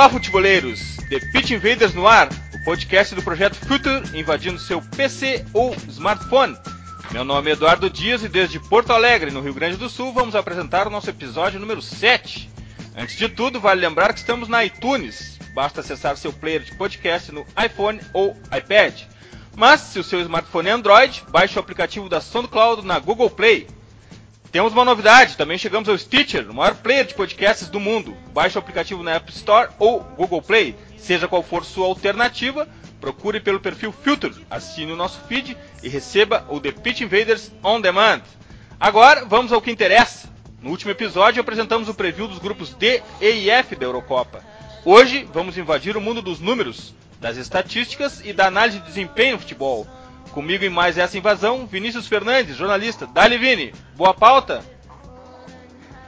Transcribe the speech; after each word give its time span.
Olá, 0.00 0.08
futeboleiros! 0.08 0.96
The 1.10 1.20
Pitch 1.30 1.50
Invaders 1.50 1.92
no 1.92 2.08
ar, 2.08 2.30
o 2.54 2.64
podcast 2.64 3.14
do 3.14 3.20
projeto 3.20 3.56
Future 3.56 4.18
invadindo 4.18 4.58
seu 4.58 4.80
PC 4.80 5.44
ou 5.52 5.76
smartphone. 5.88 6.56
Meu 7.10 7.22
nome 7.22 7.50
é 7.50 7.52
Eduardo 7.52 7.90
Dias 7.90 8.22
e 8.22 8.28
desde 8.30 8.58
Porto 8.58 8.94
Alegre, 8.94 9.30
no 9.30 9.42
Rio 9.42 9.52
Grande 9.52 9.76
do 9.76 9.90
Sul, 9.90 10.10
vamos 10.14 10.34
apresentar 10.34 10.86
o 10.86 10.90
nosso 10.90 11.10
episódio 11.10 11.60
número 11.60 11.82
7. 11.82 12.48
Antes 12.96 13.18
de 13.18 13.28
tudo, 13.28 13.60
vale 13.60 13.82
lembrar 13.82 14.14
que 14.14 14.20
estamos 14.20 14.48
na 14.48 14.64
iTunes. 14.64 15.38
Basta 15.54 15.80
acessar 15.82 16.16
seu 16.16 16.32
player 16.32 16.62
de 16.62 16.74
podcast 16.76 17.30
no 17.30 17.44
iPhone 17.62 18.00
ou 18.14 18.34
iPad. 18.56 19.02
Mas, 19.54 19.82
se 19.82 19.98
o 19.98 20.02
seu 20.02 20.22
smartphone 20.22 20.70
é 20.70 20.72
Android, 20.72 21.22
baixe 21.28 21.58
o 21.58 21.60
aplicativo 21.60 22.08
da 22.08 22.22
SoundCloud 22.22 22.86
na 22.86 22.98
Google 22.98 23.28
Play. 23.28 23.66
Temos 24.52 24.72
uma 24.72 24.84
novidade, 24.84 25.36
também 25.36 25.56
chegamos 25.56 25.88
ao 25.88 25.96
Stitcher, 25.96 26.50
o 26.50 26.54
maior 26.54 26.74
player 26.74 27.06
de 27.06 27.14
podcasts 27.14 27.68
do 27.68 27.78
mundo. 27.78 28.16
Baixe 28.34 28.58
o 28.58 28.58
aplicativo 28.58 29.00
na 29.00 29.12
App 29.12 29.30
Store 29.30 29.70
ou 29.78 30.00
Google 30.00 30.42
Play, 30.42 30.74
seja 30.98 31.28
qual 31.28 31.40
for 31.40 31.64
sua 31.64 31.86
alternativa, 31.86 32.68
procure 33.00 33.38
pelo 33.38 33.60
perfil 33.60 33.92
Filter, 33.92 34.32
assine 34.50 34.90
o 34.90 34.96
nosso 34.96 35.20
feed 35.28 35.56
e 35.84 35.88
receba 35.88 36.44
o 36.48 36.58
The 36.58 36.72
Pitch 36.72 37.02
Invaders 37.02 37.52
On 37.62 37.80
Demand. 37.80 38.22
Agora, 38.80 39.24
vamos 39.24 39.52
ao 39.52 39.62
que 39.62 39.70
interessa. 39.70 40.28
No 40.60 40.70
último 40.70 40.90
episódio, 40.90 41.40
apresentamos 41.40 41.88
o 41.88 41.94
preview 41.94 42.26
dos 42.26 42.40
grupos 42.40 42.74
D, 42.74 43.00
E 43.20 43.30
e 43.30 43.50
F 43.50 43.76
da 43.76 43.86
Eurocopa. 43.86 44.42
Hoje, 44.84 45.28
vamos 45.32 45.56
invadir 45.56 45.96
o 45.96 46.00
mundo 46.00 46.20
dos 46.20 46.40
números, 46.40 46.92
das 47.20 47.36
estatísticas 47.36 48.20
e 48.24 48.32
da 48.32 48.48
análise 48.48 48.80
de 48.80 48.86
desempenho 48.86 49.34
no 49.34 49.40
futebol. 49.40 49.86
Comigo 50.32 50.64
em 50.64 50.68
mais 50.68 50.96
essa 50.96 51.18
invasão, 51.18 51.66
Vinícius 51.66 52.06
Fernandes, 52.06 52.56
jornalista. 52.56 53.06
Dali 53.06 53.36
Vini, 53.36 53.74
boa 53.96 54.14
pauta? 54.14 54.62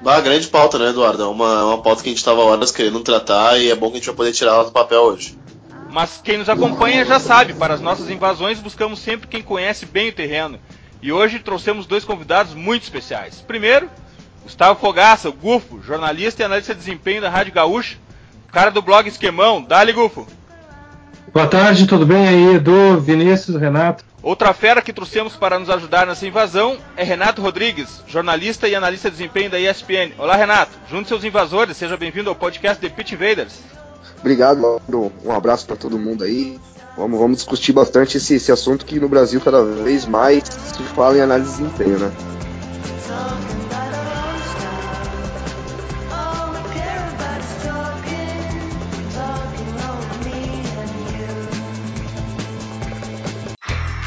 Bah, 0.01 0.21
grande 0.21 0.49
pauta, 0.49 0.79
né, 0.79 0.91
Eduardo? 0.91 1.23
É 1.23 1.27
uma, 1.27 1.65
uma 1.65 1.83
pauta 1.83 2.03
que 2.03 2.09
a 2.09 2.13
gente 2.13 2.19
estava 2.19 2.41
horas 2.43 2.73
querendo 2.73 3.01
tratar 3.01 3.59
e 3.59 3.71
é 3.71 3.75
bom 3.75 3.89
que 3.89 3.95
a 3.95 3.99
gente 3.99 4.07
vai 4.07 4.17
poder 4.17 4.33
tirar 4.33 4.53
ela 4.53 4.65
do 4.65 4.73
papel 4.73 5.01
hoje. 5.01 5.39
Mas 5.91 6.21
quem 6.23 6.39
nos 6.39 6.49
acompanha 6.49 7.05
já 7.05 7.21
sabe, 7.21 7.53
para 7.53 7.75
as 7.75 7.81
nossas 7.81 8.09
invasões 8.11 8.59
buscamos 8.59 8.99
sempre 8.99 9.29
quem 9.29 9.43
conhece 9.43 9.87
bem 9.87 10.09
o 10.09 10.13
terreno. 10.13 10.59
E 11.01 11.13
hoje 11.13 11.39
trouxemos 11.39 11.87
dois 11.87 12.05
convidados 12.05 12.55
muito 12.55 12.85
especiais. 12.85 13.45
Primeiro, 13.47 13.91
Gustavo 14.43 14.81
Fogaça, 14.81 15.29
o 15.29 15.33
Gufo, 15.33 15.83
jornalista 15.83 16.43
e 16.43 16.45
analista 16.45 16.75
de 16.75 16.81
desempenho 16.81 17.21
da 17.21 17.29
Rádio 17.29 17.53
Gaúcha, 17.53 17.99
cara 18.51 18.71
do 18.71 18.83
blog 18.83 19.07
Esquemão. 19.09 19.63
Dali, 19.63 19.93
Gufo! 19.93 20.27
Boa 21.33 21.47
tarde, 21.47 21.87
tudo 21.87 22.05
bem 22.05 22.29
aí, 22.29 22.57
Edu, 22.57 23.01
Vinícius, 23.01 23.59
Renato? 23.59 24.05
Outra 24.23 24.53
fera 24.53 24.83
que 24.83 24.93
trouxemos 24.93 25.35
para 25.35 25.59
nos 25.59 25.71
ajudar 25.71 26.07
nessa 26.07 26.27
invasão 26.27 26.77
é 26.95 27.03
Renato 27.03 27.41
Rodrigues, 27.41 28.03
jornalista 28.07 28.69
e 28.69 28.75
analista 28.75 29.11
de 29.11 29.17
desempenho 29.17 29.51
da 29.51 29.59
ESPN. 29.59 30.13
Olá, 30.19 30.37
Renato. 30.37 30.73
Junte 30.91 31.09
seus 31.09 31.25
invasores, 31.25 31.79
seja 31.79 31.97
bem-vindo 31.97 32.29
ao 32.29 32.37
podcast 32.37 32.79
The 32.79 32.95
Pitch 32.95 33.13
Invaders. 33.13 33.61
Obrigado, 34.21 34.61
Mauro. 34.61 35.11
Um 35.25 35.33
abraço 35.33 35.67
para 35.67 35.75
todo 35.75 35.99
mundo 35.99 36.23
aí. 36.23 36.61
Vamos, 36.99 37.19
vamos 37.19 37.39
discutir 37.39 37.73
bastante 37.73 38.19
esse, 38.19 38.35
esse 38.35 38.53
assunto 38.53 38.85
que 38.85 39.01
no 39.01 39.09
Brasil 39.09 39.41
cada 39.41 39.65
vez 39.65 40.05
mais 40.05 40.45
se 40.45 40.83
fala 40.95 41.17
em 41.17 41.23
análise 41.23 41.51
de 41.51 41.63
desempenho, 41.63 41.99
né? 41.99 42.13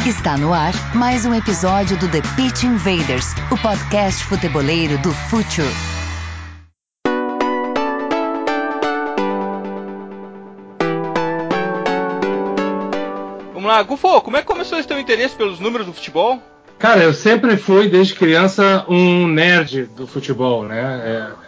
Está 0.05 0.37
no 0.37 0.53
ar 0.53 0.71
mais 0.95 1.25
um 1.25 1.33
episódio 1.33 1.97
do 1.97 2.07
The 2.07 2.21
Pitch 2.35 2.61
Invaders, 2.61 3.33
o 3.51 3.57
podcast 3.59 4.23
futeboleiro 4.25 4.99
do 4.99 5.11
Future. 5.11 5.67
Vamos 13.51 13.65
lá, 13.65 13.81
Gufo, 13.81 14.21
como 14.21 14.37
é 14.37 14.41
que 14.41 14.45
começou 14.45 14.77
esse 14.77 14.87
teu 14.87 14.99
interesse 14.99 15.35
pelos 15.35 15.59
números 15.59 15.87
do 15.87 15.93
futebol? 15.93 16.39
Cara, 16.77 17.01
eu 17.01 17.11
sempre 17.11 17.57
fui, 17.57 17.89
desde 17.89 18.13
criança, 18.13 18.85
um 18.87 19.27
nerd 19.27 19.85
do 19.87 20.05
futebol, 20.05 20.65
né? 20.65 21.01
É, 21.03 21.44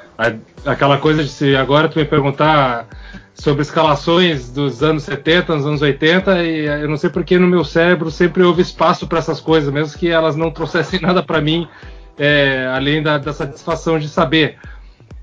aquela 0.66 0.98
coisa 0.98 1.24
de 1.24 1.30
se 1.30 1.56
agora 1.56 1.88
tu 1.88 2.00
me 2.00 2.06
perguntar 2.06 2.88
sobre 3.34 3.62
escalações 3.62 4.50
dos 4.50 4.82
anos 4.82 5.04
70, 5.04 5.56
dos 5.56 5.66
anos 5.66 5.82
80, 5.82 6.44
e 6.44 6.66
eu 6.66 6.90
não 6.90 6.98
sei 6.98 7.10
porque 7.10 7.38
no 7.38 7.48
meu 7.48 7.64
cérebro 7.64 8.10
sempre 8.10 8.42
houve 8.42 8.64
espaço 8.64 9.06
para 9.06 9.20
essas 9.20 9.40
coisas, 9.40 9.72
mesmo 9.72 9.98
que 9.98 10.10
elas 10.10 10.36
não 10.36 10.50
trouxessem 10.50 11.00
nada 11.02 11.22
para 11.22 11.40
mim, 11.40 11.68
é, 12.18 12.68
além 12.74 13.02
da, 13.04 13.20
da, 13.20 13.32
satisfação 13.32 14.00
de 14.00 14.10
saber. 14.10 14.58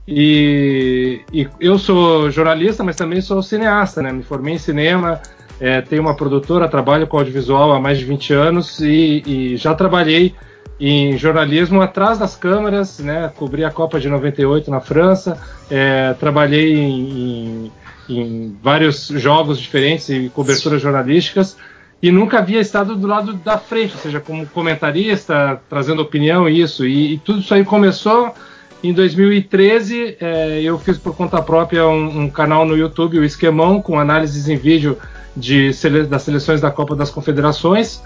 E, 0.07 1.23
e, 1.33 1.49
eu 1.59 1.77
sou 1.79 2.31
jornalista, 2.31 2.85
mas 2.85 2.95
também 2.95 3.21
sou 3.21 3.43
cineasta, 3.43 4.01
né? 4.01 4.13
Me 4.13 4.23
formei 4.23 4.55
em 4.55 4.59
cinema, 4.59 5.21
é, 5.59 5.81
tenho 5.81 6.03
uma 6.03 6.15
produtora, 6.15 6.69
trabalho 6.69 7.07
com 7.09 7.19
audiovisual 7.19 7.73
há 7.73 7.81
mais 7.81 7.99
de 7.99 8.05
20 8.05 8.33
anos 8.33 8.79
e, 8.81 9.23
e 9.27 9.57
já 9.57 9.75
trabalhei 9.75 10.35
em 10.81 11.17
jornalismo 11.17 11.81
atrás 11.81 12.19
das 12.19 12.37
câmeras, 12.37 12.99
né? 12.99 13.33
Cobri 13.37 13.65
a 13.65 13.71
Copa 13.71 14.01
de 14.01 14.09
98 14.09 14.71
na 14.71 14.81
França, 14.81 15.39
é, 15.71 16.15
trabalhei 16.15 16.75
em, 16.75 17.67
em 17.67 17.73
em 18.09 18.57
vários 18.63 19.09
jogos 19.09 19.59
diferentes 19.59 20.09
e 20.09 20.31
coberturas 20.35 20.81
jornalísticas 20.81 21.57
e 22.03 22.11
nunca 22.11 22.39
havia 22.39 22.61
estado 22.61 22.97
do 22.97 23.07
lado 23.07 23.33
da 23.33 23.57
frente, 23.57 23.95
ou 23.95 24.01
seja, 24.01 24.21
como 24.21 24.47
comentarista, 24.47 25.61
trazendo 25.71 26.03
opinião 26.03 26.49
isso. 26.49 26.87
E, 26.87 27.15
e 27.15 27.19
tudo 27.19 27.41
isso 27.41 27.55
aí 27.55 27.65
começou 27.65 28.35
em 28.83 28.93
2013. 28.93 30.19
É, 30.21 30.61
eu 30.63 30.79
fiz 30.79 30.99
por 30.99 31.17
conta 31.17 31.41
própria 31.41 31.87
um, 31.87 32.25
um, 32.25 32.31
canal 32.31 32.67
no 32.67 32.77
YouTube, 32.77 33.19
o 33.19 33.25
Esquemão, 33.25 33.81
com 33.81 33.99
análises 33.99 34.49
em 34.49 34.57
vídeo 34.57 34.99
de, 35.35 35.71
das 36.09 36.23
seleções 36.23 36.61
da 36.61 36.71
Copa 36.71 36.95
das 36.95 37.11
Confederações 37.11 38.03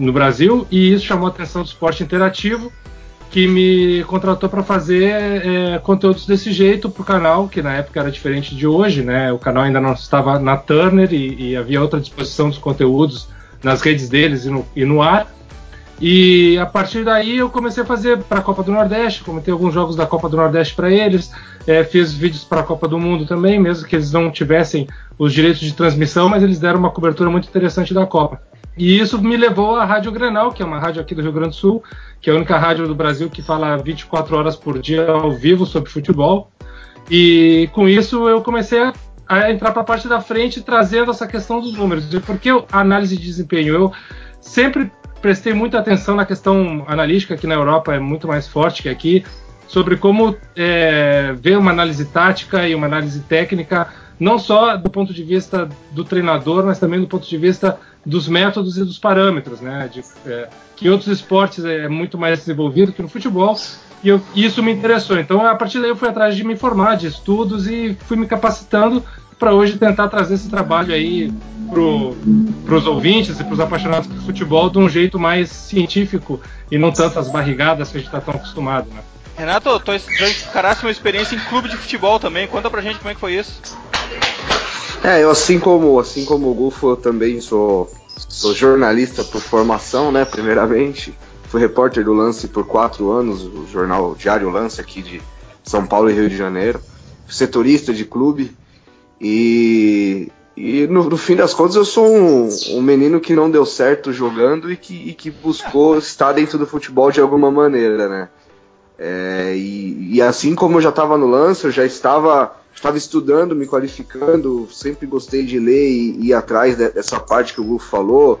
no 0.00 0.12
Brasil, 0.12 0.66
e 0.70 0.92
isso 0.92 1.04
chamou 1.04 1.26
a 1.26 1.30
atenção 1.30 1.62
do 1.62 1.66
esporte 1.66 2.02
interativo 2.02 2.72
que 3.30 3.46
me 3.46 4.02
contratou 4.04 4.48
para 4.48 4.62
fazer 4.62 5.12
é, 5.46 5.78
conteúdos 5.78 6.26
desse 6.26 6.52
jeito 6.52 6.90
para 6.90 7.02
o 7.02 7.04
canal, 7.04 7.48
que 7.48 7.62
na 7.62 7.74
época 7.74 8.00
era 8.00 8.10
diferente 8.10 8.56
de 8.56 8.66
hoje, 8.66 9.04
né? 9.04 9.32
O 9.32 9.38
canal 9.38 9.62
ainda 9.62 9.80
não 9.80 9.92
estava 9.92 10.38
na 10.38 10.56
Turner 10.56 11.12
e, 11.12 11.50
e 11.50 11.56
havia 11.56 11.80
outra 11.80 12.00
disposição 12.00 12.48
dos 12.48 12.58
conteúdos 12.58 13.28
nas 13.62 13.82
redes 13.82 14.08
deles 14.08 14.46
e 14.46 14.50
no, 14.50 14.66
e 14.74 14.84
no, 14.84 15.00
ar. 15.00 15.32
E 16.00 16.58
a 16.58 16.66
partir 16.66 17.04
daí 17.04 17.36
eu 17.36 17.48
comecei 17.48 17.84
a 17.84 17.86
fazer 17.86 18.18
para 18.18 18.40
a 18.40 18.42
Copa 18.42 18.64
do 18.64 18.72
Nordeste, 18.72 19.22
comentei 19.22 19.52
alguns 19.52 19.72
jogos 19.72 19.94
da 19.94 20.06
Copa 20.06 20.28
do 20.28 20.36
Nordeste 20.36 20.74
para 20.74 20.90
eles, 20.90 21.30
é, 21.66 21.84
fiz 21.84 22.12
vídeos 22.12 22.42
para 22.42 22.62
a 22.62 22.64
Copa 22.64 22.88
do 22.88 22.98
Mundo 22.98 23.26
também, 23.26 23.60
mesmo 23.60 23.86
que 23.86 23.94
eles 23.94 24.10
não 24.10 24.30
tivessem 24.30 24.88
os 25.16 25.32
direitos 25.32 25.60
de 25.60 25.72
transmissão, 25.72 26.28
mas 26.28 26.42
eles 26.42 26.58
deram 26.58 26.80
uma 26.80 26.90
cobertura 26.90 27.30
muito 27.30 27.48
interessante 27.48 27.94
da 27.94 28.06
Copa. 28.06 28.40
E 28.80 28.98
isso 28.98 29.20
me 29.20 29.36
levou 29.36 29.76
à 29.76 29.84
Rádio 29.84 30.10
Grenal, 30.10 30.52
que 30.52 30.62
é 30.62 30.64
uma 30.64 30.78
rádio 30.78 31.02
aqui 31.02 31.14
do 31.14 31.20
Rio 31.20 31.32
Grande 31.32 31.50
do 31.50 31.54
Sul, 31.54 31.84
que 32.18 32.30
é 32.30 32.32
a 32.32 32.36
única 32.36 32.56
rádio 32.56 32.88
do 32.88 32.94
Brasil 32.94 33.28
que 33.28 33.42
fala 33.42 33.76
24 33.76 34.34
horas 34.34 34.56
por 34.56 34.78
dia 34.78 35.06
ao 35.06 35.32
vivo 35.32 35.66
sobre 35.66 35.90
futebol. 35.90 36.50
E 37.10 37.68
com 37.74 37.86
isso 37.86 38.26
eu 38.26 38.40
comecei 38.40 38.82
a, 38.82 38.94
a 39.28 39.52
entrar 39.52 39.72
para 39.72 39.82
a 39.82 39.84
parte 39.84 40.08
da 40.08 40.18
frente 40.22 40.62
trazendo 40.62 41.10
essa 41.10 41.26
questão 41.26 41.60
dos 41.60 41.74
números. 41.74 42.10
E 42.10 42.20
por 42.20 42.38
que 42.38 42.48
análise 42.72 43.18
de 43.18 43.26
desempenho? 43.26 43.74
Eu 43.74 43.92
sempre 44.40 44.90
prestei 45.20 45.52
muita 45.52 45.78
atenção 45.78 46.16
na 46.16 46.24
questão 46.24 46.82
analítica, 46.88 47.36
que 47.36 47.46
na 47.46 47.56
Europa 47.56 47.94
é 47.94 47.98
muito 47.98 48.26
mais 48.26 48.48
forte 48.48 48.80
que 48.84 48.88
aqui, 48.88 49.22
sobre 49.68 49.98
como 49.98 50.34
é, 50.56 51.34
ver 51.34 51.58
uma 51.58 51.70
análise 51.70 52.06
tática 52.06 52.66
e 52.66 52.74
uma 52.74 52.86
análise 52.86 53.20
técnica, 53.20 53.88
não 54.18 54.38
só 54.38 54.74
do 54.78 54.88
ponto 54.88 55.12
de 55.12 55.22
vista 55.22 55.68
do 55.92 56.02
treinador, 56.02 56.64
mas 56.64 56.78
também 56.78 56.98
do 56.98 57.06
ponto 57.06 57.28
de 57.28 57.36
vista 57.36 57.78
dos 58.04 58.28
métodos 58.28 58.78
e 58.78 58.84
dos 58.84 58.98
parâmetros, 58.98 59.60
né? 59.60 59.90
De, 59.92 60.02
é, 60.26 60.48
que 60.76 60.88
outros 60.88 61.08
esportes 61.08 61.64
é 61.64 61.88
muito 61.88 62.16
mais 62.16 62.38
desenvolvido 62.40 62.92
que 62.92 63.02
no 63.02 63.08
futebol. 63.08 63.56
E 64.02 64.08
eu, 64.08 64.20
isso 64.34 64.62
me 64.62 64.72
interessou. 64.72 65.18
Então, 65.18 65.46
a 65.46 65.54
partir 65.54 65.80
daí, 65.80 65.90
eu 65.90 65.96
fui 65.96 66.08
atrás 66.08 66.34
de 66.34 66.42
me 66.42 66.56
formar, 66.56 66.96
de 66.96 67.06
estudos 67.06 67.66
e 67.66 67.96
fui 68.06 68.16
me 68.16 68.26
capacitando 68.26 69.04
para 69.38 69.54
hoje 69.54 69.78
tentar 69.78 70.08
trazer 70.08 70.34
esse 70.34 70.48
trabalho 70.48 70.94
aí 70.94 71.32
para 72.66 72.74
os 72.76 72.86
ouvintes 72.86 73.38
e 73.40 73.44
para 73.44 73.54
os 73.54 73.60
apaixonados 73.60 74.06
por 74.06 74.18
futebol 74.18 74.68
de 74.68 74.78
um 74.78 74.88
jeito 74.88 75.18
mais 75.18 75.50
científico 75.50 76.40
e 76.70 76.76
não 76.76 76.90
tantas 76.90 77.30
barrigadas 77.30 77.90
que 77.90 77.96
a 77.96 78.00
gente 78.00 78.08
está 78.08 78.20
tão 78.20 78.34
acostumado, 78.34 78.88
né? 78.92 79.00
Renato, 79.36 79.80
tu 79.80 79.92
já 79.96 80.28
encaraste 80.28 80.84
uma 80.84 80.90
experiência 80.90 81.34
em 81.34 81.38
clube 81.38 81.68
de 81.68 81.76
futebol 81.76 82.20
também. 82.20 82.46
Conta 82.46 82.68
pra 82.68 82.82
gente 82.82 82.98
como 82.98 83.10
é 83.10 83.14
que 83.14 83.20
foi 83.20 83.34
isso. 83.34 83.60
É, 85.02 85.22
eu 85.22 85.30
assim 85.30 85.58
como, 85.58 85.98
assim 85.98 86.24
como 86.24 86.50
o 86.50 86.54
Gufo, 86.54 86.90
eu 86.90 86.96
também 86.96 87.40
sou, 87.40 87.90
sou 88.28 88.54
jornalista 88.54 89.24
por 89.24 89.40
formação, 89.40 90.12
né, 90.12 90.24
primeiramente. 90.24 91.16
Fui 91.44 91.60
repórter 91.60 92.04
do 92.04 92.12
Lance 92.12 92.46
por 92.46 92.66
quatro 92.66 93.10
anos, 93.10 93.42
o 93.42 93.66
jornal 93.66 94.14
Diário 94.14 94.50
Lance 94.50 94.80
aqui 94.80 95.02
de 95.02 95.22
São 95.64 95.86
Paulo 95.86 96.10
e 96.10 96.14
Rio 96.14 96.28
de 96.28 96.36
Janeiro. 96.36 96.80
Setorista 97.28 97.92
de 97.92 98.04
clube 98.04 98.56
e, 99.20 100.32
e 100.56 100.86
no, 100.86 101.04
no, 101.04 101.16
fim 101.16 101.36
das 101.36 101.52
contas 101.52 101.76
eu 101.76 101.84
sou 101.84 102.06
um, 102.06 102.48
um, 102.70 102.82
menino 102.82 103.20
que 103.20 103.36
não 103.36 103.50
deu 103.50 103.66
certo 103.66 104.12
jogando 104.12 104.72
e 104.72 104.76
que, 104.76 105.10
e 105.10 105.14
que 105.14 105.30
buscou 105.30 105.98
estar 105.98 106.32
dentro 106.32 106.58
do 106.58 106.66
futebol 106.66 107.10
de 107.10 107.20
alguma 107.20 107.50
maneira, 107.50 108.08
né? 108.08 108.28
É, 108.98 109.54
e, 109.56 110.16
e, 110.16 110.22
assim 110.22 110.54
como 110.54 110.76
eu 110.76 110.82
já 110.82 110.90
estava 110.90 111.16
no 111.16 111.26
lance, 111.26 111.64
eu 111.64 111.70
já 111.70 111.84
estava 111.84 112.54
estava 112.74 112.96
estudando, 112.96 113.54
me 113.54 113.66
qualificando, 113.66 114.68
sempre 114.70 115.06
gostei 115.06 115.44
de 115.44 115.58
ler 115.58 115.90
e 115.90 116.26
ir 116.26 116.34
atrás 116.34 116.76
dessa 116.76 117.18
parte 117.18 117.54
que 117.54 117.60
o 117.60 117.64
Gufo 117.64 117.88
falou, 117.88 118.40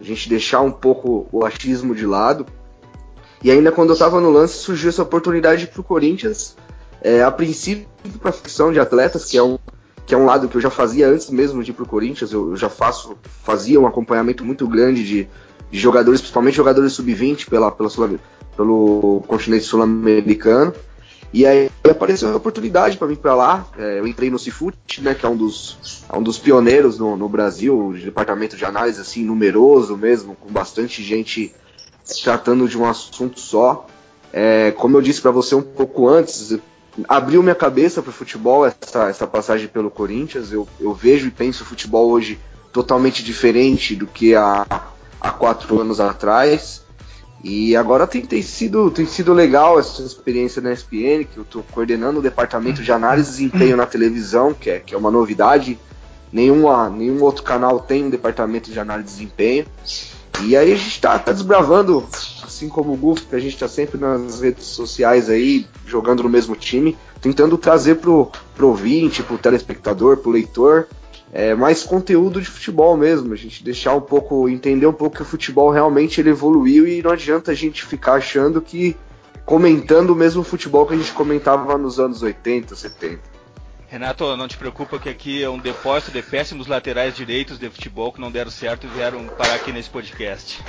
a 0.00 0.04
gente 0.04 0.28
deixar 0.28 0.60
um 0.60 0.70
pouco 0.70 1.28
o 1.32 1.44
achismo 1.44 1.94
de 1.94 2.06
lado. 2.06 2.46
E 3.42 3.50
ainda 3.50 3.72
quando 3.72 3.90
eu 3.90 3.94
estava 3.94 4.20
no 4.20 4.30
lance 4.30 4.54
surgiu 4.54 4.90
essa 4.90 5.02
oportunidade 5.02 5.66
para 5.66 5.80
o 5.80 5.84
Corinthians, 5.84 6.56
é, 7.02 7.22
a 7.22 7.30
princípio 7.30 7.86
para 8.20 8.30
a 8.30 8.32
ficção 8.32 8.72
de 8.72 8.78
atletas, 8.78 9.24
que 9.24 9.36
é 9.36 9.42
um 9.42 9.58
que 10.06 10.14
é 10.14 10.18
um 10.18 10.24
lado 10.24 10.48
que 10.48 10.56
eu 10.56 10.60
já 10.60 10.70
fazia 10.70 11.08
antes 11.08 11.30
mesmo 11.30 11.62
de 11.62 11.70
ir 11.70 11.74
para 11.74 11.84
o 11.84 11.88
Corinthians, 11.88 12.32
eu, 12.32 12.50
eu, 12.50 12.56
já 12.56 12.68
faço, 12.68 13.16
fazia 13.44 13.78
um 13.78 13.86
acompanhamento 13.86 14.44
muito 14.44 14.66
grande 14.66 15.06
de, 15.06 15.28
de 15.70 15.78
jogadores, 15.78 16.20
principalmente 16.20 16.56
jogadores 16.56 16.94
sub-20 16.94 17.48
pela, 17.48 17.70
pela 17.70 17.88
pelo 18.56 19.22
continente 19.28 19.64
sul-americano. 19.64 20.72
E 21.32 21.46
aí 21.46 21.70
apareceu 21.88 22.32
a 22.32 22.36
oportunidade 22.36 22.96
para 22.96 23.06
vir 23.06 23.18
para 23.18 23.34
lá. 23.34 23.66
É, 23.78 24.00
eu 24.00 24.06
entrei 24.06 24.30
no 24.30 24.38
Cifut, 24.38 24.76
né, 25.00 25.14
que 25.14 25.24
é 25.24 25.28
um 25.28 25.36
dos, 25.36 26.04
é 26.08 26.16
um 26.16 26.22
dos 26.22 26.38
pioneiros 26.38 26.98
no, 26.98 27.16
no 27.16 27.28
Brasil, 27.28 27.92
de 27.94 28.04
departamento 28.04 28.56
de 28.56 28.64
análise 28.64 29.00
assim 29.00 29.24
numeroso 29.24 29.96
mesmo, 29.96 30.34
com 30.34 30.50
bastante 30.50 31.02
gente 31.02 31.54
tratando 32.24 32.68
de 32.68 32.76
um 32.76 32.84
assunto 32.84 33.38
só. 33.38 33.86
É, 34.32 34.72
como 34.72 34.96
eu 34.96 35.02
disse 35.02 35.20
para 35.20 35.30
você 35.30 35.54
um 35.54 35.62
pouco 35.62 36.08
antes, 36.08 36.58
abriu 37.08 37.42
minha 37.42 37.54
cabeça 37.54 38.02
para 38.02 38.10
o 38.10 38.12
futebol 38.12 38.66
essa, 38.66 39.08
essa 39.08 39.26
passagem 39.26 39.68
pelo 39.68 39.90
Corinthians. 39.90 40.52
Eu, 40.52 40.66
eu 40.80 40.92
vejo 40.92 41.28
e 41.28 41.30
penso 41.30 41.62
o 41.62 41.66
futebol 41.66 42.10
hoje 42.10 42.38
totalmente 42.72 43.22
diferente 43.22 43.94
do 43.94 44.06
que 44.06 44.34
há, 44.34 44.66
há 45.20 45.30
quatro 45.30 45.80
anos 45.80 46.00
atrás. 46.00 46.82
E 47.42 47.74
agora 47.74 48.06
tem, 48.06 48.20
tem, 48.20 48.42
sido, 48.42 48.90
tem 48.90 49.06
sido 49.06 49.32
legal 49.32 49.78
essa 49.78 50.02
experiência 50.02 50.60
na 50.60 50.72
ESPN, 50.72 51.24
que 51.24 51.38
eu 51.38 51.42
estou 51.42 51.64
coordenando 51.70 52.18
o 52.18 52.22
departamento 52.22 52.82
de 52.82 52.92
análise 52.92 53.30
de 53.30 53.36
desempenho 53.36 53.76
na 53.76 53.86
televisão, 53.86 54.52
que 54.52 54.68
é, 54.68 54.78
que 54.78 54.94
é 54.94 54.98
uma 54.98 55.10
novidade. 55.10 55.78
Nenhuma, 56.30 56.90
nenhum 56.90 57.22
outro 57.22 57.42
canal 57.42 57.80
tem 57.80 58.04
um 58.04 58.10
departamento 58.10 58.70
de 58.70 58.78
análise 58.78 59.08
de 59.08 59.14
desempenho. 59.14 59.66
E 60.42 60.56
aí 60.56 60.72
a 60.72 60.76
gente 60.76 60.90
está 60.90 61.18
tá 61.18 61.32
desbravando, 61.32 62.06
assim 62.44 62.68
como 62.68 62.92
o 62.92 62.96
Guf, 62.96 63.26
que 63.26 63.34
a 63.34 63.40
gente 63.40 63.54
está 63.54 63.68
sempre 63.68 63.98
nas 63.98 64.40
redes 64.40 64.66
sociais 64.66 65.28
aí, 65.28 65.66
jogando 65.86 66.22
no 66.22 66.28
mesmo 66.28 66.54
time, 66.54 66.96
tentando 67.20 67.56
trazer 67.58 67.96
pro, 67.96 68.30
pro 68.54 68.68
ouvinte, 68.68 69.22
pro 69.22 69.38
telespectador, 69.38 70.18
pro 70.18 70.30
leitor, 70.30 70.88
é, 71.32 71.54
mais 71.54 71.82
conteúdo 71.84 72.40
de 72.40 72.46
futebol 72.48 72.96
mesmo, 72.96 73.32
a 73.32 73.36
gente 73.36 73.62
deixar 73.62 73.94
um 73.94 74.00
pouco, 74.00 74.48
entender 74.48 74.86
um 74.86 74.92
pouco 74.92 75.16
que 75.16 75.22
o 75.22 75.26
futebol 75.26 75.70
realmente 75.70 76.20
ele 76.20 76.30
evoluiu 76.30 76.86
e 76.86 77.02
não 77.02 77.12
adianta 77.12 77.52
a 77.52 77.54
gente 77.54 77.84
ficar 77.84 78.14
achando 78.14 78.60
que 78.60 78.96
comentando 79.44 80.10
o 80.10 80.16
mesmo 80.16 80.42
futebol 80.42 80.86
que 80.86 80.94
a 80.94 80.96
gente 80.96 81.12
comentava 81.12 81.78
nos 81.78 82.00
anos 82.00 82.22
80, 82.22 82.74
70. 82.74 83.29
Renato, 83.90 84.36
não 84.36 84.46
te 84.46 84.56
preocupa 84.56 85.00
que 85.00 85.08
aqui 85.08 85.42
é 85.42 85.50
um 85.50 85.58
depósito 85.58 86.12
de 86.12 86.22
péssimos 86.22 86.68
laterais 86.68 87.12
direitos 87.12 87.58
de 87.58 87.68
futebol 87.68 88.12
que 88.12 88.20
não 88.20 88.30
deram 88.30 88.48
certo 88.48 88.86
e 88.86 88.90
vieram 88.90 89.26
parar 89.26 89.54
aqui 89.56 89.72
nesse 89.72 89.90
podcast. 89.90 90.62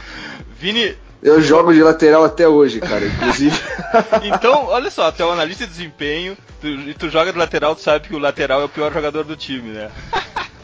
Vini. 0.60 0.94
Eu 1.22 1.40
jogo 1.40 1.72
de 1.72 1.82
lateral 1.82 2.22
até 2.22 2.46
hoje, 2.46 2.78
cara, 2.78 3.06
inclusive. 3.06 3.58
então, 4.22 4.66
olha 4.66 4.90
só, 4.90 5.10
tu 5.10 5.22
é 5.22 5.26
um 5.26 5.32
analista 5.32 5.64
de 5.64 5.72
desempenho 5.72 6.36
tu, 6.60 6.66
e 6.66 6.92
tu 6.92 7.08
joga 7.08 7.32
de 7.32 7.38
lateral, 7.38 7.74
tu 7.74 7.80
sabe 7.80 8.08
que 8.08 8.14
o 8.14 8.18
lateral 8.18 8.60
é 8.60 8.64
o 8.66 8.68
pior 8.68 8.92
jogador 8.92 9.24
do 9.24 9.34
time, 9.34 9.70
né? 9.70 9.90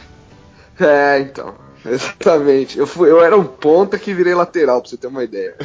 é, 0.79 1.19
então. 1.21 1.55
Exatamente. 1.83 2.79
Eu, 2.79 2.87
fui, 2.87 3.11
eu 3.11 3.25
era 3.25 3.35
um 3.35 3.45
ponta 3.45 3.99
que 3.99 4.13
virei 4.13 4.35
lateral, 4.35 4.83
pra 4.83 4.91
você 4.91 4.99
ter 4.99 5.07
uma 5.07 5.25
ideia. 5.25 5.57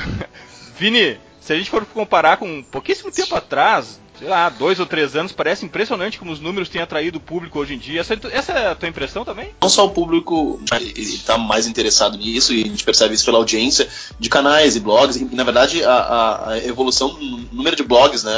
Vini, 0.80 1.20
se 1.42 1.52
a 1.52 1.58
gente 1.58 1.70
for 1.70 1.86
comparar 1.86 2.38
com 2.38 2.64
pouquíssimo 2.64 3.12
tempo 3.12 3.36
atrás, 3.36 4.00
sei 4.18 4.28
lá, 4.28 4.50
dois 4.50 4.80
ou 4.80 4.86
três 4.86 5.16
anos, 5.16 5.32
parece 5.32 5.66
impressionante 5.66 6.18
como 6.18 6.32
os 6.32 6.40
números 6.40 6.70
têm 6.70 6.82
atraído 6.82 7.18
o 7.18 7.22
público 7.22 7.60
hoje 7.60 7.76
em 7.76 7.78
dia. 7.78 8.02
Essa, 8.02 8.18
essa 8.32 8.52
é 8.52 8.72
a 8.72 8.76
tua 8.76 8.90
impressão 8.90 9.24
também? 9.24 9.52
Não 9.62 9.70
só 9.70 9.86
o 9.86 9.92
público 9.92 10.60
está 10.96 11.38
mais 11.38 11.68
interessado 11.68 12.18
nisso, 12.18 12.54
e 12.54 12.64
a 12.64 12.68
gente 12.68 12.84
percebe 12.84 13.14
isso 13.14 13.26
pela 13.26 13.38
audiência 13.38 13.88
de 14.20 14.30
canais 14.30 14.76
e 14.76 14.80
blogs, 14.80 15.18
e 15.18 15.26
na 15.36 15.44
verdade 15.44 15.84
a, 15.84 16.50
a 16.50 16.58
evolução 16.66 17.14
no 17.14 17.38
número 17.52 17.76
de 17.76 17.84
blogs 17.84 18.24
né, 18.24 18.34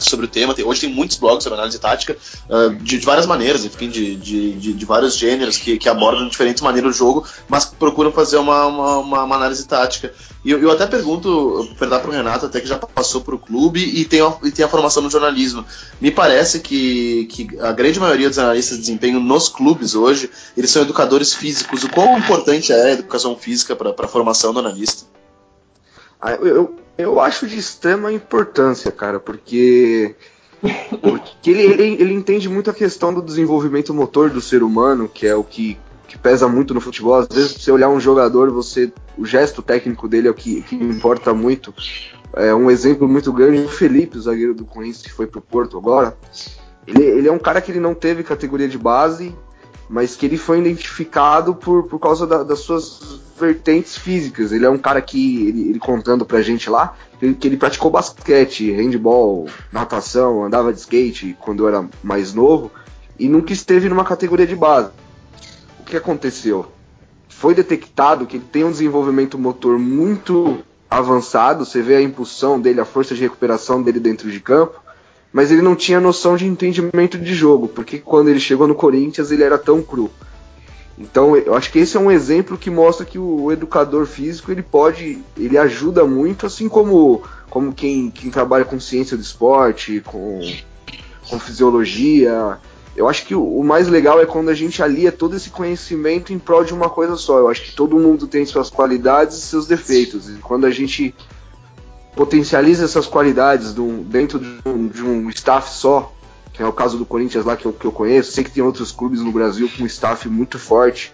sobre 0.00 0.26
o 0.26 0.28
tema. 0.28 0.54
Hoje 0.64 0.82
tem 0.82 0.90
muitos 0.90 1.16
blogs 1.16 1.44
sobre 1.44 1.58
análise 1.58 1.78
tática 1.78 2.16
ah, 2.50 2.74
de, 2.80 2.98
de 2.98 3.06
várias 3.06 3.26
maneiras, 3.26 3.64
enfim, 3.64 3.88
de, 3.88 4.16
de, 4.16 4.72
de, 4.74 4.84
vários 4.84 5.16
gêneros 5.16 5.56
que, 5.56 5.78
que 5.78 5.88
abordam 5.88 6.28
diferentes 6.28 6.62
maneiras 6.62 6.96
o 6.96 6.98
jogo, 6.98 7.26
mas 7.48 7.64
procuram 7.64 8.12
fazer 8.12 8.38
uma, 8.38 8.66
uma, 8.66 9.22
uma 9.22 9.36
análise 9.36 9.66
tática. 9.66 10.12
E 10.44 10.50
eu, 10.50 10.58
eu 10.58 10.70
até 10.70 10.86
pergunto, 10.86 11.68
perguntar 11.78 12.00
para 12.00 12.10
o 12.10 12.12
Renato, 12.12 12.46
até 12.46 12.60
que 12.60 12.66
já 12.66 12.78
passou 12.78 13.20
para 13.20 13.34
o 13.34 13.38
clube 13.38 13.80
e 13.80 14.04
tem, 14.04 14.20
e 14.42 14.50
tem 14.50 14.64
a 14.64 14.68
formação 14.80 15.02
no 15.02 15.10
jornalismo. 15.10 15.64
Me 16.00 16.10
parece 16.10 16.60
que, 16.60 17.26
que 17.26 17.60
a 17.60 17.72
grande 17.72 18.00
maioria 18.00 18.28
dos 18.28 18.38
analistas 18.38 18.78
de 18.78 18.82
desempenho 18.82 19.20
nos 19.20 19.48
clubes 19.48 19.94
hoje, 19.94 20.30
eles 20.56 20.70
são 20.70 20.82
educadores 20.82 21.34
físicos. 21.34 21.84
O 21.84 21.90
quão 21.90 22.18
importante 22.18 22.72
é 22.72 22.82
a 22.82 22.92
educação 22.92 23.36
física 23.36 23.76
para 23.76 23.94
a 23.96 24.08
formação 24.08 24.52
do 24.52 24.60
analista? 24.60 25.04
Ah, 26.20 26.32
eu, 26.32 26.46
eu, 26.46 26.76
eu 26.98 27.20
acho 27.20 27.46
de 27.46 27.58
extrema 27.58 28.12
importância, 28.12 28.90
cara, 28.90 29.20
porque 29.20 30.14
porque 31.00 31.50
ele, 31.50 31.62
ele, 31.62 32.02
ele, 32.02 32.12
entende 32.12 32.46
muito 32.46 32.68
a 32.68 32.74
questão 32.74 33.14
do 33.14 33.22
desenvolvimento 33.22 33.94
motor 33.94 34.28
do 34.28 34.42
ser 34.42 34.62
humano, 34.62 35.08
que 35.08 35.26
é 35.26 35.34
o 35.34 35.42
que 35.42 35.78
que 36.10 36.18
pesa 36.18 36.48
muito 36.48 36.74
no 36.74 36.80
futebol. 36.80 37.14
Às 37.14 37.28
vezes, 37.28 37.52
você 37.52 37.70
olhar 37.70 37.88
um 37.88 38.00
jogador, 38.00 38.50
você 38.50 38.92
o 39.16 39.24
gesto 39.24 39.62
técnico 39.62 40.08
dele 40.08 40.26
é 40.26 40.30
o 40.30 40.34
que, 40.34 40.60
que 40.62 40.74
importa 40.74 41.32
muito. 41.32 41.72
É 42.34 42.52
um 42.52 42.68
exemplo 42.68 43.08
muito 43.08 43.32
grande, 43.32 43.60
o 43.60 43.68
Felipe, 43.68 44.18
o 44.18 44.20
zagueiro 44.20 44.52
do 44.52 44.64
Corinthians, 44.64 45.02
que 45.02 45.12
foi 45.12 45.28
pro 45.28 45.40
Porto 45.40 45.78
agora. 45.78 46.16
Ele, 46.84 47.02
ele 47.04 47.28
é 47.28 47.32
um 47.32 47.38
cara 47.38 47.60
que 47.60 47.70
ele 47.70 47.78
não 47.78 47.94
teve 47.94 48.24
categoria 48.24 48.68
de 48.68 48.76
base, 48.76 49.32
mas 49.88 50.16
que 50.16 50.26
ele 50.26 50.36
foi 50.36 50.58
identificado 50.58 51.54
por, 51.54 51.84
por 51.84 52.00
causa 52.00 52.26
da, 52.26 52.42
das 52.42 52.58
suas 52.58 53.20
vertentes 53.38 53.96
físicas. 53.96 54.50
Ele 54.50 54.66
é 54.66 54.70
um 54.70 54.78
cara 54.78 55.00
que, 55.00 55.46
ele, 55.46 55.70
ele 55.70 55.78
contando 55.78 56.26
pra 56.26 56.42
gente 56.42 56.68
lá, 56.68 56.96
que, 57.20 57.34
que 57.34 57.46
ele 57.46 57.56
praticou 57.56 57.88
basquete, 57.88 58.72
handball, 58.72 59.46
natação, 59.72 60.44
andava 60.44 60.72
de 60.72 60.80
skate 60.80 61.36
quando 61.38 61.68
era 61.68 61.88
mais 62.02 62.34
novo, 62.34 62.68
e 63.16 63.28
nunca 63.28 63.52
esteve 63.52 63.88
numa 63.88 64.04
categoria 64.04 64.46
de 64.46 64.56
base 64.56 64.90
que 65.90 65.96
aconteceu? 65.96 66.66
Foi 67.28 67.54
detectado 67.54 68.26
que 68.26 68.36
ele 68.36 68.46
tem 68.50 68.64
um 68.64 68.70
desenvolvimento 68.70 69.38
motor 69.38 69.78
muito 69.78 70.58
avançado, 70.88 71.64
você 71.64 71.82
vê 71.82 71.96
a 71.96 72.02
impulsão 72.02 72.60
dele, 72.60 72.80
a 72.80 72.84
força 72.84 73.14
de 73.14 73.20
recuperação 73.20 73.82
dele 73.82 74.00
dentro 74.00 74.30
de 74.30 74.40
campo, 74.40 74.80
mas 75.32 75.50
ele 75.50 75.62
não 75.62 75.76
tinha 75.76 76.00
noção 76.00 76.36
de 76.36 76.46
entendimento 76.46 77.16
de 77.18 77.34
jogo, 77.34 77.68
porque 77.68 77.98
quando 77.98 78.28
ele 78.28 78.40
chegou 78.40 78.66
no 78.66 78.74
Corinthians 78.74 79.30
ele 79.30 79.44
era 79.44 79.56
tão 79.56 79.82
cru. 79.82 80.10
Então 80.98 81.36
eu 81.36 81.54
acho 81.54 81.70
que 81.70 81.78
esse 81.78 81.96
é 81.96 82.00
um 82.00 82.10
exemplo 82.10 82.58
que 82.58 82.68
mostra 82.68 83.06
que 83.06 83.18
o 83.18 83.50
educador 83.50 84.04
físico 84.06 84.50
ele 84.50 84.62
pode, 84.62 85.22
ele 85.36 85.56
ajuda 85.56 86.04
muito, 86.04 86.46
assim 86.46 86.68
como, 86.68 87.22
como 87.48 87.72
quem, 87.72 88.10
quem 88.10 88.30
trabalha 88.30 88.64
com 88.64 88.78
ciência 88.80 89.16
do 89.16 89.22
esporte, 89.22 90.02
com, 90.04 90.40
com 91.28 91.38
fisiologia, 91.38 92.58
eu 92.96 93.08
acho 93.08 93.24
que 93.24 93.34
o, 93.34 93.62
mais 93.62 93.88
legal 93.88 94.20
é 94.20 94.26
quando 94.26 94.48
a 94.48 94.54
gente 94.54 94.82
alia 94.82 95.12
todo 95.12 95.36
esse 95.36 95.50
conhecimento 95.50 96.32
em 96.32 96.38
prol 96.38 96.64
de 96.64 96.74
uma 96.74 96.90
coisa 96.90 97.16
só. 97.16 97.38
Eu 97.38 97.48
acho 97.48 97.62
que 97.62 97.74
todo 97.74 97.98
mundo 97.98 98.26
tem 98.26 98.44
suas 98.44 98.68
qualidades 98.68 99.38
e 99.38 99.40
seus 99.42 99.66
defeitos. 99.66 100.28
E 100.28 100.34
quando 100.34 100.66
a 100.66 100.70
gente 100.70 101.14
potencializa 102.14 102.84
essas 102.84 103.06
qualidades 103.06 103.72
do, 103.72 104.02
dentro 104.04 104.38
de 104.38 104.68
um, 104.68 104.88
de 104.88 105.02
um, 105.02 105.30
staff 105.30 105.70
só, 105.70 106.12
que 106.52 106.62
é 106.62 106.66
o 106.66 106.72
caso 106.72 106.98
do 106.98 107.06
Corinthians 107.06 107.44
lá 107.44 107.56
que 107.56 107.64
eu, 107.64 107.72
que 107.72 107.84
eu 107.84 107.92
conheço, 107.92 108.32
sei 108.32 108.42
que 108.42 108.50
tem 108.50 108.62
outros 108.62 108.90
clubes 108.90 109.20
no 109.20 109.30
Brasil 109.30 109.70
com 109.74 109.84
um 109.84 109.86
staff 109.86 110.28
muito 110.28 110.58
forte, 110.58 111.12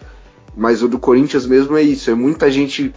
mas 0.56 0.82
o 0.82 0.88
do 0.88 0.98
Corinthians 0.98 1.46
mesmo 1.46 1.76
é 1.76 1.82
isso, 1.82 2.10
é 2.10 2.14
muita 2.14 2.50
gente 2.50 2.94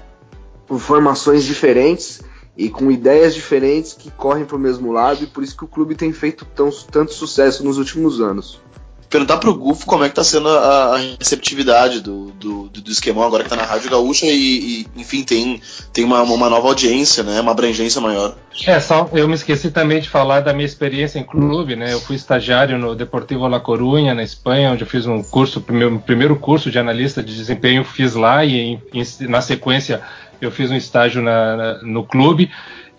com 0.68 0.80
formações 0.80 1.44
diferentes 1.44 2.22
e 2.56 2.70
com 2.70 2.90
ideias 2.90 3.36
diferentes 3.36 3.94
que 3.94 4.10
correm 4.10 4.46
para 4.46 4.56
o 4.56 4.60
mesmo 4.60 4.92
lado, 4.92 5.24
e 5.24 5.28
por 5.28 5.44
isso 5.44 5.58
que 5.58 5.66
o 5.66 5.68
clube 5.68 5.94
tem 5.94 6.14
feito 6.14 6.46
tão, 6.46 6.70
tanto 6.90 7.14
sucesso 7.14 7.64
nos 7.64 7.78
últimos 7.78 8.22
anos 8.22 8.62
perguntar 9.10 9.38
pro 9.38 9.56
Gufo 9.56 9.86
como 9.86 10.04
é 10.04 10.10
que 10.10 10.16
tá 10.16 10.24
sendo 10.24 10.48
a, 10.50 10.96
a 10.96 10.98
receptividade 11.20 12.00
do, 12.00 12.32
do, 12.32 12.70
do, 12.70 12.92
esquemão 12.92 13.24
agora 13.24 13.44
que 13.44 13.50
tá 13.50 13.56
na 13.56 13.64
Rádio 13.64 13.90
Gaúcha 13.90 14.28
e, 14.28 14.86
e 14.86 14.88
enfim, 14.96 15.24
tem, 15.24 15.62
tem 15.92 16.06
uma, 16.06 16.22
uma 16.22 16.50
nova 16.50 16.68
audiência, 16.68 17.24
né? 17.24 17.42
Uma 17.42 17.52
abrangência 17.52 18.00
maior. 18.00 18.36
É, 18.66 18.80
só 18.80 19.10
eu 19.14 19.28
me 19.28 19.34
esqueci 19.34 19.72
também 19.72 20.00
de 20.00 20.08
falar 20.08 20.42
da 20.42 20.54
minha 20.54 20.66
experiência 20.66 21.18
em 21.18 21.24
clube, 21.24 21.76
né? 21.76 21.92
Eu 21.92 22.00
fui 22.00 22.16
estagiário 22.16 22.78
no 22.78 22.96
Deportivo 22.96 23.48
La 23.48 23.60
Coruña, 23.60 24.14
na 24.14 24.24
Espanha, 24.24 24.72
onde 24.72 24.84
eu 24.84 24.88
fiz 24.88 25.08
um 25.08 25.24
curso, 25.24 25.64
meu 25.70 26.00
primeiro 26.00 26.36
curso 26.36 26.70
de 26.70 26.78
analista 26.78 27.24
de 27.24 27.36
desempenho 27.36 27.84
fiz 27.84 28.14
lá 28.14 28.46
e 28.46 28.58
em, 28.58 28.84
em, 28.94 29.28
na 29.28 29.42
sequência 29.42 30.02
eu 30.40 30.52
fiz 30.52 30.70
um 30.70 30.76
estágio 30.76 31.22
na, 31.22 31.56
na, 31.56 31.82
no 31.82 32.04
clube. 32.04 32.52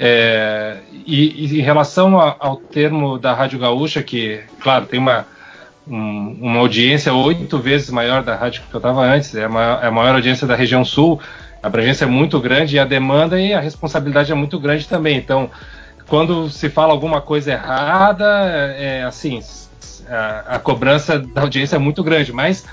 É, 0.02 0.78
e, 1.06 1.44
e, 1.44 1.60
em 1.60 1.62
relação 1.62 2.18
a, 2.18 2.34
ao 2.38 2.56
termo 2.56 3.18
da 3.18 3.32
Rádio 3.32 3.58
Gaúcha, 3.58 4.02
que, 4.02 4.40
claro, 4.58 4.86
tem 4.86 4.98
uma 4.98 5.26
um, 5.86 6.38
uma 6.40 6.60
audiência 6.60 7.12
oito 7.12 7.58
vezes 7.58 7.90
maior 7.90 8.22
da 8.22 8.34
rádio 8.34 8.62
que 8.68 8.74
eu 8.74 8.78
estava 8.78 9.02
antes, 9.02 9.34
é 9.34 9.44
a, 9.44 9.48
maior, 9.48 9.82
é 9.82 9.86
a 9.86 9.90
maior 9.90 10.14
audiência 10.14 10.46
da 10.46 10.54
região 10.54 10.84
sul, 10.84 11.20
a 11.62 11.66
abrangência 11.66 12.04
é 12.04 12.08
muito 12.08 12.40
grande 12.40 12.76
e 12.76 12.78
a 12.78 12.84
demanda 12.84 13.40
e 13.40 13.52
a 13.52 13.60
responsabilidade 13.60 14.32
é 14.32 14.34
muito 14.34 14.58
grande 14.58 14.86
também. 14.86 15.16
Então, 15.16 15.50
quando 16.06 16.48
se 16.48 16.68
fala 16.68 16.92
alguma 16.92 17.20
coisa 17.20 17.52
errada, 17.52 18.24
é 18.76 19.04
assim, 19.04 19.40
a, 20.08 20.56
a 20.56 20.58
cobrança 20.58 21.18
da 21.18 21.42
audiência 21.42 21.76
é 21.76 21.78
muito 21.78 22.02
grande, 22.02 22.32
mas 22.32 22.66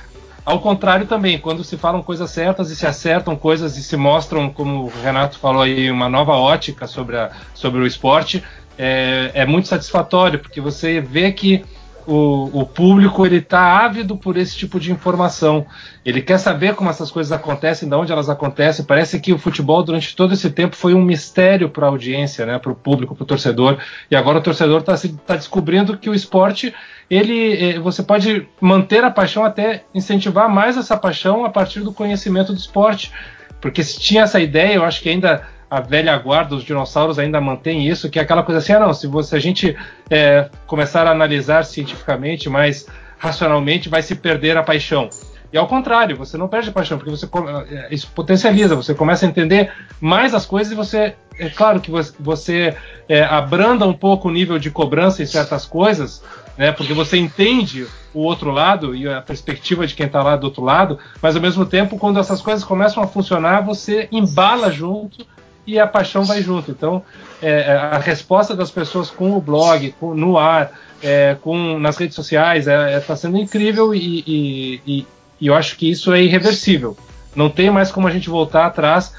ao 0.46 0.62
contrário 0.62 1.06
também, 1.06 1.38
quando 1.38 1.64
se 1.64 1.76
falam 1.76 2.02
coisas 2.02 2.32
certas 2.32 2.72
e 2.72 2.76
se 2.76 2.88
acertam 2.88 3.36
coisas 3.36 3.78
e 3.78 3.84
se 3.84 3.98
mostram, 3.98 4.50
como 4.50 4.86
o 4.86 4.92
Renato 5.04 5.38
falou 5.38 5.62
aí, 5.62 5.92
uma 5.92 6.08
nova 6.08 6.34
ótica 6.34 6.88
sobre, 6.88 7.18
a, 7.18 7.32
sobre 7.54 7.82
o 7.82 7.86
esporte, 7.86 8.42
é, 8.78 9.32
é 9.34 9.46
muito 9.46 9.68
satisfatório, 9.68 10.40
porque 10.40 10.62
você 10.62 11.02
vê 11.02 11.34
que 11.34 11.66
o, 12.08 12.62
o 12.62 12.66
público 12.66 13.26
ele 13.26 13.38
está 13.38 13.84
ávido 13.84 14.16
por 14.16 14.38
esse 14.38 14.56
tipo 14.56 14.80
de 14.80 14.92
informação. 14.92 15.66
Ele 16.06 16.22
quer 16.22 16.38
saber 16.38 16.74
como 16.74 16.90
essas 16.90 17.12
coisas 17.12 17.34
acontecem, 17.34 17.90
de 17.90 17.94
onde 17.94 18.14
elas 18.14 18.30
acontecem. 18.30 18.86
Parece 18.86 19.20
que 19.20 19.34
o 19.34 19.38
futebol 19.38 19.84
durante 19.84 20.16
todo 20.16 20.34
esse 20.34 20.50
tempo 20.50 20.78
foi 20.78 20.94
um 20.94 21.02
mistério 21.02 21.70
para 21.70 21.86
a 21.86 21.90
audiência, 21.90 22.46
né, 22.46 22.58
para 22.58 22.72
o 22.72 22.76
público, 22.76 23.14
para 23.14 23.24
o 23.24 23.28
torcedor. 23.28 23.78
E 24.10 24.16
agora 24.16 24.38
o 24.38 24.42
torcedor 24.42 24.80
está 24.80 24.96
tá 25.26 25.36
descobrindo 25.36 25.98
que 25.98 26.10
o 26.10 26.16
esporte 26.16 26.74
ele 27.10 27.72
eh, 27.76 27.80
você 27.80 28.02
pode 28.02 28.48
manter 28.60 29.04
a 29.04 29.12
paixão 29.12 29.44
até 29.44 29.84
incentivar 29.94 30.50
mais 30.50 30.78
essa 30.78 30.96
paixão 30.96 31.44
a 31.44 31.50
partir 31.50 31.82
do 31.82 31.94
conhecimento 31.94 32.54
do 32.54 32.60
esporte. 32.60 33.12
Porque 33.60 33.84
se 33.84 34.00
tinha 34.00 34.24
essa 34.24 34.40
ideia, 34.40 34.76
eu 34.76 34.86
acho 34.86 35.02
que 35.02 35.10
ainda 35.10 35.46
a 35.70 35.82
velha 35.82 36.18
guarda, 36.18 36.56
os 36.56 36.64
dinossauros 36.64 37.20
ainda 37.20 37.42
mantém 37.42 37.88
isso, 37.88 38.10
que 38.10 38.20
é 38.20 38.22
aquela 38.22 38.44
coisa 38.44 38.60
assim, 38.60 38.74
ah, 38.74 38.80
não, 38.80 38.94
se, 38.94 39.06
você, 39.08 39.36
a 39.36 39.40
gente 39.40 39.76
é, 40.10 40.50
começar 40.66 41.06
a 41.06 41.12
analisar 41.12 41.66
cientificamente, 41.66 42.50
mais 42.50 42.88
racionalmente, 43.18 43.90
vai 43.90 44.02
se 44.02 44.16
perder 44.16 44.56
a 44.56 44.64
paixão. 44.64 45.10
E 45.52 45.58
ao 45.58 45.68
contrário, 45.68 46.16
você 46.16 46.38
não 46.38 46.48
perde 46.48 46.70
a 46.70 46.74
paixão, 46.74 46.98
porque 46.98 47.12
você 47.12 47.28
é, 47.70 47.88
isso 47.94 48.10
potencializa, 48.14 48.76
você 48.76 48.94
começa 48.94 49.26
a 49.26 49.30
entender 49.30 49.72
mais 50.00 50.34
as 50.34 50.46
coisas 50.46 50.72
e 50.72 50.76
você, 50.76 51.16
é 51.38 51.50
claro 51.50 51.80
que 51.80 51.90
você, 51.90 52.14
você 52.20 52.76
é, 53.08 53.24
abranda 53.24 53.86
um 53.86 53.94
pouco 53.94 54.28
o 54.28 54.32
nível 54.32 54.60
de 54.60 54.70
cobrança 54.70 55.24
em 55.24 55.26
certas 55.26 55.66
coisas, 55.66 56.22
né, 56.58 56.72
porque 56.72 56.94
você 56.94 57.18
entende 57.18 57.88
o 58.14 58.22
outro 58.22 58.52
lado 58.52 58.96
e 58.96 59.08
a 59.08 59.22
perspectiva 59.22 59.86
de 59.86 59.96
quem 59.96 60.06
está 60.06 60.22
lá 60.22 60.36
do 60.36 60.46
outro 60.46 60.64
lado, 60.64 61.00
mas 61.22 61.36
ao 61.36 61.42
mesmo 61.42 61.66
tempo, 61.66 61.98
quando 61.98 62.20
essas 62.20 62.42
coisas 62.42 62.64
começam 62.64 63.02
a 63.02 63.08
funcionar, 63.08 63.62
você 63.62 64.08
embala 64.12 64.72
junto 64.72 65.26
e 65.68 65.78
a 65.78 65.86
paixão 65.86 66.24
vai 66.24 66.42
junto. 66.42 66.72
Então, 66.72 67.04
é, 67.42 67.50
é, 67.50 67.72
a 67.74 68.00
resposta 68.00 68.56
das 68.56 68.72
pessoas 68.72 69.12
com 69.12 69.36
o 69.36 69.42
blog, 69.42 69.94
com, 70.00 70.16
no 70.16 70.38
ar, 70.38 70.72
é, 71.04 71.36
com 71.42 71.78
nas 71.78 71.98
redes 71.98 72.16
sociais, 72.16 72.68
está 72.68 73.14
é, 73.14 73.14
é 73.14 73.16
sendo 73.16 73.38
incrível 73.38 73.94
e, 73.94 74.24
e, 74.26 74.82
e, 74.88 75.08
e, 75.42 75.48
eu 75.48 75.54
acho 75.54 75.76
que 75.76 75.92
isso 75.92 76.14
é 76.14 76.24
irreversível. 76.24 76.98
Não 77.36 77.50
tem 77.50 77.70
mais 77.70 77.92
como 77.92 78.08
a 78.08 78.12
gente 78.12 78.30
voltar 78.30 78.66
atrás. 78.66 79.14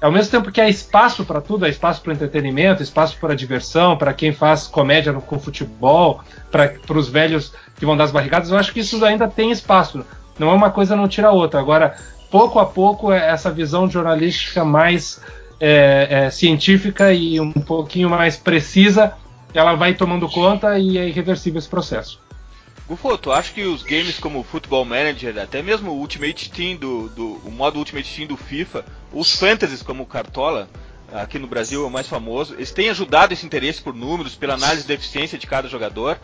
Ao 0.00 0.12
mesmo 0.12 0.30
tempo 0.30 0.52
que 0.52 0.60
há 0.60 0.68
espaço 0.68 1.24
para 1.24 1.40
tudo, 1.40 1.64
há 1.64 1.68
espaço 1.68 2.02
para 2.02 2.12
entretenimento, 2.12 2.82
espaço 2.82 3.16
para 3.18 3.34
diversão, 3.34 3.96
para 3.96 4.12
quem 4.12 4.32
faz 4.32 4.66
comédia 4.66 5.14
com 5.14 5.38
futebol, 5.38 6.20
para 6.50 6.98
os 6.98 7.08
velhos 7.08 7.54
que 7.76 7.86
vão 7.86 7.96
dar 7.96 8.04
as 8.04 8.10
barrigadas, 8.10 8.50
eu 8.50 8.58
acho 8.58 8.72
que 8.72 8.80
isso 8.80 9.02
ainda 9.02 9.26
tem 9.26 9.50
espaço. 9.50 10.04
Não 10.38 10.50
é 10.50 10.52
uma 10.52 10.70
coisa 10.70 10.94
não 10.94 11.08
tira 11.08 11.28
a 11.28 11.32
outra. 11.32 11.58
Agora, 11.58 11.96
pouco 12.30 12.58
a 12.58 12.66
pouco, 12.66 13.10
essa 13.10 13.50
visão 13.50 13.88
jornalística 13.88 14.62
mais 14.62 15.20
é, 15.60 16.08
é, 16.10 16.30
científica 16.30 17.12
e 17.12 17.40
um 17.40 17.52
pouquinho 17.52 18.10
mais 18.10 18.36
precisa, 18.36 19.14
ela 19.52 19.74
vai 19.74 19.94
tomando 19.94 20.28
conta 20.28 20.78
e 20.78 20.98
é 20.98 21.08
irreversível 21.08 21.58
esse 21.58 21.68
processo. 21.68 22.20
Gufo, 22.86 23.16
tu 23.16 23.32
acha 23.32 23.52
que 23.52 23.62
os 23.62 23.82
games 23.82 24.18
como 24.18 24.42
Football 24.42 24.84
Manager, 24.84 25.38
até 25.38 25.62
mesmo 25.62 25.90
o 25.90 25.98
Ultimate 25.98 26.50
Team 26.50 26.76
do, 26.76 27.08
do 27.08 27.40
o 27.46 27.50
modo 27.50 27.78
Ultimate 27.78 28.14
Team 28.14 28.28
do 28.28 28.36
FIFA, 28.36 28.84
os 29.10 29.34
fantasies 29.36 29.82
como 29.82 30.04
Cartola, 30.04 30.68
aqui 31.10 31.38
no 31.38 31.46
Brasil 31.46 31.82
é 31.82 31.86
o 31.86 31.90
mais 31.90 32.06
famoso, 32.06 32.54
eles 32.54 32.72
têm 32.72 32.90
ajudado 32.90 33.32
esse 33.32 33.46
interesse 33.46 33.80
por 33.80 33.94
números, 33.94 34.34
pela 34.34 34.54
análise 34.54 34.86
da 34.86 34.94
eficiência 34.94 35.38
de 35.38 35.46
cada 35.46 35.66
jogador? 35.66 36.18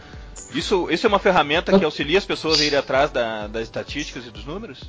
Isso, 0.55 0.89
isso 0.91 1.07
é 1.07 1.09
uma 1.09 1.19
ferramenta 1.19 1.79
que 1.79 1.85
auxilia 1.85 2.19
as 2.19 2.27
pessoas 2.27 2.61
a 2.61 2.65
ir 2.65 2.77
atrás 2.77 3.11
da, 3.11 3.47
das 3.47 3.63
estatísticas 3.63 4.27
e 4.27 4.31
dos 4.31 4.45
números? 4.45 4.81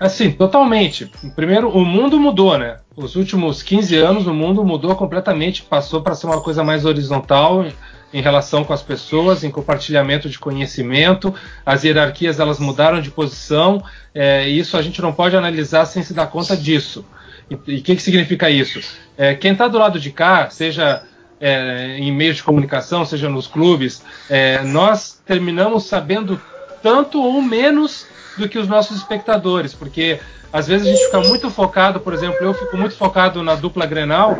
Assim, 0.00 0.30
totalmente. 0.30 1.10
Primeiro, 1.34 1.68
o 1.70 1.84
mundo 1.84 2.20
mudou, 2.20 2.56
né? 2.56 2.76
Os 2.96 3.16
últimos 3.16 3.62
15 3.62 3.96
anos 3.96 4.26
o 4.26 4.34
mundo 4.34 4.64
mudou 4.64 4.94
completamente, 4.94 5.62
passou 5.62 6.02
para 6.02 6.14
ser 6.14 6.26
uma 6.26 6.40
coisa 6.40 6.62
mais 6.62 6.84
horizontal 6.84 7.66
em 8.12 8.22
relação 8.22 8.64
com 8.64 8.72
as 8.72 8.82
pessoas, 8.82 9.44
em 9.44 9.50
compartilhamento 9.50 10.28
de 10.28 10.38
conhecimento. 10.38 11.34
As 11.66 11.84
hierarquias 11.84 12.38
elas 12.40 12.58
mudaram 12.58 13.00
de 13.00 13.10
posição. 13.10 13.82
É, 14.14 14.48
isso 14.48 14.76
a 14.76 14.82
gente 14.82 15.02
não 15.02 15.12
pode 15.12 15.36
analisar 15.36 15.84
sem 15.84 16.02
se 16.02 16.14
dar 16.14 16.28
conta 16.28 16.56
disso. 16.56 17.04
E 17.50 17.54
o 17.54 17.58
que, 17.58 17.96
que, 17.96 18.02
significa 18.02 18.48
isso? 18.50 18.80
É, 19.16 19.34
quem 19.34 19.52
está 19.52 19.66
do 19.68 19.78
lado 19.78 19.98
de 19.98 20.10
cá, 20.10 20.48
seja 20.50 21.02
é, 21.40 21.96
em 21.98 22.12
meios 22.12 22.36
de 22.36 22.42
comunicação, 22.42 23.04
seja 23.04 23.28
nos 23.28 23.46
clubes, 23.46 24.02
é, 24.28 24.62
nós 24.62 25.20
terminamos 25.26 25.84
sabendo 25.84 26.40
tanto 26.82 27.22
ou 27.22 27.40
menos 27.42 28.06
do 28.36 28.48
que 28.48 28.58
os 28.58 28.68
nossos 28.68 28.96
espectadores, 28.96 29.74
porque 29.74 30.20
às 30.52 30.66
vezes 30.66 30.86
a 30.86 30.90
gente 30.90 31.04
fica 31.04 31.20
muito 31.20 31.50
focado, 31.50 32.00
por 32.00 32.14
exemplo, 32.14 32.38
eu 32.40 32.54
fico 32.54 32.76
muito 32.76 32.94
focado 32.96 33.42
na 33.42 33.54
dupla 33.54 33.84
Grenal 33.84 34.38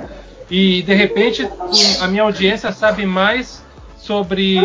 e 0.51 0.83
de 0.83 0.95
repente 0.95 1.49
a 2.01 2.07
minha 2.07 2.23
audiência 2.23 2.73
sabe 2.73 3.05
mais 3.05 3.63
sobre 3.99 4.59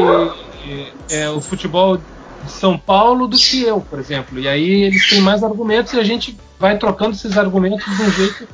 é, 1.10 1.30
o 1.30 1.42
futebol 1.42 1.98
de 1.98 2.52
São 2.52 2.78
Paulo 2.78 3.28
do 3.28 3.38
que 3.38 3.62
eu, 3.64 3.82
por 3.82 4.00
exemplo. 4.00 4.40
E 4.40 4.48
aí 4.48 4.84
eles 4.84 5.10
têm 5.10 5.22
mais 5.22 5.44
argumentos 5.44 5.94
e 5.94 6.00
a 6.00 6.04
gente 6.04 6.38
vai 6.58 6.78
trocando 6.78 7.12
esses 7.12 7.38
argumentos 7.38 7.86
de 7.86 8.04
um 8.04 8.12
jeito 8.12 8.48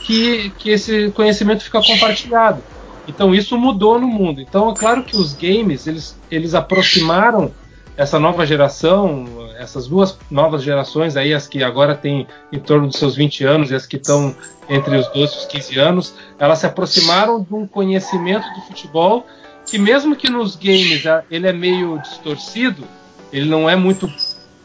que, 0.00 0.50
que 0.58 0.70
esse 0.70 1.10
conhecimento 1.12 1.64
fica 1.64 1.80
compartilhado. 1.80 2.62
Então 3.08 3.34
isso 3.34 3.56
mudou 3.56 3.98
no 3.98 4.06
mundo. 4.06 4.40
Então 4.40 4.70
é 4.70 4.74
claro 4.74 5.02
que 5.04 5.16
os 5.16 5.32
games 5.32 5.86
eles, 5.86 6.18
eles 6.30 6.54
aproximaram 6.54 7.52
essa 7.96 8.18
nova 8.18 8.44
geração, 8.44 9.24
essas 9.58 9.88
duas 9.88 10.18
novas 10.30 10.62
gerações 10.62 11.16
aí, 11.16 11.32
as 11.32 11.48
que 11.48 11.62
agora 11.62 11.94
têm 11.94 12.26
em 12.52 12.58
torno 12.58 12.88
dos 12.88 12.98
seus 12.98 13.16
20 13.16 13.44
anos 13.44 13.70
e 13.70 13.74
as 13.74 13.86
que 13.86 13.96
estão 13.96 14.36
entre 14.68 14.96
os 14.96 15.08
12 15.08 15.34
e 15.34 15.38
os 15.38 15.44
15 15.46 15.78
anos, 15.78 16.14
elas 16.38 16.58
se 16.58 16.66
aproximaram 16.66 17.42
de 17.42 17.54
um 17.54 17.66
conhecimento 17.66 18.46
do 18.54 18.60
futebol 18.62 19.26
que 19.64 19.78
mesmo 19.78 20.14
que 20.14 20.30
nos 20.30 20.54
games 20.54 21.02
ele 21.30 21.48
é 21.48 21.52
meio 21.52 21.98
distorcido, 21.98 22.84
ele 23.32 23.48
não 23.48 23.68
é 23.68 23.74
muito 23.74 24.08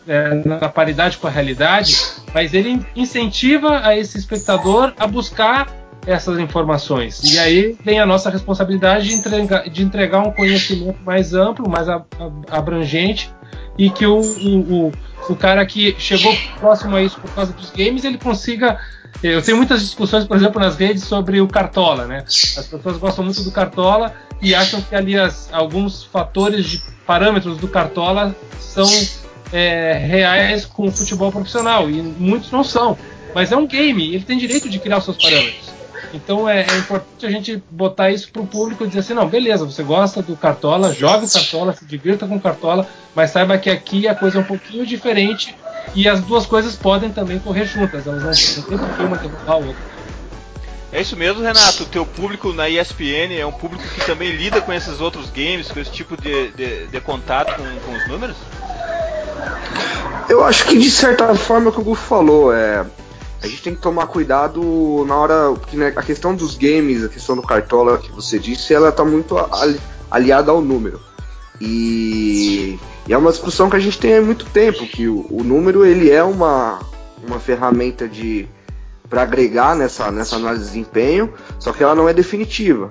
é, 0.07 0.35
na 0.45 0.69
paridade 0.69 1.17
com 1.17 1.27
a 1.27 1.29
realidade, 1.29 1.97
mas 2.33 2.53
ele 2.53 2.85
incentiva 2.95 3.81
a 3.83 3.97
esse 3.97 4.17
espectador 4.17 4.93
a 4.97 5.07
buscar 5.07 5.80
essas 6.05 6.39
informações. 6.39 7.23
E 7.23 7.39
aí 7.39 7.77
vem 7.83 7.99
a 7.99 8.05
nossa 8.05 8.29
responsabilidade 8.29 9.07
de 9.07 9.15
entregar, 9.15 9.69
de 9.69 9.83
entregar 9.83 10.19
um 10.19 10.31
conhecimento 10.31 10.99
mais 11.03 11.33
amplo, 11.33 11.69
mais 11.69 11.87
abrangente, 12.49 13.31
e 13.77 13.89
que 13.89 14.05
o, 14.05 14.19
o, 14.19 14.87
o, 14.87 14.91
o 15.29 15.35
cara 15.35 15.65
que 15.65 15.95
chegou 15.99 16.35
próximo 16.59 16.95
a 16.95 17.01
isso 17.01 17.19
por 17.19 17.31
causa 17.31 17.53
dos 17.53 17.69
games, 17.71 18.03
ele 18.03 18.17
consiga. 18.17 18.79
Eu 19.21 19.41
tenho 19.41 19.57
muitas 19.57 19.81
discussões, 19.81 20.25
por 20.25 20.35
exemplo, 20.37 20.59
nas 20.59 20.75
redes 20.75 21.03
sobre 21.03 21.41
o 21.41 21.47
Cartola, 21.47 22.05
né? 22.05 22.23
As 22.25 22.65
pessoas 22.67 22.97
gostam 22.97 23.23
muito 23.23 23.43
do 23.43 23.51
Cartola 23.51 24.13
e 24.41 24.55
acham 24.55 24.81
que 24.81 24.95
ali 24.95 25.17
as, 25.17 25.51
alguns 25.53 26.03
fatores 26.03 26.65
de 26.65 26.81
parâmetros 27.05 27.57
do 27.57 27.67
Cartola 27.67 28.35
são 28.59 28.89
é, 29.53 29.93
reais 29.93 30.65
com 30.65 30.87
o 30.87 30.91
futebol 30.91 31.31
profissional 31.31 31.89
e 31.89 32.01
muitos 32.01 32.51
não 32.51 32.63
são. 32.63 32.97
Mas 33.35 33.51
é 33.51 33.55
um 33.55 33.67
game, 33.67 34.13
ele 34.13 34.23
tem 34.23 34.37
direito 34.37 34.69
de 34.69 34.79
criar 34.79 34.97
os 34.97 35.05
seus 35.05 35.17
parâmetros. 35.17 35.71
Então 36.13 36.47
é, 36.47 36.61
é, 36.61 36.77
importante 36.77 37.25
a 37.25 37.29
gente 37.29 37.63
botar 37.69 38.11
isso 38.11 38.31
para 38.31 38.41
o 38.41 38.47
público 38.47 38.83
e 38.83 38.87
dizer 38.87 38.99
assim, 38.99 39.13
não, 39.13 39.27
beleza, 39.27 39.65
você 39.65 39.83
gosta 39.83 40.21
do 40.21 40.35
Cartola, 40.35 40.93
jogue 40.93 41.25
o 41.25 41.29
Cartola, 41.29 41.73
se 41.73 41.85
divirta 41.85 42.27
com 42.27 42.35
o 42.35 42.41
Cartola, 42.41 42.87
mas 43.15 43.31
saiba 43.31 43.57
que 43.57 43.69
aqui 43.69 44.07
a 44.07 44.15
coisa 44.15 44.37
é 44.37 44.41
um 44.41 44.45
pouquinho 44.45 44.85
diferente 44.85 45.55
e 45.95 46.07
as 46.07 46.21
duas 46.21 46.45
coisas 46.45 46.75
podem 46.75 47.11
também 47.11 47.39
correr 47.39 47.65
juntas, 47.65 48.05
elas 48.05 48.23
não, 48.67 48.77
não 48.77 48.89
tem 48.89 49.05
uma 49.05 49.17
derrubar 49.17 49.53
a 49.53 49.55
outra. 49.55 49.91
É 50.93 50.99
isso 50.99 51.15
mesmo, 51.15 51.41
Renato. 51.41 51.83
O 51.83 51.85
teu 51.85 52.05
público 52.05 52.51
na 52.51 52.67
ESPN 52.67 53.33
é 53.39 53.45
um 53.45 53.51
público 53.51 53.83
que 53.95 54.05
também 54.05 54.29
lida 54.31 54.59
com 54.59 54.73
esses 54.73 54.99
outros 54.99 55.29
games, 55.29 55.71
com 55.71 55.79
esse 55.79 55.91
tipo 55.91 56.21
de, 56.21 56.51
de, 56.51 56.87
de 56.87 56.99
contato 56.99 57.55
com, 57.55 57.63
com, 57.63 57.97
os 57.97 58.07
números? 58.09 58.35
Eu 60.27 60.43
acho 60.43 60.65
que 60.65 60.77
de 60.77 60.91
certa 60.91 61.33
forma 61.33 61.67
é 61.67 61.69
o 61.69 61.71
que 61.71 61.79
o 61.79 61.83
Gufo 61.83 62.05
falou. 62.05 62.53
É, 62.53 62.85
a 63.41 63.47
gente 63.47 63.63
tem 63.63 63.75
que 63.75 63.81
tomar 63.81 64.07
cuidado 64.07 65.03
na 65.07 65.15
hora. 65.15 65.53
Porque 65.59 65.75
né, 65.75 65.91
a 65.95 66.03
questão 66.03 66.35
dos 66.35 66.55
games, 66.55 67.03
a 67.03 67.09
questão 67.09 67.35
do 67.35 67.41
cartola 67.41 67.97
que 67.97 68.11
você 68.11 68.37
disse, 68.37 68.73
ela 68.73 68.91
tá 68.91 69.03
muito 69.03 69.35
aliada 70.09 70.51
ao 70.51 70.61
número. 70.61 70.99
E, 71.59 72.79
e, 73.07 73.13
é 73.13 73.17
uma 73.17 73.31
discussão 73.31 73.69
que 73.69 73.75
a 73.75 73.79
gente 73.79 73.99
tem 73.99 74.17
há 74.17 74.21
muito 74.21 74.45
tempo, 74.45 74.85
que 74.87 75.07
o, 75.07 75.25
o 75.29 75.43
número 75.43 75.85
ele 75.85 76.09
é 76.09 76.23
uma, 76.23 76.79
uma 77.23 77.39
ferramenta 77.39 78.07
de 78.07 78.47
para 79.07 79.23
agregar 79.23 79.75
nessa, 79.75 80.09
nessa 80.09 80.37
análise 80.37 80.63
de 80.63 80.69
desempenho, 80.69 81.33
só 81.59 81.73
que 81.73 81.83
ela 81.83 81.93
não 81.93 82.07
é 82.07 82.13
definitiva. 82.13 82.87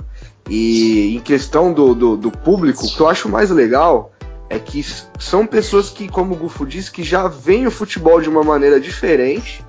E 0.48 1.16
em 1.16 1.20
questão 1.20 1.72
do, 1.72 1.94
do, 1.94 2.16
do 2.16 2.30
público, 2.30 2.84
o 2.84 2.90
que 2.90 3.00
eu 3.00 3.08
acho 3.08 3.26
mais 3.26 3.48
legal 3.48 4.12
é 4.50 4.58
que 4.58 4.84
são 5.18 5.46
pessoas 5.46 5.88
que, 5.88 6.08
como 6.08 6.34
o 6.34 6.36
Gufo 6.36 6.66
disse, 6.66 6.90
que 6.90 7.02
já 7.02 7.26
veem 7.26 7.66
o 7.66 7.70
futebol 7.70 8.20
de 8.20 8.28
uma 8.28 8.44
maneira 8.44 8.78
diferente 8.78 9.64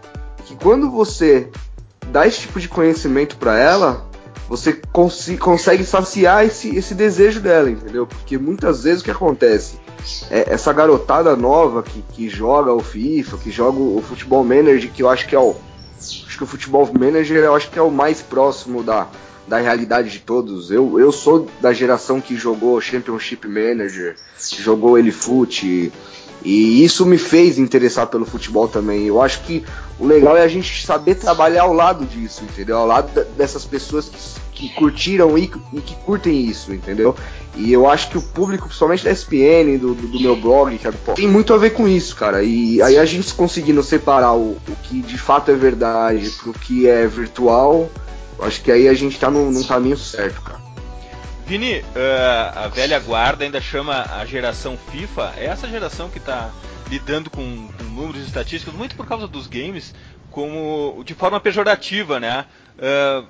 que 0.51 0.63
quando 0.63 0.91
você 0.91 1.47
dá 2.07 2.27
esse 2.27 2.41
tipo 2.41 2.59
de 2.59 2.67
conhecimento 2.67 3.37
para 3.37 3.57
ela, 3.57 4.05
você 4.49 4.73
cons 4.91 5.29
consegue 5.39 5.85
saciar 5.85 6.45
esse, 6.45 6.75
esse 6.75 6.93
desejo 6.93 7.39
dela, 7.39 7.69
entendeu? 7.69 8.05
Porque 8.05 8.37
muitas 8.37 8.83
vezes 8.83 9.01
o 9.01 9.05
que 9.05 9.11
acontece? 9.11 9.79
É, 10.29 10.53
essa 10.53 10.73
garotada 10.73 11.35
nova 11.35 11.83
que, 11.83 12.03
que 12.13 12.27
joga 12.27 12.73
o 12.73 12.81
FIFA, 12.81 13.37
que 13.37 13.51
joga 13.51 13.79
o 13.79 14.03
Futebol 14.05 14.43
Manager, 14.43 14.91
que 14.91 15.03
eu 15.03 15.09
acho 15.09 15.27
que 15.27 15.35
é 15.35 15.39
o. 15.39 15.55
Acho 15.97 16.37
que 16.37 16.43
o 16.43 16.47
Futebol 16.47 16.89
Manager 16.91 17.37
eu 17.37 17.55
acho 17.55 17.69
que 17.69 17.77
é 17.77 17.81
o 17.81 17.91
mais 17.91 18.21
próximo 18.21 18.83
da, 18.83 19.07
da 19.47 19.59
realidade 19.59 20.09
de 20.09 20.19
todos. 20.19 20.71
Eu, 20.71 20.99
eu 20.99 21.11
sou 21.11 21.47
da 21.61 21.71
geração 21.71 22.19
que 22.19 22.35
jogou 22.35 22.81
Championship 22.81 23.47
Manager, 23.47 24.15
jogou 24.59 24.97
Elefute, 24.97 25.93
e 26.43 26.83
isso 26.83 27.05
me 27.05 27.17
fez 27.17 27.59
interessar 27.59 28.07
pelo 28.07 28.25
futebol 28.25 28.67
também. 28.67 29.05
Eu 29.05 29.21
acho 29.21 29.41
que 29.43 29.63
o 30.01 30.07
legal 30.07 30.35
é 30.35 30.41
a 30.41 30.47
gente 30.47 30.83
saber 30.83 31.13
trabalhar 31.13 31.61
ao 31.61 31.73
lado 31.73 32.07
disso, 32.07 32.43
entendeu? 32.43 32.77
Ao 32.77 32.87
lado 32.87 33.23
dessas 33.37 33.63
pessoas 33.63 34.09
que, 34.51 34.67
que 34.67 34.73
curtiram 34.73 35.37
e, 35.37 35.43
e, 35.71 35.79
que 35.79 35.95
curtem 35.97 36.43
isso, 36.43 36.73
entendeu? 36.73 37.15
E 37.55 37.71
eu 37.71 37.87
acho 37.87 38.09
que 38.09 38.17
o 38.17 38.21
público, 38.21 38.65
principalmente 38.65 39.03
da 39.03 39.11
ESPN, 39.11 39.77
do, 39.79 39.93
do, 39.93 40.07
do 40.07 40.19
meu 40.19 40.35
blog, 40.35 40.75
cara, 40.79 40.95
tem 41.13 41.27
muito 41.27 41.53
a 41.53 41.57
ver 41.57 41.69
com 41.69 41.87
isso, 41.87 42.15
cara. 42.15 42.41
E 42.41 42.81
aí 42.81 42.97
a 42.97 43.05
gente 43.05 43.31
conseguindo 43.35 43.83
separar 43.83 44.33
o, 44.33 44.57
o 44.67 44.75
que 44.81 45.03
de 45.03 45.19
fato 45.19 45.51
é 45.51 45.53
verdade 45.53 46.31
pro 46.31 46.51
que 46.51 46.89
é 46.89 47.05
virtual, 47.05 47.87
acho 48.41 48.59
que 48.63 48.71
aí 48.71 48.87
a 48.87 48.95
gente 48.95 49.19
tá 49.19 49.29
num, 49.29 49.51
num 49.51 49.63
caminho 49.63 49.97
certo, 49.97 50.41
cara. 50.41 50.59
Vini, 51.45 51.77
uh, 51.77 51.85
a 52.55 52.67
velha 52.69 52.99
guarda 52.99 53.43
ainda 53.43 53.61
chama 53.61 54.03
a 54.19 54.25
geração 54.25 54.75
FIFA. 54.91 55.33
É 55.37 55.45
essa 55.45 55.67
geração 55.67 56.09
que 56.09 56.17
está 56.17 56.49
lidando 56.91 57.29
com, 57.29 57.69
com, 57.77 57.83
números 57.85 58.21
estatísticos, 58.21 58.73
muito 58.75 58.95
por 58.95 59.07
causa 59.07 59.25
dos 59.25 59.47
games, 59.47 59.95
como 60.29 61.01
de 61.05 61.13
forma 61.13 61.39
pejorativa, 61.39 62.19
né? 62.19 62.45
Uh, 62.77 63.25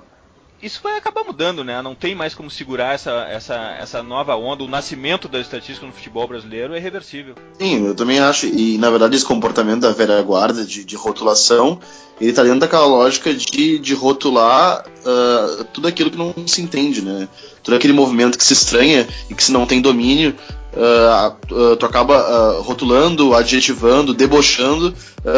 isso 0.60 0.80
vai 0.80 0.96
acabar 0.96 1.24
mudando, 1.24 1.64
né? 1.64 1.82
Não 1.82 1.92
tem 1.92 2.14
mais 2.14 2.34
como 2.34 2.48
segurar 2.48 2.94
essa, 2.94 3.26
essa, 3.28 3.76
essa 3.80 4.02
nova 4.02 4.36
onda. 4.36 4.62
O 4.62 4.68
nascimento 4.68 5.26
da 5.26 5.40
estatística 5.40 5.84
no 5.84 5.92
futebol 5.92 6.26
brasileiro 6.28 6.72
é 6.72 6.78
irreversível. 6.78 7.34
Sim, 7.58 7.86
eu 7.86 7.94
também 7.96 8.20
acho. 8.20 8.46
E 8.46 8.78
na 8.78 8.88
verdade 8.88 9.16
esse 9.16 9.24
comportamento 9.24 9.80
da 9.80 9.90
velha 9.90 10.22
guarda 10.22 10.64
de, 10.64 10.84
de 10.84 10.94
rotulação, 10.94 11.80
ele 12.20 12.30
está 12.30 12.44
dentro 12.44 12.60
daquela 12.60 12.86
lógica 12.86 13.34
de, 13.34 13.80
de 13.80 13.94
rotular 13.94 14.84
uh, 14.86 15.64
tudo 15.64 15.88
aquilo 15.88 16.12
que 16.12 16.18
não 16.18 16.32
se 16.46 16.62
entende, 16.62 17.02
né? 17.02 17.28
Todo 17.64 17.74
aquele 17.74 17.92
movimento 17.92 18.38
que 18.38 18.44
se 18.44 18.52
estranha 18.52 19.08
e 19.28 19.34
que 19.34 19.42
se 19.42 19.50
não 19.50 19.66
tem 19.66 19.82
domínio, 19.82 20.36
uh, 20.72 21.54
uh, 21.54 21.76
tu 21.76 21.86
acaba 21.86 22.58
uh, 22.58 22.62
rotulando, 22.62 23.34
adjetivando, 23.34 24.14
debochando 24.14 24.94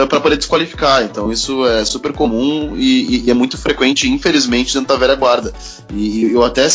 para 0.09 0.19
poder 0.19 0.38
desqualificar. 0.38 1.03
Então 1.03 1.31
isso 1.31 1.67
é 1.67 1.85
super 1.85 2.11
comum 2.14 2.75
e, 2.75 3.26
e, 3.26 3.31
é 3.31 3.35
muito 3.35 3.59
frequente, 3.59 4.09
infelizmente, 4.09 4.73
dentro 4.73 4.88
da 4.88 4.97
velha 4.97 5.14
guarda. 5.14 5.53
E, 5.93 6.33
eu 6.33 6.43
até 6.43 6.67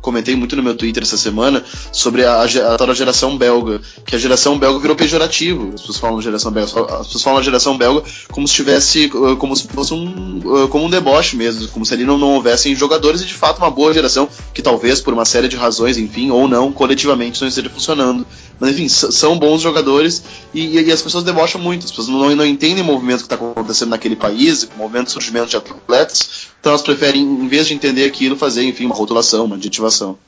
comentei 0.00 0.34
muito 0.34 0.56
no 0.56 0.62
meu 0.62 0.74
Twitter 0.74 1.02
essa 1.02 1.18
semana 1.18 1.62
sobre 1.92 2.24
a, 2.24 2.42
a, 2.42 2.78
tal 2.78 2.94
geração 2.94 3.36
belga, 3.36 3.82
que 4.06 4.16
a 4.16 4.18
geração 4.18 4.58
belga 4.58 4.78
virou 4.78 4.96
pejorativo. 4.96 5.72
As 5.74 5.82
pessoas 5.82 5.98
falam 5.98 6.22
geração 6.22 6.50
belga, 6.50 6.70
as 6.94 7.06
pessoas 7.08 7.22
falam 7.22 7.42
geração 7.42 7.76
belga 7.76 8.02
como 8.32 8.48
se 8.48 8.54
tivesse, 8.54 9.10
como 9.38 9.54
se 9.54 9.68
fosse 9.68 9.92
um, 9.92 10.40
como 10.70 10.86
um 10.86 10.90
deboche 10.90 11.36
mesmo, 11.36 11.68
como 11.68 11.84
se 11.84 11.92
ali 11.92 12.04
não, 12.04 12.16
não 12.16 12.36
houvessem 12.36 12.74
jogadores 12.74 13.20
e 13.20 13.26
de 13.26 13.34
fato 13.34 13.58
uma 13.58 13.70
boa 13.70 13.92
geração 13.92 14.26
que 14.54 14.62
talvez 14.62 14.98
por 14.98 15.12
uma 15.12 15.26
série 15.26 15.46
de 15.46 15.56
razões, 15.56 15.98
enfim, 15.98 16.30
ou 16.30 16.48
não, 16.48 16.72
coletivamente 16.72 17.38
não 17.42 17.48
esteja 17.48 17.68
funcionando. 17.80 18.26
Mas 18.58 18.70
enfim, 18.70 18.88
são 18.88 19.38
bons 19.38 19.62
jogadores 19.62 20.22
e, 20.52 20.78
e, 20.78 20.92
as 20.92 21.00
pessoas 21.00 21.24
debocham 21.24 21.60
muito, 21.60 21.86
as 21.86 21.90
pessoas 21.90 22.08
não, 22.08 22.36
não 22.36 22.46
entendem 22.46 22.82
o 22.82 22.86
movimento 22.86 23.18
que 23.18 23.32
está 23.32 23.36
acontecendo 23.36 23.90
naquele 23.90 24.14
país, 24.14 24.64
o 24.64 24.78
movimento 24.78 25.06
de 25.06 25.12
surgimento 25.12 25.48
de 25.48 25.56
atletas, 25.56 26.48
então 26.60 26.70
elas 26.70 26.82
preferem, 26.82 27.22
em 27.22 27.48
vez 27.48 27.66
de 27.66 27.74
entender 27.74 28.04
aquilo, 28.04 28.36
fazer, 28.36 28.62
enfim, 28.64 28.84
uma 28.84 28.94
rotulação, 28.94 29.46
uma 29.46 29.56
adjetivação. 29.56 30.18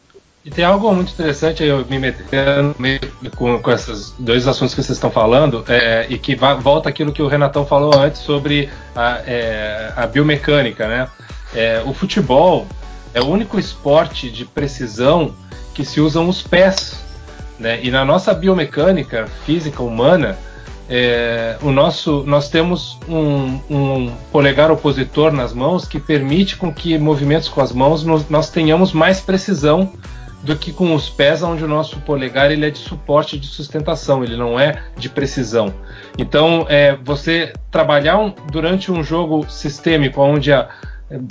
E 0.45 0.51
tem 0.51 0.65
algo 0.65 0.93
muito 0.93 1.13
interessante 1.13 1.63
eu 1.63 1.87
me 1.89 2.01
metendo 2.01 2.75
com, 3.37 3.61
com 3.61 3.71
esses 3.71 4.13
dois 4.19 4.49
assuntos 4.49 4.75
que 4.75 4.83
vocês 4.83 4.97
estão 4.97 5.11
falando, 5.11 5.65
é, 5.69 6.07
e 6.09 6.19
que 6.19 6.35
volta 6.35 6.89
aquilo 6.89 7.13
que 7.13 7.23
o 7.23 7.29
Renatão 7.29 7.65
falou 7.65 7.95
antes 7.95 8.23
sobre 8.23 8.69
a, 8.97 9.21
é, 9.25 9.93
a 9.95 10.07
biomecânica, 10.07 10.89
né? 10.89 11.09
É, 11.55 11.83
o 11.87 11.93
futebol 11.93 12.67
é 13.15 13.21
o 13.21 13.27
único 13.27 13.59
esporte 13.59 14.31
de 14.31 14.45
precisão 14.45 15.35
que 15.75 15.85
se 15.85 16.01
usam 16.01 16.29
os 16.29 16.43
pés 16.43 16.97
né? 17.59 17.81
E 17.83 17.91
na 17.91 18.05
nossa 18.05 18.33
biomecânica 18.35 19.27
física 19.45 19.83
humana, 19.83 20.37
é, 20.89 21.57
o 21.63 21.71
nosso, 21.71 22.23
nós 22.27 22.49
temos 22.49 22.99
um, 23.09 23.61
um, 23.71 24.13
polegar 24.31 24.71
opositor 24.71 25.33
nas 25.33 25.53
mãos 25.53 25.87
que 25.87 25.99
permite 25.99 26.57
com 26.57 26.73
que 26.73 26.99
movimentos 26.99 27.49
com 27.49 27.61
as 27.61 27.73
mãos 27.73 28.05
nós, 28.05 28.29
nós 28.29 28.51
tenhamos 28.51 28.93
mais 28.93 29.21
precisão 29.21 29.93
do 30.43 30.57
que 30.57 30.73
com 30.73 30.95
os 30.95 31.09
pés, 31.09 31.43
onde 31.43 31.65
o 31.65 31.69
nosso 31.69 32.01
polegar 32.01 32.51
ele 32.51 32.67
é 32.67 32.71
de 32.71 32.79
suporte 32.79 33.39
de 33.39 33.47
sustentação, 33.47 34.25
ele 34.25 34.37
não 34.37 34.59
é 34.59 34.83
de 34.97 35.09
precisão. 35.09 35.73
Então, 36.19 36.67
é, 36.69 36.97
você 36.97 37.53
trabalhar 37.71 38.19
um, 38.19 38.35
durante 38.51 38.91
um 38.91 39.05
jogo 39.05 39.49
sistêmico, 39.49 40.21
onde 40.21 40.53
a, 40.53 40.69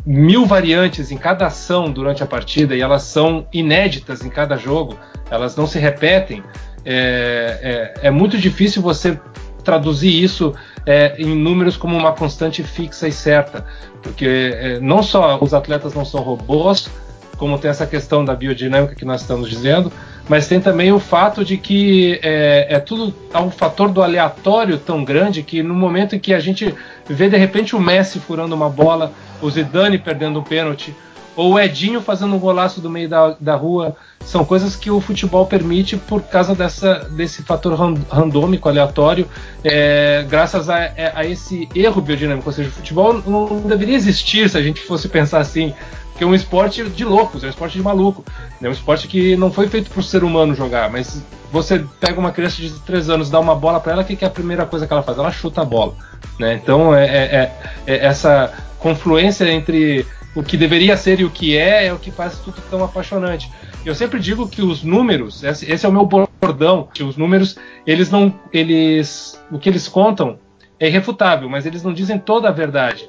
mil 0.05 0.45
variantes 0.45 1.11
em 1.11 1.17
cada 1.17 1.47
ação 1.47 1.91
durante 1.91 2.23
a 2.23 2.25
partida 2.25 2.75
e 2.75 2.81
elas 2.81 3.03
são 3.03 3.47
inéditas 3.51 4.23
em 4.23 4.29
cada 4.29 4.57
jogo, 4.57 4.97
elas 5.29 5.55
não 5.55 5.65
se 5.65 5.79
repetem, 5.79 6.43
é, 6.83 7.93
é, 8.01 8.07
é 8.07 8.11
muito 8.11 8.37
difícil 8.37 8.81
você 8.81 9.19
traduzir 9.63 10.11
isso 10.11 10.53
é, 10.85 11.15
em 11.19 11.35
números 11.35 11.77
como 11.77 11.95
uma 11.95 12.13
constante 12.13 12.63
fixa 12.63 13.07
e 13.07 13.11
certa, 13.11 13.65
porque 14.01 14.25
é, 14.25 14.79
não 14.79 15.03
só 15.03 15.37
os 15.39 15.53
atletas 15.53 15.93
não 15.93 16.03
são 16.03 16.21
robôs, 16.21 16.89
como 17.37 17.57
tem 17.57 17.71
essa 17.71 17.87
questão 17.87 18.23
da 18.23 18.35
biodinâmica 18.35 18.95
que 18.95 19.05
nós 19.05 19.21
estamos 19.21 19.49
dizendo, 19.49 19.91
mas 20.29 20.47
tem 20.47 20.59
também 20.59 20.91
o 20.91 20.99
fato 20.99 21.43
de 21.43 21.57
que 21.57 22.19
é, 22.23 22.67
é, 22.69 22.79
tudo 22.79 23.13
há 23.33 23.41
um 23.41 23.51
fator 23.51 23.89
do 23.89 24.01
aleatório 24.01 24.77
tão 24.77 25.03
grande 25.03 25.43
que 25.43 25.61
no 25.63 25.73
momento 25.73 26.15
em 26.15 26.19
que 26.19 26.33
a 26.33 26.39
gente 26.39 26.73
vê 27.07 27.27
de 27.27 27.37
repente 27.37 27.75
o 27.75 27.79
Messi 27.79 28.19
furando 28.19 28.55
uma 28.55 28.69
bola, 28.69 29.11
o 29.41 29.49
Zidane 29.49 29.97
perdendo 29.97 30.39
um 30.39 30.43
pênalti, 30.43 30.95
ou 31.35 31.53
o 31.53 31.59
Edinho 31.59 32.01
fazendo 32.01 32.35
um 32.35 32.39
golaço 32.39 32.81
do 32.81 32.89
meio 32.89 33.07
da, 33.07 33.35
da 33.39 33.55
rua, 33.55 33.95
são 34.25 34.43
coisas 34.43 34.75
que 34.75 34.91
o 34.91 34.99
futebol 34.99 35.45
permite 35.45 35.97
por 35.97 36.21
causa 36.21 36.53
dessa, 36.53 37.07
desse 37.11 37.41
fator 37.43 37.73
randômico, 38.09 38.67
aleatório, 38.67 39.27
é, 39.63 40.25
graças 40.29 40.69
a, 40.69 40.79
é, 40.79 41.11
a, 41.15 41.25
esse 41.25 41.67
erro 41.73 42.01
biodinâmico. 42.01 42.49
Ou 42.49 42.53
seja, 42.53 42.69
o 42.69 42.71
futebol 42.71 43.21
não 43.25 43.61
deveria 43.61 43.95
existir 43.95 44.49
se 44.49 44.57
a 44.57 44.61
gente 44.61 44.81
fosse 44.81 45.07
pensar 45.07 45.39
assim, 45.39 45.73
que 46.17 46.23
é 46.23 46.27
um 46.27 46.35
esporte 46.35 46.83
de 46.83 47.03
loucos, 47.03 47.43
é 47.43 47.47
um 47.47 47.49
esporte 47.49 47.77
de 47.77 47.83
maluco. 47.83 48.23
É 48.61 48.67
um 48.67 48.71
esporte 48.71 49.07
que 49.07 49.35
não 49.35 49.51
foi 49.51 49.67
feito 49.67 49.89
para 49.89 49.99
o 49.99 50.03
ser 50.03 50.23
humano 50.23 50.53
jogar, 50.53 50.89
mas 50.89 51.23
você 51.51 51.83
pega 51.99 52.19
uma 52.19 52.31
criança 52.31 52.61
de 52.61 52.71
3 52.81 53.09
anos, 53.09 53.29
dá 53.29 53.39
uma 53.39 53.55
bola 53.55 53.79
para 53.79 53.93
ela, 53.93 54.01
o 54.03 54.05
que, 54.05 54.15
que, 54.15 54.23
é 54.23 54.27
a 54.27 54.31
primeira 54.31 54.65
coisa 54.65 54.85
que 54.85 54.93
ela 54.93 55.01
faz? 55.01 55.17
Ela 55.17 55.31
chuta 55.31 55.61
a 55.61 55.65
bola. 55.65 55.95
Né? 56.37 56.59
Então, 56.61 56.95
é, 56.95 57.05
é, 57.05 57.23
é, 57.35 57.51
é 57.87 58.05
essa 58.05 58.53
confluência 58.77 59.49
entre 59.51 60.05
o 60.33 60.41
que 60.41 60.55
deveria 60.55 60.95
ser 60.95 61.19
e 61.19 61.25
o 61.25 61.29
que 61.29 61.57
é, 61.57 61.87
é 61.87 61.93
o 61.93 61.99
que 61.99 62.11
faz 62.11 62.39
tudo 62.39 62.61
tão 62.69 62.83
apaixonante. 62.83 63.51
Eu 63.85 63.93
sempre 63.95 64.19
digo 64.19 64.47
que 64.47 64.61
os 64.61 64.83
números, 64.83 65.43
esse 65.43 65.85
é 65.85 65.89
o 65.89 65.91
meu 65.91 66.05
bordão, 66.05 66.87
que 66.93 67.03
os 67.03 67.17
números, 67.17 67.57
eles 67.85 68.09
não, 68.09 68.33
eles, 68.53 69.41
o 69.51 69.59
que 69.59 69.67
eles 69.67 69.87
contam 69.87 70.39
é 70.79 70.87
irrefutável, 70.87 71.49
mas 71.49 71.65
eles 71.65 71.83
não 71.83 71.93
dizem 71.93 72.17
toda 72.17 72.47
a 72.47 72.51
verdade. 72.51 73.07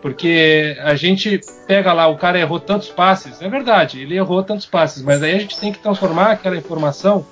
Porque 0.00 0.76
a 0.82 0.96
gente 0.96 1.40
pega 1.66 1.92
lá, 1.92 2.08
o 2.08 2.16
cara 2.16 2.38
errou 2.38 2.58
tantos 2.58 2.88
passes, 2.88 3.40
é 3.40 3.48
verdade, 3.48 4.00
ele 4.00 4.16
errou 4.16 4.42
tantos 4.42 4.66
passes, 4.66 5.02
mas 5.02 5.22
aí 5.22 5.32
a 5.32 5.38
gente 5.38 5.58
tem 5.58 5.72
que 5.72 5.78
transformar 5.78 6.32
aquela 6.32 6.56
informação 6.56 7.24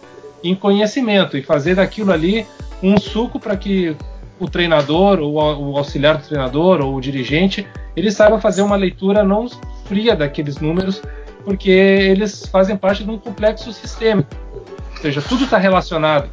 em 0.43 0.55
conhecimento 0.55 1.37
e 1.37 1.43
fazer 1.43 1.75
daquilo 1.75 2.13
ali 2.13 2.47
um 2.83 2.99
suco 2.99 3.41
para 3.41 3.57
que 3.57 3.97
o 4.41 4.49
treinador, 4.49 5.21
ou 5.21 5.35
o 5.35 5.77
auxiliar 5.77 6.17
do 6.17 6.27
treinador, 6.27 6.81
ou 6.81 6.97
o 6.97 7.01
dirigente, 7.01 7.67
ele 7.95 8.11
saiba 8.11 8.41
fazer 8.41 8.63
uma 8.63 8.77
leitura 8.77 9.23
não 9.23 9.47
fria 9.85 10.17
daqueles 10.17 10.59
números, 10.59 11.03
porque 11.45 11.71
eles 11.71 12.47
fazem 12.47 12.77
parte 12.77 13.05
de 13.05 13.11
um 13.11 13.19
complexo 13.19 13.73
sistêmico. 13.73 14.31
Ou 14.97 15.03
seja, 15.03 15.23
tudo 15.23 15.45
está 15.45 15.59
relacionado. 15.59 16.29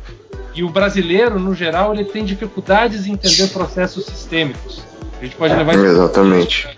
E 0.56 0.64
o 0.64 0.70
brasileiro, 0.70 1.40
no 1.40 1.54
geral, 1.54 1.94
ele 1.94 2.06
tem 2.06 2.26
dificuldades 2.26 3.06
em 3.06 3.14
entender 3.14 3.48
processos 3.50 4.06
sistêmicos. 4.06 4.82
A 5.20 5.24
gente 5.24 5.36
pode 5.36 5.56
levar 5.56 5.76
isso. 5.76 5.86
Exatamente. 5.86 6.78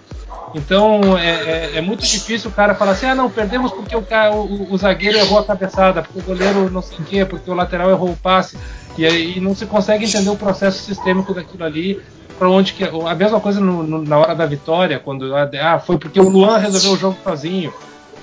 Então 0.54 1.18
é, 1.18 1.30
é, 1.30 1.72
é, 1.78 1.82
muito 1.82 2.06
difícil 2.06 2.50
o 2.50 2.54
cara 2.54 2.74
falar 2.74 2.92
assim: 2.92 3.06
ah, 3.06 3.16
não, 3.16 3.30
perdemos 3.30 3.72
porque 3.72 3.96
o, 3.96 4.00
o, 4.00 4.74
o, 4.74 4.78
zagueiro 4.78 5.18
errou 5.18 5.40
a 5.40 5.46
cabeçada, 5.46 6.02
porque 6.02 6.20
o 6.20 6.24
goleiro 6.24 6.70
não 6.70 6.82
sei 6.82 6.98
o 6.98 7.04
quê, 7.04 7.26
porque 7.26 7.50
o 7.50 7.54
lateral 7.54 7.90
errou 7.90 8.10
o 8.10 8.18
passe. 8.18 8.58
E 8.98 9.06
aí 9.06 9.40
não 9.40 9.56
se 9.56 9.66
consegue 9.66 10.06
entender 10.06 10.30
o 10.30 10.36
processo 10.36 10.80
sistêmico 10.84 11.34
daquilo 11.34 11.64
ali, 11.64 12.02
para 12.38 12.50
onde 12.50 12.74
que. 12.74 12.84
A 12.84 13.16
mesma 13.16 13.40
coisa 13.40 13.60
no, 13.60 13.84
no, 13.84 14.04
na 14.04 14.18
hora 14.18 14.36
da 14.36 14.46
vitória, 14.46 15.00
quando. 15.00 15.34
Ah, 15.36 15.80
foi 15.80 15.98
porque 15.98 16.20
o 16.20 16.30
Luan 16.30 16.58
resolveu 16.58 16.94
o 16.94 16.98
jogo 16.98 17.18
sozinho. 17.24 17.74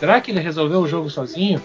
Será 0.01 0.21
que 0.21 0.31
ele 0.31 0.41
resolveu 0.41 0.81
o 0.81 0.89
jogo 0.89 1.09
sozinho? 1.09 1.61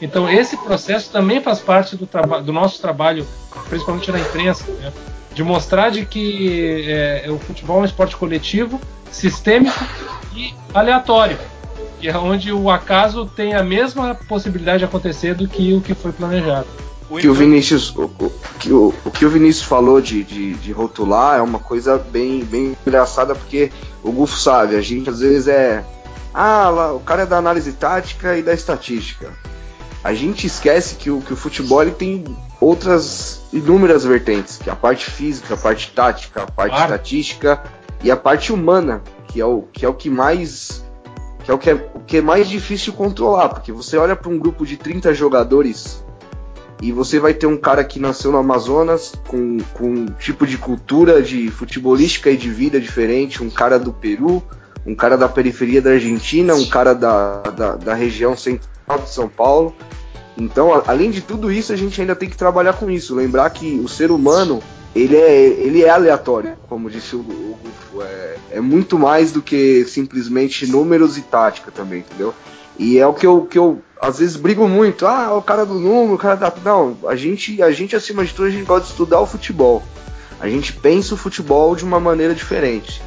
Então 0.00 0.28
esse 0.28 0.56
processo 0.56 1.10
também 1.10 1.40
faz 1.40 1.60
parte 1.60 1.96
do, 1.96 2.08
do 2.42 2.52
nosso 2.52 2.80
trabalho, 2.80 3.26
principalmente 3.68 4.10
na 4.10 4.20
imprensa, 4.20 4.64
né? 4.80 4.92
de 5.34 5.42
mostrar 5.42 5.90
de 5.90 6.06
que 6.06 6.84
é, 6.86 7.26
o 7.28 7.38
futebol 7.38 7.78
é 7.78 7.80
um 7.80 7.84
esporte 7.84 8.16
coletivo, 8.16 8.80
sistêmico 9.10 9.84
e 10.34 10.54
aleatório. 10.72 11.38
que 12.00 12.08
é 12.08 12.16
onde 12.16 12.52
o 12.52 12.70
acaso 12.70 13.26
tem 13.26 13.54
a 13.54 13.62
mesma 13.62 14.14
possibilidade 14.14 14.78
de 14.78 14.84
acontecer 14.84 15.34
do 15.34 15.48
que 15.48 15.72
o 15.72 15.80
que 15.80 15.94
foi 15.94 16.12
planejado. 16.12 16.66
O 17.10 17.18
que 17.18 17.28
o 17.28 17.34
Vinícius, 17.34 17.94
o, 17.94 18.04
o, 18.04 18.32
que 18.58 18.72
o, 18.72 18.94
o 19.04 19.10
que 19.10 19.26
o 19.26 19.30
Vinícius 19.30 19.66
falou 19.66 20.00
de, 20.00 20.24
de, 20.24 20.54
de, 20.54 20.72
rotular 20.72 21.38
é 21.38 21.42
uma 21.42 21.58
coisa 21.58 21.98
bem, 21.98 22.42
bem 22.42 22.76
engraçada, 22.86 23.34
porque 23.34 23.70
o 24.02 24.10
Gufo 24.10 24.36
sabe, 24.36 24.74
a 24.74 24.80
gente 24.80 25.10
às 25.10 25.20
vezes 25.20 25.46
é. 25.46 25.84
Ah, 26.32 26.68
lá, 26.70 26.92
o 26.92 27.00
cara 27.00 27.22
é 27.22 27.26
da 27.26 27.36
análise 27.36 27.72
tática 27.72 28.36
e 28.36 28.42
da 28.42 28.54
estatística. 28.54 29.32
A 30.04 30.12
gente 30.12 30.46
esquece 30.46 30.96
que 30.96 31.10
o, 31.10 31.22
que 31.22 31.32
o 31.32 31.36
futebol 31.36 31.90
tem 31.90 32.24
outras 32.60 33.40
inúmeras 33.50 34.04
vertentes, 34.04 34.58
que 34.58 34.68
é 34.68 34.72
a 34.72 34.76
parte 34.76 35.10
física, 35.10 35.54
a 35.54 35.56
parte 35.56 35.90
tática, 35.92 36.42
a 36.42 36.46
parte 36.46 36.72
claro. 36.72 36.92
estatística 36.92 37.62
e 38.02 38.10
a 38.10 38.16
parte 38.16 38.52
humana, 38.52 39.02
que 39.28 39.40
é 39.40 39.46
o 39.46 39.62
que 39.62 39.82
é 39.82 39.88
o 39.88 39.94
que 39.94 40.10
mais 40.10 40.84
que 41.42 41.50
é 41.50 41.54
o 41.54 41.58
que 41.58 41.70
é, 41.70 41.74
o 41.74 42.00
que 42.00 42.18
é 42.18 42.20
mais 42.20 42.48
difícil 42.48 42.92
controlar, 42.92 43.48
porque 43.48 43.72
você 43.72 43.96
olha 43.96 44.14
para 44.14 44.30
um 44.30 44.38
grupo 44.38 44.66
de 44.66 44.76
30 44.76 45.14
jogadores 45.14 46.04
e 46.82 46.92
você 46.92 47.18
vai 47.18 47.32
ter 47.32 47.46
um 47.46 47.56
cara 47.56 47.82
que 47.82 47.98
nasceu 47.98 48.30
no 48.30 48.36
Amazonas 48.36 49.14
com, 49.26 49.56
com 49.72 49.86
um 49.86 50.06
tipo 50.06 50.46
de 50.46 50.58
cultura 50.58 51.22
de 51.22 51.50
futebolística 51.50 52.30
e 52.30 52.36
de 52.36 52.50
vida 52.50 52.78
diferente, 52.78 53.42
um 53.42 53.48
cara 53.48 53.78
do 53.78 53.90
Peru, 53.90 54.42
um 54.86 54.94
cara 54.94 55.16
da 55.16 55.28
periferia 55.28 55.80
da 55.80 55.90
Argentina, 55.90 56.54
um 56.54 56.66
cara 56.66 56.94
da, 56.94 57.40
da, 57.42 57.76
da 57.76 57.94
região 57.94 58.36
central 58.36 58.98
de 58.98 59.10
São 59.10 59.28
Paulo. 59.28 59.74
Então, 60.36 60.82
além 60.86 61.10
de 61.10 61.20
tudo 61.20 61.50
isso, 61.50 61.72
a 61.72 61.76
gente 61.76 62.00
ainda 62.00 62.14
tem 62.14 62.28
que 62.28 62.36
trabalhar 62.36 62.74
com 62.74 62.90
isso, 62.90 63.14
lembrar 63.14 63.48
que 63.50 63.78
o 63.78 63.88
ser 63.88 64.10
humano 64.10 64.62
ele 64.94 65.16
é, 65.16 65.44
ele 65.44 65.82
é 65.82 65.90
aleatório, 65.90 66.56
como 66.68 66.88
disse 66.90 67.16
o, 67.16 67.20
o 67.20 67.58
Gufo. 67.62 68.02
É, 68.02 68.36
é, 68.52 68.60
muito 68.60 68.98
mais 68.98 69.32
do 69.32 69.42
que 69.42 69.84
simplesmente 69.86 70.66
números 70.66 71.18
e 71.18 71.22
tática 71.22 71.70
também, 71.70 72.00
entendeu? 72.00 72.32
E 72.78 72.98
é 72.98 73.06
o 73.06 73.14
que 73.14 73.26
eu, 73.26 73.42
que 73.42 73.58
eu 73.58 73.80
às 74.00 74.18
vezes 74.18 74.36
brigo 74.36 74.68
muito. 74.68 75.06
Ah, 75.06 75.36
o 75.36 75.42
cara 75.42 75.64
do 75.64 75.74
número, 75.74 76.14
o 76.14 76.18
cara 76.18 76.36
da. 76.36 76.52
Não, 76.64 76.96
a 77.06 77.16
gente, 77.16 77.60
a 77.62 77.70
gente, 77.70 77.96
acima 77.96 78.24
de 78.24 78.32
tudo, 78.32 78.46
a 78.46 78.50
gente 78.50 78.64
gosta 78.64 78.86
de 78.86 78.90
estudar 78.90 79.20
o 79.20 79.26
futebol. 79.26 79.82
A 80.40 80.48
gente 80.48 80.72
pensa 80.72 81.14
o 81.14 81.16
futebol 81.16 81.74
de 81.74 81.84
uma 81.84 81.98
maneira 81.98 82.34
diferente. 82.34 83.02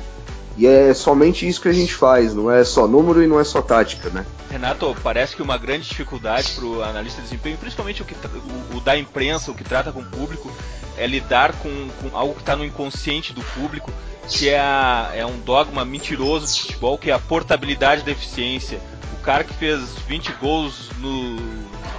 E 0.58 0.66
é 0.66 0.92
somente 0.94 1.48
isso 1.48 1.62
que 1.62 1.68
a 1.68 1.74
gente 1.74 1.94
faz, 1.94 2.34
não 2.34 2.50
é 2.50 2.64
só 2.64 2.88
número 2.88 3.22
e 3.22 3.28
não 3.28 3.40
é 3.40 3.44
só 3.44 3.62
tática, 3.62 4.10
né? 4.10 4.26
Renato, 4.50 4.96
parece 5.04 5.36
que 5.36 5.42
uma 5.42 5.58
grande 5.58 5.88
dificuldade 5.88 6.54
para 6.54 6.66
o 6.66 6.82
analista 6.82 7.22
de 7.22 7.28
desempenho, 7.28 7.58
principalmente 7.58 8.02
o, 8.02 8.06
que, 8.06 8.16
o, 8.16 8.78
o, 8.78 8.82
da 8.82 8.98
imprensa, 8.98 9.52
o 9.52 9.54
que 9.54 9.64
trata 9.64 9.92
com 9.92 10.00
o 10.00 10.06
público, 10.06 10.52
é 10.98 11.06
lidar 11.06 11.54
com, 11.54 11.90
com 12.02 12.18
algo 12.18 12.34
que 12.34 12.40
está 12.40 12.56
no 12.56 12.66
inconsciente 12.66 13.34
do 13.34 13.42
público, 13.42 13.92
que 14.28 14.50
é, 14.50 14.60
a, 14.60 15.12
é 15.14 15.24
um 15.24 15.38
dogma 15.40 15.86
mentiroso 15.86 16.48
do 16.48 16.62
futebol, 16.62 16.98
que 16.98 17.12
é 17.12 17.14
a 17.14 17.20
portabilidade 17.20 18.04
da 18.04 18.12
eficiência. 18.12 18.80
O 19.14 19.22
cara 19.22 19.44
que 19.44 19.54
fez 19.54 19.80
20 20.08 20.32
gols 20.34 20.90
no 20.98 21.38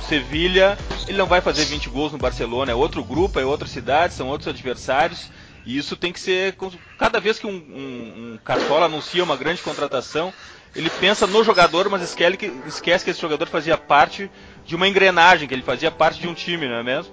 Sevilha, 0.08 0.76
ele 1.06 1.18
não 1.18 1.26
vai 1.26 1.40
fazer 1.40 1.64
20 1.64 1.90
gols 1.90 2.10
no 2.10 2.18
Barcelona, 2.18 2.72
é 2.72 2.74
outro 2.74 3.04
grupo, 3.04 3.38
é 3.38 3.44
outra 3.44 3.68
cidade, 3.68 4.14
são 4.14 4.26
outros 4.26 4.48
adversários. 4.48 5.30
E 5.68 5.76
isso 5.76 5.94
tem 5.96 6.14
que 6.14 6.18
ser. 6.18 6.56
Cada 6.98 7.20
vez 7.20 7.38
que 7.38 7.46
um, 7.46 7.50
um, 7.50 8.32
um 8.32 8.38
cartola 8.42 8.86
anuncia 8.86 9.22
uma 9.22 9.36
grande 9.36 9.60
contratação, 9.60 10.32
ele 10.74 10.88
pensa 10.88 11.26
no 11.26 11.44
jogador, 11.44 11.90
mas 11.90 12.00
esquece 12.00 12.38
que, 12.38 12.50
esquece 12.66 13.04
que 13.04 13.10
esse 13.10 13.20
jogador 13.20 13.46
fazia 13.48 13.76
parte 13.76 14.30
de 14.64 14.74
uma 14.74 14.88
engrenagem, 14.88 15.46
que 15.46 15.52
ele 15.52 15.62
fazia 15.62 15.90
parte 15.90 16.22
de 16.22 16.26
um 16.26 16.32
time, 16.32 16.66
não 16.66 16.76
é 16.76 16.82
mesmo? 16.82 17.12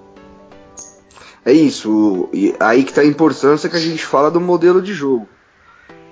É 1.44 1.52
isso. 1.52 2.30
E 2.32 2.56
aí 2.58 2.86
que 2.86 2.92
está 2.92 3.02
a 3.02 3.06
importância 3.06 3.70
que 3.70 3.76
a 3.76 3.80
gente 3.80 4.06
fala 4.06 4.32
do 4.32 4.40
modelo 4.40 4.82
de 4.82 4.94
jogo. 4.94 5.28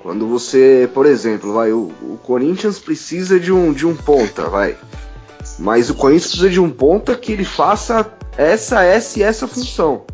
Quando 0.01 0.27
você, 0.27 0.89
por 0.93 1.06
exemplo, 1.06 1.53
vai, 1.53 1.71
o, 1.71 1.93
o, 2.01 2.19
Corinthians 2.21 2.77
precisa 2.77 3.39
de 3.39 3.53
um, 3.53 3.71
de 3.71 3.88
um 3.88 3.95
ponta, 3.95 4.49
vai. 4.49 4.75
Mas 5.58 5.89
o 5.89 5.95
Corinthians 5.95 6.32
precisa 6.32 6.49
de 6.49 6.60
um 6.60 6.69
ponta 6.69 7.15
que 7.15 7.32
ele 7.32 7.45
faça 7.45 8.13
essa, 8.38 8.84
essa 8.84 9.17
e 9.17 9.23
essa 9.23 9.47
função. 9.47 10.06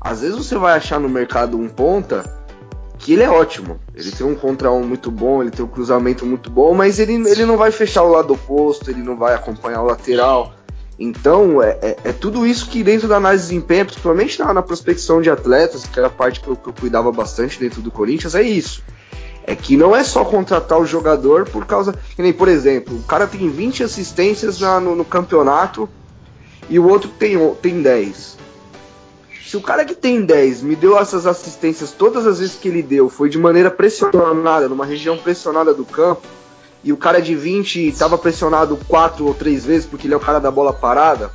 Às 0.00 0.20
vezes 0.20 0.36
você 0.36 0.56
vai 0.56 0.76
achar 0.76 1.00
no 1.00 1.08
mercado 1.08 1.58
um 1.58 1.68
ponta 1.68 2.24
que 2.98 3.12
ele 3.12 3.22
é 3.22 3.30
ótimo. 3.30 3.78
Ele 3.94 4.10
tem 4.10 4.26
um 4.26 4.34
contra 4.34 4.70
um 4.70 4.82
muito 4.82 5.10
bom, 5.10 5.42
ele 5.42 5.50
tem 5.50 5.64
um 5.64 5.68
cruzamento 5.68 6.26
muito 6.26 6.50
bom, 6.50 6.74
mas 6.74 6.98
ele, 6.98 7.14
ele 7.14 7.44
não 7.44 7.56
vai 7.56 7.70
fechar 7.70 8.02
o 8.02 8.10
lado 8.10 8.34
oposto, 8.34 8.90
ele 8.90 9.02
não 9.02 9.16
vai 9.16 9.34
acompanhar 9.34 9.82
o 9.82 9.86
lateral. 9.86 10.52
Então, 10.98 11.62
é, 11.62 11.78
é, 11.80 11.96
é, 12.04 12.12
tudo 12.12 12.44
isso 12.44 12.68
que 12.68 12.82
dentro 12.82 13.06
da 13.06 13.16
análise 13.16 13.44
de 13.44 13.50
desempenho, 13.50 13.86
principalmente 13.86 14.38
na, 14.40 14.52
na 14.52 14.62
prospecção 14.62 15.22
de 15.22 15.30
atletas, 15.30 15.86
que 15.86 15.96
era 15.96 16.08
a 16.08 16.10
parte 16.10 16.40
que 16.40 16.48
eu, 16.48 16.56
que 16.56 16.68
eu, 16.68 16.72
cuidava 16.72 17.12
bastante 17.12 17.58
dentro 17.60 17.80
do 17.80 17.90
Corinthians, 17.90 18.34
é 18.34 18.42
isso. 18.42 18.82
É 19.46 19.54
que 19.54 19.76
não 19.76 19.94
é 19.94 20.02
só 20.02 20.24
contratar 20.24 20.78
o 20.78 20.84
jogador 20.84 21.48
por 21.48 21.64
causa. 21.64 21.94
Que 22.16 22.20
nem, 22.20 22.32
por 22.32 22.48
exemplo, 22.48 22.96
o 22.96 23.02
cara 23.04 23.26
tem 23.28 23.48
20 23.48 23.84
assistências 23.84 24.58
na, 24.58 24.80
no, 24.80 24.96
no, 24.96 25.04
campeonato 25.04 25.88
e 26.68 26.78
o 26.78 26.86
outro 26.86 27.08
tem, 27.08 27.38
tem 27.62 27.80
10. 27.80 28.36
Se 29.48 29.56
o 29.56 29.62
cara 29.62 29.82
que 29.82 29.94
tem 29.94 30.20
10 30.20 30.60
me 30.60 30.76
deu 30.76 30.98
essas 30.98 31.26
assistências 31.26 31.90
todas 31.90 32.26
as 32.26 32.38
vezes 32.38 32.56
que 32.56 32.68
ele 32.68 32.82
deu, 32.82 33.08
foi 33.08 33.30
de 33.30 33.38
maneira 33.38 33.70
pressionada, 33.70 34.68
numa 34.68 34.84
região 34.84 35.16
pressionada 35.16 35.72
do 35.72 35.86
campo, 35.86 36.20
e 36.84 36.92
o 36.92 36.98
cara 36.98 37.18
de 37.18 37.34
20 37.34 37.88
estava 37.88 38.18
pressionado 38.18 38.78
quatro 38.86 39.24
ou 39.24 39.32
três 39.32 39.64
vezes 39.64 39.86
porque 39.86 40.06
ele 40.06 40.12
é 40.12 40.16
o 40.18 40.20
cara 40.20 40.38
da 40.38 40.50
bola 40.50 40.70
parada, 40.70 41.30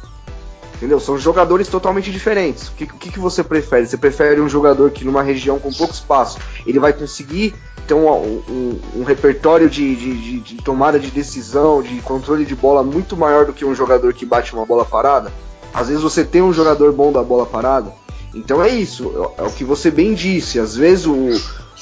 entendeu? 0.76 0.99
São 0.99 1.17
jogadores 1.17 1.67
totalmente 1.67 2.12
diferentes. 2.12 2.67
O 2.67 2.73
que, 2.73 2.84
o 2.84 2.97
que, 2.99 3.19
você 3.19 3.43
prefere? 3.43 3.88
Você 3.88 3.97
prefere 3.97 4.39
um 4.39 4.47
jogador 4.47 4.91
que 4.91 5.04
numa 5.04 5.23
região 5.23 5.58
com 5.58 5.73
pouco 5.73 5.95
espaço 5.95 6.38
ele 6.67 6.78
vai 6.78 6.93
conseguir 6.93 7.56
ter 7.88 7.95
um, 7.95 8.08
um, 8.08 8.80
um 8.97 9.04
repertório 9.04 9.67
de, 9.67 9.95
de, 9.95 10.39
de, 10.39 10.56
tomada 10.58 10.99
de 10.99 11.10
decisão, 11.10 11.82
de 11.82 11.99
controle 12.02 12.45
de 12.45 12.56
bola 12.56 12.84
muito 12.84 13.17
maior 13.17 13.47
do 13.47 13.54
que 13.54 13.65
um 13.65 13.73
jogador 13.73 14.13
que 14.13 14.23
bate 14.23 14.54
uma 14.54 14.67
bola 14.67 14.86
parada? 14.86 15.32
Às 15.73 15.88
vezes 15.88 16.03
você 16.03 16.23
tem 16.23 16.41
um 16.41 16.53
jogador 16.53 16.91
bom 16.91 17.12
da 17.12 17.23
bola 17.23 17.45
parada. 17.45 17.93
Então 18.33 18.63
é 18.63 18.69
isso, 18.69 19.12
é 19.38 19.43
o 19.43 19.51
que 19.51 19.63
você 19.63 19.91
bem 19.91 20.13
disse. 20.13 20.59
Às 20.59 20.75
vezes 20.75 21.05
o, 21.05 21.29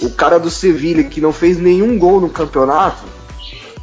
o 0.01 0.09
cara 0.11 0.39
do 0.39 0.49
Sevilha 0.49 1.03
que 1.03 1.21
não 1.21 1.33
fez 1.33 1.57
nenhum 1.57 1.97
gol 1.97 2.21
no 2.21 2.29
campeonato 2.29 3.03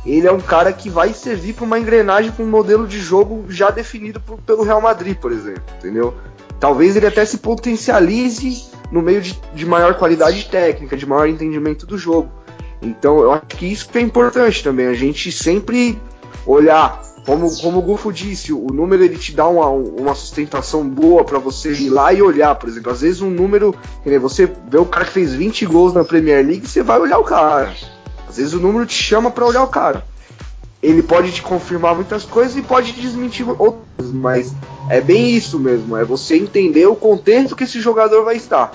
ele 0.06 0.26
é 0.26 0.32
um 0.32 0.40
cara 0.40 0.72
que 0.72 0.88
vai 0.88 1.12
servir 1.12 1.52
para 1.52 1.64
uma 1.64 1.78
engrenagem 1.78 2.32
com 2.32 2.42
um 2.42 2.48
modelo 2.48 2.86
de 2.86 2.98
jogo 2.98 3.44
já 3.48 3.70
definido 3.70 4.20
por, 4.20 4.38
pelo 4.38 4.62
Real 4.62 4.80
Madrid, 4.80 5.16
por 5.16 5.30
exemplo, 5.30 5.62
entendeu? 5.76 6.14
Talvez 6.58 6.96
ele 6.96 7.06
até 7.06 7.24
se 7.24 7.38
potencialize 7.38 8.68
no 8.90 9.02
meio 9.02 9.20
de, 9.20 9.38
de 9.54 9.66
maior 9.66 9.94
qualidade 9.94 10.46
técnica, 10.46 10.96
de 10.96 11.06
maior 11.06 11.28
entendimento 11.28 11.86
do 11.86 11.98
jogo. 11.98 12.30
Então 12.80 13.20
eu 13.20 13.32
acho 13.32 13.46
que 13.48 13.66
isso 13.66 13.88
que 13.88 13.98
é 13.98 14.00
importante 14.00 14.64
também, 14.64 14.86
a 14.86 14.94
gente 14.94 15.30
sempre 15.30 16.00
olhar, 16.46 17.02
como, 17.28 17.54
como 17.58 17.78
o 17.78 17.82
Gufo 17.82 18.10
disse, 18.10 18.52
o 18.52 18.68
número 18.72 19.04
ele 19.04 19.18
te 19.18 19.34
dá 19.34 19.46
uma, 19.46 19.68
uma 19.68 20.14
sustentação 20.14 20.88
boa 20.88 21.24
para 21.24 21.38
você 21.38 21.72
ir 21.72 21.90
lá 21.90 22.12
e 22.12 22.22
olhar, 22.22 22.54
por 22.54 22.68
exemplo, 22.68 22.90
às 22.90 23.02
vezes 23.02 23.20
um 23.20 23.30
número, 23.30 23.74
você 24.20 24.50
vê 24.68 24.78
o 24.78 24.86
cara 24.86 25.04
que 25.04 25.12
fez 25.12 25.34
20 25.34 25.66
gols 25.66 25.92
na 25.92 26.04
Premier 26.04 26.44
League, 26.44 26.66
você 26.66 26.82
vai 26.82 26.98
olhar 26.98 27.18
o 27.18 27.24
cara 27.24 27.74
às 28.28 28.36
vezes 28.36 28.52
o 28.52 28.60
número 28.60 28.86
te 28.86 28.94
chama 28.94 29.30
para 29.30 29.46
olhar 29.46 29.62
o 29.62 29.68
cara. 29.68 30.04
Ele 30.82 31.02
pode 31.02 31.32
te 31.32 31.42
confirmar 31.42 31.94
muitas 31.94 32.24
coisas 32.24 32.56
e 32.56 32.62
pode 32.62 32.92
te 32.92 33.00
desmentir 33.00 33.48
outras, 33.48 34.12
mas 34.12 34.54
é 34.88 35.00
bem 35.00 35.34
isso 35.34 35.58
mesmo, 35.58 35.96
é 35.96 36.04
você 36.04 36.36
entender 36.36 36.86
o 36.86 36.94
contexto 36.94 37.56
que 37.56 37.64
esse 37.64 37.80
jogador 37.80 38.24
vai 38.24 38.36
estar. 38.36 38.72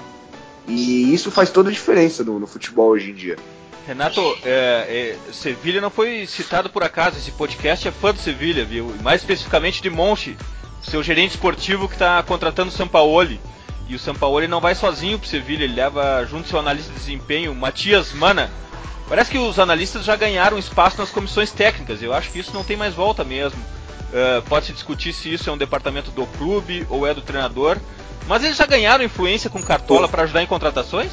E 0.67 1.13
isso 1.13 1.31
faz 1.31 1.49
toda 1.49 1.69
a 1.69 1.71
diferença 1.71 2.23
no, 2.23 2.39
no 2.39 2.47
futebol 2.47 2.89
hoje 2.89 3.11
em 3.11 3.13
dia. 3.13 3.37
Renato, 3.85 4.21
é, 4.43 5.17
é, 5.27 5.33
Sevilha 5.33 5.81
não 5.81 5.89
foi 5.89 6.25
citado 6.25 6.69
por 6.69 6.83
acaso. 6.83 7.17
Esse 7.17 7.31
podcast 7.31 7.87
é 7.87 7.91
fã 7.91 8.13
do 8.13 8.19
Sevilha, 8.19 8.63
viu? 8.63 8.95
Mais 9.01 9.21
especificamente 9.21 9.81
de 9.81 9.89
Monchi, 9.89 10.37
seu 10.81 11.03
gerente 11.03 11.31
esportivo 11.31 11.87
que 11.87 11.95
está 11.95 12.21
contratando 12.23 12.69
o 12.69 12.73
Sampaoli. 12.73 13.39
E 13.87 13.95
o 13.95 13.99
Sampaoli 13.99 14.47
não 14.47 14.61
vai 14.61 14.75
sozinho 14.75 15.19
para 15.19 15.25
o 15.25 15.29
Sevilha, 15.29 15.65
ele 15.65 15.75
leva 15.75 16.25
junto 16.25 16.47
seu 16.47 16.59
analista 16.59 16.93
de 16.93 16.99
desempenho, 16.99 17.53
Matias 17.53 18.13
Mana, 18.13 18.49
Parece 19.07 19.29
que 19.29 19.37
os 19.37 19.59
analistas 19.59 20.05
já 20.05 20.15
ganharam 20.15 20.57
espaço 20.57 20.97
nas 20.97 21.09
comissões 21.09 21.51
técnicas. 21.51 22.01
Eu 22.01 22.13
acho 22.13 22.31
que 22.31 22.39
isso 22.39 22.53
não 22.53 22.63
tem 22.63 22.77
mais 22.77 22.93
volta 22.93 23.23
mesmo. 23.23 23.59
Uh, 23.59 24.41
pode 24.43 24.67
se 24.67 24.73
discutir 24.73 25.11
se 25.13 25.33
isso 25.33 25.49
é 25.49 25.53
um 25.53 25.57
departamento 25.57 26.11
do 26.11 26.25
clube 26.25 26.85
ou 26.89 27.05
é 27.05 27.13
do 27.13 27.21
treinador. 27.21 27.77
Mas 28.27 28.43
eles 28.43 28.57
já 28.57 28.65
ganharam 28.65 29.03
influência 29.03 29.49
com 29.49 29.61
Cartola 29.61 30.07
para 30.07 30.23
ajudar 30.23 30.41
em 30.41 30.47
contratações? 30.47 31.11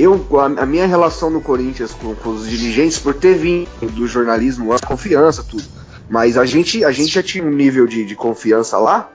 Eu, 0.00 0.26
a, 0.38 0.62
a, 0.62 0.66
minha 0.66 0.86
relação 0.86 1.28
no 1.28 1.42
Corinthians 1.42 1.92
com, 1.92 2.14
com, 2.14 2.30
os 2.30 2.48
dirigentes, 2.48 2.98
por 2.98 3.12
ter 3.12 3.34
vindo 3.34 3.68
do 3.92 4.06
jornalismo, 4.06 4.72
a 4.72 4.78
confiança, 4.78 5.44
tudo. 5.44 5.64
Mas 6.08 6.38
a 6.38 6.46
gente, 6.46 6.82
a 6.82 6.90
gente 6.90 7.12
já 7.12 7.22
tinha 7.22 7.44
um 7.44 7.50
nível 7.50 7.86
de, 7.86 8.06
de 8.06 8.16
confiança 8.16 8.78
lá 8.78 9.10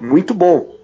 muito 0.00 0.32
bom. 0.32 0.74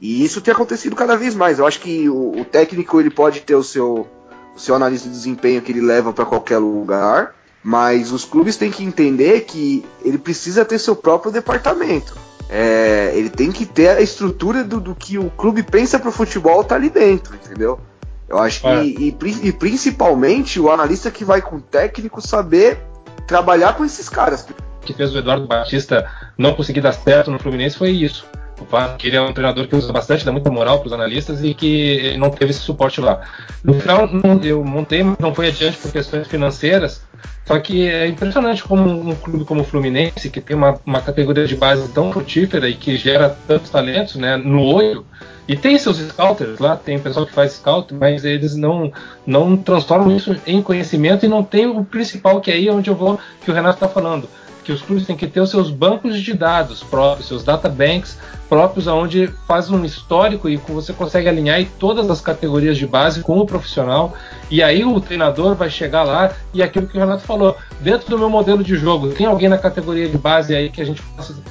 E 0.00 0.24
isso 0.24 0.40
tem 0.40 0.54
acontecido 0.54 0.94
cada 0.94 1.16
vez 1.16 1.34
mais. 1.34 1.58
Eu 1.58 1.66
acho 1.66 1.80
que 1.80 2.08
o, 2.08 2.40
o 2.40 2.44
técnico 2.44 3.00
ele 3.00 3.10
pode 3.10 3.40
ter 3.40 3.56
o 3.56 3.64
seu, 3.64 4.06
o 4.54 4.60
seu 4.60 4.76
analista 4.76 5.08
de 5.08 5.14
desempenho 5.14 5.60
que 5.60 5.72
ele 5.72 5.80
leva 5.80 6.12
para 6.12 6.24
qualquer 6.24 6.58
lugar, 6.58 7.34
mas 7.64 8.12
os 8.12 8.24
clubes 8.24 8.56
têm 8.56 8.70
que 8.70 8.84
entender 8.84 9.40
que 9.40 9.84
ele 10.04 10.18
precisa 10.18 10.64
ter 10.64 10.78
seu 10.78 10.94
próprio 10.94 11.32
departamento. 11.32 12.16
É, 12.48 13.10
ele 13.16 13.28
tem 13.28 13.50
que 13.50 13.66
ter 13.66 13.88
a 13.88 14.00
estrutura 14.00 14.62
do, 14.62 14.78
do 14.78 14.94
que 14.94 15.18
o 15.18 15.30
clube 15.30 15.64
pensa 15.64 15.98
para 15.98 16.10
o 16.10 16.12
futebol 16.12 16.62
tá 16.62 16.76
ali 16.76 16.90
dentro, 16.90 17.34
entendeu? 17.34 17.80
Eu 18.28 18.38
acho 18.38 18.60
que, 18.62 18.66
é. 18.66 18.84
e, 18.84 19.16
e, 19.42 19.52
principalmente 19.52 20.58
o 20.58 20.70
analista 20.70 21.10
que 21.10 21.24
vai 21.24 21.42
com 21.42 21.56
o 21.56 21.60
técnico 21.60 22.20
saber 22.20 22.78
trabalhar 23.26 23.74
com 23.74 23.84
esses 23.84 24.08
caras. 24.08 24.46
O 24.48 24.86
que 24.86 24.94
fez 24.94 25.14
o 25.14 25.18
Eduardo 25.18 25.46
Batista 25.46 26.10
não 26.36 26.54
conseguir 26.54 26.80
dar 26.80 26.92
certo 26.92 27.30
no 27.30 27.38
Fluminense 27.38 27.76
foi 27.76 27.90
isso. 27.90 28.26
O 28.60 29.06
ele 29.06 29.16
é 29.16 29.20
um 29.20 29.32
treinador 29.32 29.66
que 29.66 29.74
usa 29.74 29.92
bastante, 29.92 30.24
dá 30.24 30.30
muita 30.30 30.50
moral 30.50 30.78
para 30.78 30.86
os 30.86 30.92
analistas 30.92 31.42
e 31.42 31.54
que 31.54 32.16
não 32.16 32.30
teve 32.30 32.52
esse 32.52 32.60
suporte 32.60 33.00
lá. 33.00 33.20
No 33.64 33.74
final, 33.74 34.08
eu 34.42 34.64
montei, 34.64 35.02
mas 35.02 35.18
não 35.18 35.34
foi 35.34 35.48
adiante 35.48 35.76
por 35.78 35.90
questões 35.90 36.28
financeiras. 36.28 37.02
Só 37.44 37.58
que 37.58 37.86
é 37.86 38.06
impressionante 38.06 38.62
como 38.62 38.88
um 38.88 39.14
clube 39.14 39.44
como 39.44 39.60
o 39.60 39.64
Fluminense, 39.64 40.30
que 40.30 40.40
tem 40.40 40.56
uma, 40.56 40.80
uma 40.86 41.00
categoria 41.00 41.46
de 41.46 41.56
base 41.56 41.88
tão 41.88 42.12
frutífera 42.12 42.68
e 42.68 42.74
que 42.74 42.96
gera 42.96 43.36
tantos 43.46 43.70
talentos 43.70 44.14
né, 44.16 44.36
no 44.36 44.62
olho, 44.62 45.04
e 45.46 45.54
tem 45.54 45.78
seus 45.78 45.98
scouters 45.98 46.58
lá, 46.58 46.74
tem 46.74 46.98
pessoal 46.98 47.26
que 47.26 47.32
faz 47.32 47.52
scout, 47.52 47.92
mas 47.92 48.24
eles 48.24 48.56
não, 48.56 48.90
não 49.26 49.58
transformam 49.58 50.16
isso 50.16 50.34
em 50.46 50.62
conhecimento 50.62 51.26
e 51.26 51.28
não 51.28 51.44
tem 51.44 51.66
o 51.66 51.84
principal 51.84 52.40
que 52.40 52.50
é 52.50 52.54
aí 52.54 52.70
onde 52.70 52.88
eu 52.88 52.94
vou, 52.94 53.18
que 53.44 53.50
o 53.50 53.54
Renato 53.54 53.76
está 53.76 53.88
falando 53.88 54.26
que 54.64 54.72
os 54.72 54.82
clubes 54.82 55.06
têm 55.06 55.16
que 55.16 55.26
ter 55.26 55.40
os 55.40 55.50
seus 55.50 55.70
bancos 55.70 56.20
de 56.20 56.32
dados 56.32 56.82
próprios, 56.82 57.28
seus 57.28 57.44
databanks 57.44 58.18
próprios, 58.48 58.88
aonde 58.88 59.28
faz 59.46 59.70
um 59.70 59.84
histórico 59.84 60.48
e 60.48 60.56
você 60.56 60.92
consegue 60.92 61.28
alinhar 61.28 61.64
todas 61.78 62.10
as 62.10 62.20
categorias 62.20 62.76
de 62.76 62.86
base 62.86 63.20
com 63.20 63.38
o 63.38 63.46
profissional. 63.46 64.14
E 64.50 64.62
aí 64.62 64.84
o 64.84 65.00
treinador 65.00 65.54
vai 65.54 65.68
chegar 65.68 66.02
lá 66.02 66.32
e 66.52 66.62
aquilo 66.62 66.86
que 66.86 66.96
o 66.96 67.00
Renato 67.00 67.22
falou, 67.22 67.56
dentro 67.80 68.08
do 68.08 68.18
meu 68.18 68.30
modelo 68.30 68.64
de 68.64 68.76
jogo, 68.76 69.10
tem 69.10 69.26
alguém 69.26 69.48
na 69.48 69.58
categoria 69.58 70.08
de 70.08 70.16
base 70.16 70.54
aí 70.54 70.70
que 70.70 70.80
a 70.80 70.84
gente 70.84 71.02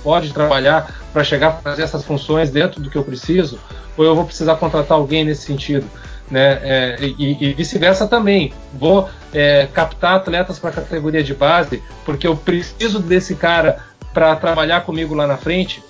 pode 0.04 0.34
trabalhar 0.34 0.94
para 1.12 1.24
chegar 1.24 1.48
a 1.50 1.52
fazer 1.54 1.84
essas 1.84 2.04
funções 2.04 2.50
dentro 2.50 2.82
do 2.82 2.90
que 2.90 2.98
eu 2.98 3.04
preciso? 3.04 3.60
Ou 3.96 4.04
eu 4.04 4.16
vou 4.16 4.26
precisar 4.26 4.56
contratar 4.56 4.98
alguém 4.98 5.24
nesse 5.24 5.44
sentido? 5.44 5.86
Né? 6.34 6.60
É, 6.64 6.98
e, 7.00 7.38
e 7.40 7.54
vice-versa 7.54 8.08
também. 8.08 8.52
Vou 8.74 9.08
é, 9.32 9.68
captar 9.72 10.16
atletas 10.16 10.58
para 10.58 10.72
a 10.72 10.74
categoria 10.74 11.24
de 11.24 11.34
base 11.34 11.82
porque 12.04 12.26
eu 12.26 12.36
preciso 12.36 13.00
desse 13.00 13.36
cara 13.36 13.78
para 14.14 14.36
trabalhar 14.36 14.82
comigo 14.82 15.14
lá 15.14 15.28
na 15.28 15.38
frente. 15.38 15.84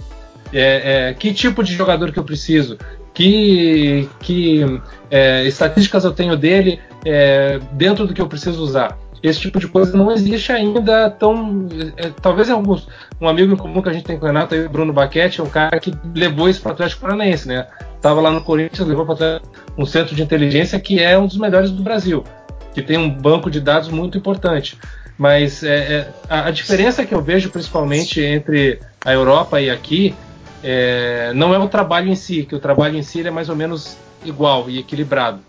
É, 0.51 1.09
é, 1.09 1.13
que 1.13 1.33
tipo 1.33 1.63
de 1.63 1.73
jogador 1.73 2.11
que 2.11 2.19
eu 2.19 2.23
preciso? 2.23 2.77
Que, 3.13 4.09
que 4.19 4.81
é, 5.09 5.45
estatísticas 5.45 6.03
eu 6.03 6.11
tenho 6.11 6.35
dele 6.35 6.79
é, 7.05 7.59
dentro 7.71 8.05
do 8.05 8.13
que 8.13 8.21
eu 8.21 8.27
preciso 8.27 8.61
usar? 8.61 8.97
Esse 9.23 9.39
tipo 9.39 9.57
de 9.57 9.67
coisa 9.69 9.95
não 9.95 10.11
existe 10.11 10.51
ainda 10.51 11.09
tão. 11.09 11.65
É, 11.95 12.11
talvez 12.21 12.49
alguns. 12.49 12.89
Um 13.21 13.27
amigo 13.29 13.53
em 13.53 13.57
comum 13.57 13.81
que 13.81 13.87
a 13.87 13.93
gente 13.93 14.03
tem 14.03 14.17
com 14.19 14.25
o 14.25 14.27
Renato, 14.27 14.53
aí, 14.53 14.67
Bruno 14.67 14.91
Baquete, 14.91 15.39
é 15.39 15.43
um 15.43 15.49
cara 15.49 15.79
que 15.79 15.93
levou 16.13 16.49
isso 16.49 16.61
para 16.61 16.71
o 16.71 16.73
Atlético 16.73 17.01
Paranaense, 17.01 17.47
né? 17.47 17.65
Tava 18.01 18.19
lá 18.19 18.29
no 18.29 18.43
Corinthians, 18.43 18.85
levou 18.85 19.05
para 19.05 19.41
um 19.77 19.85
centro 19.85 20.13
de 20.13 20.21
inteligência 20.21 20.77
que 20.77 21.01
é 21.01 21.17
um 21.17 21.25
dos 21.25 21.37
melhores 21.37 21.71
do 21.71 21.81
Brasil, 21.81 22.21
que 22.73 22.81
tem 22.81 22.97
um 22.97 23.09
banco 23.09 23.49
de 23.49 23.61
dados 23.61 23.87
muito 23.87 24.17
importante. 24.17 24.77
Mas 25.17 25.63
é, 25.63 25.75
é, 25.77 26.07
a, 26.29 26.47
a, 26.47 26.51
diferença 26.51 27.05
que 27.05 27.15
eu 27.15 27.21
vejo 27.21 27.49
principalmente 27.49 28.21
entre 28.21 28.81
a 29.05 29.13
Europa 29.13 29.61
e 29.61 29.69
aqui 29.69 30.13
é, 30.61 31.31
não 31.33 31.53
é 31.53 31.59
o 31.59 31.69
trabalho 31.69 32.09
em 32.09 32.15
si, 32.15 32.43
que 32.43 32.55
o 32.55 32.59
trabalho 32.59 32.97
em 32.97 33.03
si 33.03 33.25
é 33.25 33.31
mais 33.31 33.47
ou 33.47 33.55
menos 33.55 33.95
igual 34.25 34.69
e 34.69 34.79
equilibrado. 34.79 35.39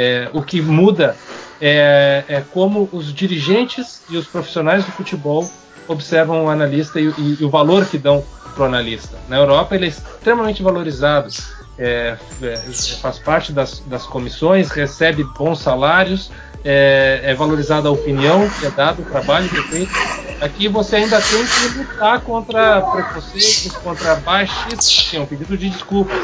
É, 0.00 0.30
o 0.32 0.40
que 0.42 0.62
muda 0.62 1.16
é, 1.60 2.22
é, 2.28 2.40
como 2.52 2.88
os 2.92 3.12
dirigentes 3.12 4.02
e 4.08 4.16
os 4.16 4.28
profissionais 4.28 4.84
do 4.84 4.92
futebol 4.92 5.44
observam 5.88 6.44
o 6.44 6.48
analista 6.48 7.00
e, 7.00 7.08
e, 7.18 7.38
e 7.40 7.44
o 7.44 7.50
valor 7.50 7.84
que 7.84 7.98
dão 7.98 8.22
para 8.54 8.62
o 8.62 8.66
analista. 8.66 9.18
Na 9.28 9.38
Europa 9.38 9.74
ele 9.74 9.86
é 9.86 9.88
extremamente 9.88 10.62
valorizado, 10.62 11.28
é, 11.76 12.16
é, 12.40 12.56
faz 13.00 13.18
parte 13.18 13.52
das, 13.52 13.80
das, 13.80 14.04
comissões, 14.04 14.70
recebe 14.70 15.24
bons 15.36 15.58
salários, 15.58 16.30
é, 16.64 17.20
é 17.24 17.34
valorizada 17.34 17.88
a 17.88 17.90
opinião 17.90 18.48
que 18.50 18.66
é 18.66 18.70
dada, 18.70 19.02
o 19.02 19.04
trabalho 19.04 19.48
que 19.48 19.58
é 19.58 19.62
feito. 19.62 19.92
Aqui 20.40 20.68
você 20.68 20.94
ainda 20.94 21.20
tem 21.20 21.44
que 21.44 21.78
lutar 21.78 22.20
contra 22.20 22.82
preconceitos, 22.82 23.72
contra 23.82 24.14
baixistas, 24.14 25.08
tem 25.10 25.20
um 25.20 25.26
pedido 25.26 25.58
de 25.58 25.70
desculpas 25.70 26.16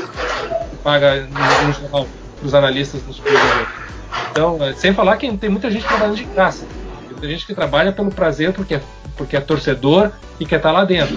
que 0.71 0.77
paga 0.77 1.27
no, 1.27 1.67
no 1.67 1.73
geral 1.73 2.07
para 2.45 2.49
os 2.49 2.55
analistas 2.55 3.07
nos 3.07 3.19
clubes. 3.19 3.41
Então, 4.31 4.63
é, 4.63 4.75
sem 4.75 4.93
falar 4.93 5.17
que 5.17 5.35
tem 5.37 5.49
muita 5.49 5.71
gente 5.71 5.87
trabalhando 5.87 6.17
de 6.17 6.25
graça. 6.25 6.67
Tem 7.21 7.31
gente 7.31 7.47
que 7.47 7.55
trabalha 7.55 7.91
pelo 7.91 8.11
prazer 8.11 8.53
porque 8.53 8.75
é, 8.75 8.83
porque 9.17 9.37
é 9.37 9.41
torcedor 9.41 10.11
e 10.39 10.45
quer 10.45 10.57
estar 10.57 10.71
lá 10.71 10.85
dentro. 10.85 11.17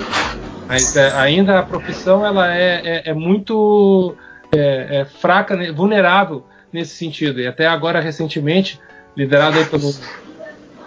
Mas 0.68 0.96
é, 0.96 1.12
ainda 1.14 1.60
a 1.60 1.64
profissão 1.64 2.26
ela 2.26 2.54
é, 2.54 2.82
é, 2.84 3.10
é 3.10 3.14
muito 3.14 4.16
é, 4.54 5.00
é 5.02 5.06
fraca, 5.06 5.56
né, 5.56 5.72
vulnerável 5.72 6.46
nesse 6.72 6.96
sentido. 6.96 7.42
E 7.42 7.48
até 7.48 7.68
agora, 7.68 8.00
recentemente, 8.00 8.80
liderado 9.16 9.64
pelo 9.66 9.94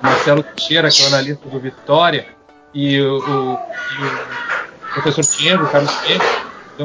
Marcelo 0.00 0.42
Teixeira, 0.42 0.88
que 0.88 1.02
é 1.02 1.04
o 1.04 1.08
analista 1.08 1.48
do 1.48 1.60
Vitória, 1.60 2.26
e 2.72 3.00
o, 3.00 3.18
o, 3.18 3.58
e 3.58 4.04
o 4.88 4.92
professor 4.94 5.24
Tiengo, 5.24 5.66
Carlos 5.66 5.92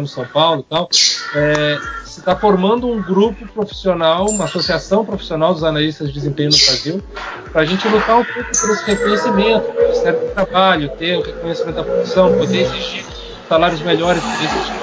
no 0.02 0.08
São 0.08 0.26
Paulo 0.26 0.66
e 0.66 0.70
tal, 0.70 0.90
é, 1.36 1.78
se 2.06 2.20
está 2.20 2.36
formando 2.36 2.88
um 2.88 3.02
grupo 3.02 3.46
profissional, 3.48 4.26
uma 4.30 4.46
associação 4.46 5.04
profissional 5.04 5.54
dos 5.54 5.64
analistas 5.64 6.08
de 6.08 6.14
desempenho 6.14 6.50
no 6.50 6.58
Brasil, 6.58 7.04
para 7.52 7.62
a 7.62 7.66
gente 7.66 7.88
lutar 7.88 8.20
um 8.20 8.24
pouco 8.24 8.50
por 8.50 8.70
esse 8.72 8.86
reconhecimento, 8.86 9.70
o 9.70 9.82
Ministério 9.82 10.20
do 10.20 10.34
Trabalho, 10.34 10.90
ter 10.98 11.18
o 11.18 11.22
reconhecimento 11.22 11.76
da 11.76 11.84
profissão, 11.84 12.34
poder 12.38 12.62
exigir 12.62 13.06
salários 13.50 13.82
melhores, 13.82 14.24
poder 14.24 14.46
exigir 14.46 14.74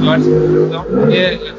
melhores. 0.00 0.26
Então, 0.26 0.86
é, 1.12 1.54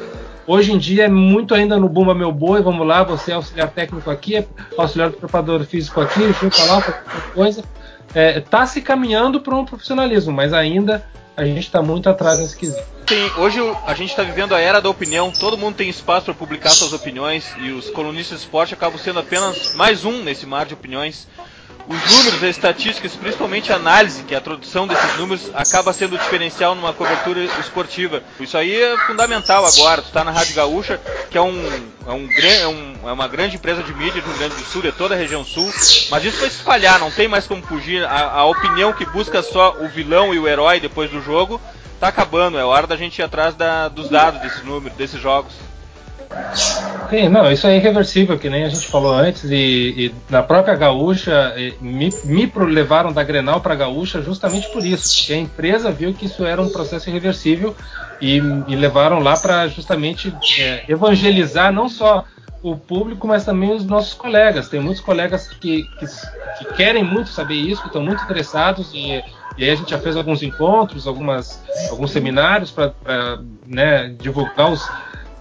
hoje 0.46 0.72
em 0.72 0.78
dia 0.78 1.04
é 1.04 1.08
muito 1.08 1.54
ainda 1.54 1.78
no 1.78 1.88
Bumba 1.88 2.14
Meu 2.14 2.32
Boi, 2.32 2.60
vamos 2.60 2.86
lá, 2.86 3.04
você 3.04 3.30
é 3.30 3.34
auxiliar 3.34 3.70
técnico 3.70 4.10
aqui, 4.10 4.36
é 4.36 4.46
auxiliar 4.76 5.10
do 5.10 5.16
preparador 5.16 5.62
físico 5.64 6.00
aqui, 6.00 6.32
junta 6.32 6.64
lá, 6.64 6.82
qualquer 6.82 7.32
coisa. 7.34 7.62
Está 8.08 8.20
é, 8.20 8.40
tá 8.40 8.66
se 8.66 8.80
caminhando 8.80 9.40
para 9.40 9.54
um 9.54 9.64
profissionalismo, 9.64 10.32
mas 10.32 10.52
ainda 10.52 11.04
a 11.38 11.44
gente 11.44 11.60
está 11.60 11.80
muito 11.80 12.10
atrás 12.10 12.40
nesse 12.40 12.56
quesito. 12.56 12.82
Sim, 13.08 13.30
hoje 13.36 13.60
a 13.86 13.94
gente 13.94 14.10
está 14.10 14.24
vivendo 14.24 14.56
a 14.56 14.60
era 14.60 14.80
da 14.80 14.90
opinião, 14.90 15.30
todo 15.30 15.56
mundo 15.56 15.76
tem 15.76 15.88
espaço 15.88 16.24
para 16.24 16.34
publicar 16.34 16.70
suas 16.70 16.92
opiniões 16.92 17.54
e 17.56 17.70
os 17.70 17.88
colunistas 17.90 18.40
de 18.40 18.44
esporte 18.44 18.74
acabam 18.74 18.98
sendo 18.98 19.20
apenas 19.20 19.74
mais 19.76 20.04
um 20.04 20.24
nesse 20.24 20.44
mar 20.44 20.66
de 20.66 20.74
opiniões 20.74 21.28
os 21.88 22.10
números, 22.12 22.42
as 22.42 22.50
estatísticas, 22.50 23.16
principalmente 23.16 23.72
a 23.72 23.76
análise, 23.76 24.22
que 24.22 24.34
é 24.34 24.38
a 24.38 24.40
tradução 24.42 24.86
desses 24.86 25.16
números, 25.16 25.50
acaba 25.54 25.92
sendo 25.94 26.16
o 26.16 26.18
diferencial 26.18 26.74
numa 26.74 26.92
cobertura 26.92 27.42
esportiva. 27.58 28.22
Isso 28.38 28.58
aí 28.58 28.78
é 28.78 28.98
fundamental 28.98 29.64
agora. 29.64 30.02
Tu 30.02 30.08
está 30.08 30.22
na 30.22 30.30
Rádio 30.30 30.54
Gaúcha, 30.54 31.00
que 31.30 31.36
é, 31.36 31.42
um, 31.42 31.66
é, 32.06 32.12
um, 32.12 32.28
é, 32.30 32.68
um, 32.68 33.08
é 33.08 33.12
uma 33.12 33.28
grande 33.28 33.56
empresa 33.56 33.82
de 33.82 33.92
mídia 33.94 34.22
do 34.22 34.28
Rio 34.28 34.38
Grande 34.38 34.54
do 34.54 34.64
Sul, 34.64 34.82
é 34.84 34.90
toda 34.90 35.14
a 35.14 35.18
região 35.18 35.44
sul, 35.44 35.70
mas 36.10 36.24
isso 36.24 36.38
vai 36.38 36.50
se 36.50 36.56
espalhar, 36.56 36.98
não 36.98 37.10
tem 37.10 37.28
mais 37.28 37.46
como 37.46 37.62
fugir. 37.62 38.04
A, 38.04 38.30
a 38.30 38.44
opinião 38.46 38.92
que 38.92 39.04
busca 39.06 39.42
só 39.42 39.76
o 39.80 39.88
vilão 39.88 40.34
e 40.34 40.38
o 40.38 40.48
herói 40.48 40.80
depois 40.80 41.10
do 41.10 41.20
jogo 41.20 41.60
está 41.94 42.08
acabando. 42.08 42.58
É 42.58 42.64
hora 42.64 42.86
da 42.86 42.96
gente 42.96 43.18
ir 43.18 43.22
atrás 43.22 43.54
da, 43.54 43.88
dos 43.88 44.08
dados 44.08 44.40
desses 44.40 44.62
números, 44.64 44.96
desses 44.96 45.20
jogos. 45.20 45.52
Sim, 47.10 47.30
não, 47.30 47.50
isso 47.50 47.66
é 47.66 47.76
irreversível, 47.76 48.38
que 48.38 48.50
nem 48.50 48.64
a 48.64 48.68
gente 48.68 48.86
falou 48.86 49.14
antes, 49.14 49.44
e, 49.44 49.54
e 49.96 50.14
na 50.28 50.42
própria 50.42 50.74
Gaúcha, 50.74 51.54
me, 51.80 52.10
me 52.24 52.52
levaram 52.66 53.12
da 53.12 53.24
Grenal 53.24 53.62
para 53.62 53.74
Gaúcha 53.74 54.20
justamente 54.20 54.68
por 54.70 54.84
isso, 54.84 55.16
porque 55.16 55.32
a 55.32 55.38
empresa 55.38 55.90
viu 55.90 56.12
que 56.12 56.26
isso 56.26 56.44
era 56.44 56.60
um 56.60 56.68
processo 56.68 57.08
irreversível 57.08 57.74
e, 58.20 58.36
e 58.68 58.76
levaram 58.76 59.20
lá 59.20 59.38
para 59.38 59.68
justamente 59.68 60.34
é, 60.58 60.84
evangelizar 60.86 61.72
não 61.72 61.88
só 61.88 62.24
o 62.62 62.76
público, 62.76 63.26
mas 63.26 63.44
também 63.44 63.72
os 63.72 63.84
nossos 63.84 64.12
colegas. 64.12 64.68
Tem 64.68 64.80
muitos 64.80 65.00
colegas 65.00 65.48
que, 65.48 65.84
que, 65.98 66.06
que 66.58 66.74
querem 66.74 67.04
muito 67.04 67.30
saber 67.30 67.54
isso, 67.54 67.80
que 67.80 67.86
estão 67.86 68.02
muito 68.02 68.22
interessados 68.24 68.92
e, 68.92 69.22
e 69.56 69.64
aí 69.64 69.70
a 69.70 69.74
gente 69.74 69.90
já 69.90 69.98
fez 69.98 70.16
alguns 70.16 70.42
encontros, 70.42 71.06
algumas, 71.06 71.62
alguns 71.88 72.10
seminários 72.10 72.70
para 72.70 72.92
né, 73.66 74.14
divulgar 74.20 74.72
os, 74.72 74.86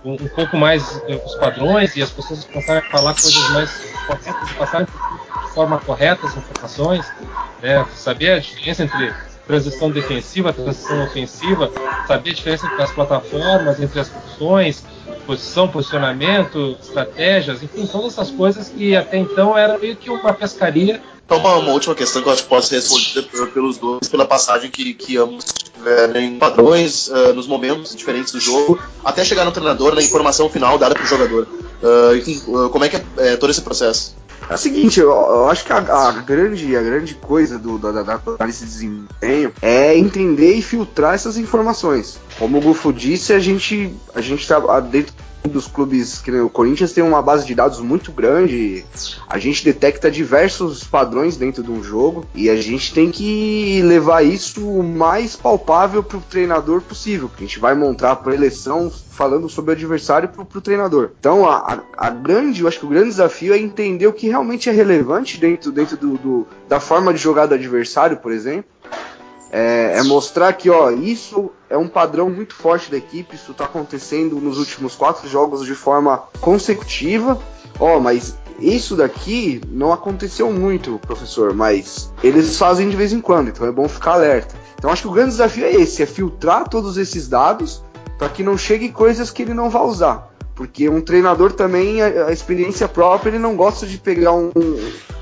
um, 0.08 0.13
um, 0.13 0.28
pouco 0.30 0.56
mais 0.56 1.02
eh, 1.10 1.22
os 1.24 1.36
padrões 1.36 1.96
e 1.98 2.02
as 2.02 2.10
pessoas 2.10 2.46
passarem 2.46 2.82
a 2.82 2.89
falar 2.89 3.13
coisas 3.13 3.50
mais 3.50 3.70
corretas, 4.08 4.52
passarem 4.54 4.88
de 4.88 5.54
forma 5.54 5.80
correta 5.80 6.26
as 6.26 6.38
informações, 6.38 7.06
né? 7.62 7.86
saber 7.93 8.32
a 8.32 8.39
diferença 8.39 8.84
entre 8.84 9.13
transição 9.48 9.90
defensiva, 9.90 10.52
transição 10.52 11.04
ofensiva, 11.04 11.72
saber 12.08 12.32
a 12.32 12.34
diferença 12.34 12.66
entre 12.68 12.84
as 12.84 12.92
plataformas, 12.92 13.82
entre 13.82 14.00
as 14.00 14.10
funções, 14.10 14.84
posição, 15.26 15.68
posicionamento, 15.68 16.78
estratégias, 16.82 17.64
enfim, 17.64 17.88
todas 17.88 18.14
essas 18.14 18.30
coisas 18.30 18.70
que 18.70 18.96
até 18.96 19.18
então 19.18 19.58
era 19.58 19.78
meio 19.78 19.96
que 19.96 20.10
uma 20.10 20.34
pescaria 20.34 21.02
então, 21.28 21.40
uma, 21.40 21.56
uma, 21.58 21.74
última 21.74 21.94
questão 21.94 22.22
que 22.22 22.30
eu 22.30 22.32
acho 22.32 22.44
que 22.44 22.48
pode 22.48 22.68
ser 22.68 22.76
respondida 22.76 23.22
pelos 23.48 23.78
dois, 23.78 24.08
pela 24.08 24.26
passagem 24.26 24.72
que, 24.72 24.94
que 24.94 25.18
ambos 25.18 25.44
tiverem 25.62 26.40
padrões 26.40 27.10
uh, 27.10 27.34
nos 27.34 27.46
momentos 27.46 27.94
diferentes 27.94 28.32
do 28.32 28.40
jogo, 28.40 28.80
até 29.04 29.26
chegar 29.26 29.44
no 29.44 29.52
treinador, 29.52 29.94
na 29.94 30.02
informação 30.02 30.50
final 30.50 30.78
dada 30.78 30.96
para 30.96 31.04
o 31.04 31.08
jogador. 31.08 31.46
Uh, 31.84 32.70
como 32.70 32.86
é 32.86 32.90
que 32.90 32.96
é, 32.96 33.04
é, 33.18 33.36
todo 33.36 33.50
esse 33.50 33.62
processo? 33.62 34.16
É 34.50 34.54
o 34.54 34.58
seguinte, 34.58 35.00
eu, 35.00 35.10
eu 35.10 35.50
acho 35.50 35.65
que 35.65 35.73
a, 35.73 35.78
a, 35.78 36.12
grande, 36.13 36.76
a 36.76 36.82
grande 36.82 37.15
coisa 37.15 37.60
do, 37.60 37.78
da, 37.78 37.91
da, 37.91 38.21
análise 38.26 38.60
de 38.60 38.71
desempenho 38.71 39.52
é 39.62 39.97
entender 39.97 40.54
e 40.54 40.62
filtrar 40.62 41.15
essas 41.15 41.38
informações. 41.38 42.19
Como 42.39 42.58
o 42.58 42.62
Gufo 42.62 42.93
disse, 42.93 43.34
a 43.34 43.39
gente, 43.39 43.93
a 44.15 44.21
gente 44.21 44.47
tá 44.47 44.80
dentro 44.80 45.13
dos 45.47 45.67
clubes, 45.67 46.19
que 46.19 46.32
o 46.32 46.50
Corinthians 46.50 46.91
tem 46.91 47.04
uma 47.04 47.21
base 47.21 47.45
de 47.45 47.56
dados 47.56 47.80
muito 47.80 48.12
grande, 48.12 48.86
a 49.28 49.38
gente 49.38 49.63
detecta 49.63 50.12
diversos 50.12 50.84
padrões 50.84 51.38
dentro 51.38 51.63
de 51.63 51.71
um 51.71 51.84
jogo 51.84 52.26
e 52.36 52.50
a 52.50 52.56
gente 52.56 52.93
tem 52.93 53.12
que 53.12 53.82
levar 53.84 54.23
isso 54.23 54.67
o 54.67 54.84
mais 54.84 55.36
palpável 55.36 56.04
para 56.04 56.17
o 56.17 56.21
treinador 56.21 56.82
possível. 56.82 57.30
A 57.36 57.39
gente 57.39 57.60
vai 57.60 57.76
montar 57.76 58.21
a 58.23 58.34
eleição 58.34 58.91
falando 59.17 59.50
sobre 59.50 59.71
o 59.71 59.73
adversário 59.73 60.30
para 60.30 60.43
o 60.43 60.62
treinador. 60.62 61.10
Então, 61.19 61.50
a, 61.50 61.82
a, 61.97 62.10
grande, 62.12 62.62
eu 62.62 62.67
acho 62.67 62.80
que 62.80 62.86
o 62.86 62.89
grande 62.89 63.10
desafio 63.10 63.52
é 63.52 63.58
entender 63.58 64.06
o 64.06 64.13
que 64.13 64.27
realmente 64.28 64.70
é 64.70 64.72
relevante 64.72 65.38
dentro, 65.38 65.72
dentro 65.72 65.98
do, 65.98 66.18
do 66.18 66.48
da 66.68 66.80
forma 66.80 67.13
de 67.13 67.20
jogar 67.20 67.46
do 67.46 67.56
adversário, 67.56 68.18
por 68.18 68.32
exemplo. 68.32 68.70
É, 69.50 69.94
é, 69.98 70.04
mostrar 70.04 70.52
que 70.54 70.70
ó, 70.70 70.92
isso 70.92 71.52
é 71.70 71.78
um 71.78 71.88
padrão 71.88 72.30
muito 72.30 72.54
forte 72.54 72.92
da 72.92 72.98
equipe, 72.98 73.36
isso 73.36 73.52
está 73.52 73.63
acontecendo 73.63 74.42
nos 74.42 74.58
últimos 74.58 74.94
quatro 74.96 75.28
jogos 75.30 75.66
de 75.66 75.74
forma 75.74 76.24
consecutiva. 76.42 77.40
Ó, 77.80 78.00
mas 78.00 78.36
isso 78.60 78.96
daqui 78.96 79.62
não 79.70 79.94
aconteceu 79.94 80.52
muito, 80.52 81.00
professor, 81.00 81.54
mas 81.54 82.12
eles 82.24 82.58
fazem 82.58 82.90
de 82.90 82.96
vez 82.96 83.13
em 83.13 83.22
quando, 83.22 83.50
então 83.50 83.66
é 83.66 83.72
bom 83.72 83.88
ficar 83.88 84.13
alerta. 84.13 84.56
Então 84.78 84.92
acho 84.92 85.04
que 85.04 85.08
o 85.08 85.12
grande 85.12 85.32
desafio 85.32 85.66
é 85.66 85.72
esse, 85.72 86.04
é 86.04 86.06
filtrar 86.06 86.68
todos 86.68 86.98
esses 86.98 87.28
dados 87.28 87.84
para 88.18 88.30
que 88.30 88.44
não 88.44 88.58
chegue 88.58 88.90
coisas 88.90 89.30
que 89.30 89.44
ele 89.44 89.54
não 89.54 89.70
vai 89.70 89.84
usar. 89.84 90.30
Porque 90.58 90.89
um 90.89 91.00
treinador 91.00 91.54
também, 91.54 92.02
a, 92.02 92.26
a 92.26 92.34
experiência 92.34 92.88
própria, 92.88 93.30
ele 93.30 93.38
não 93.38 93.56
gosta 93.56 93.86
de 93.86 94.00
pegar 94.00 94.34
um, 94.34 94.52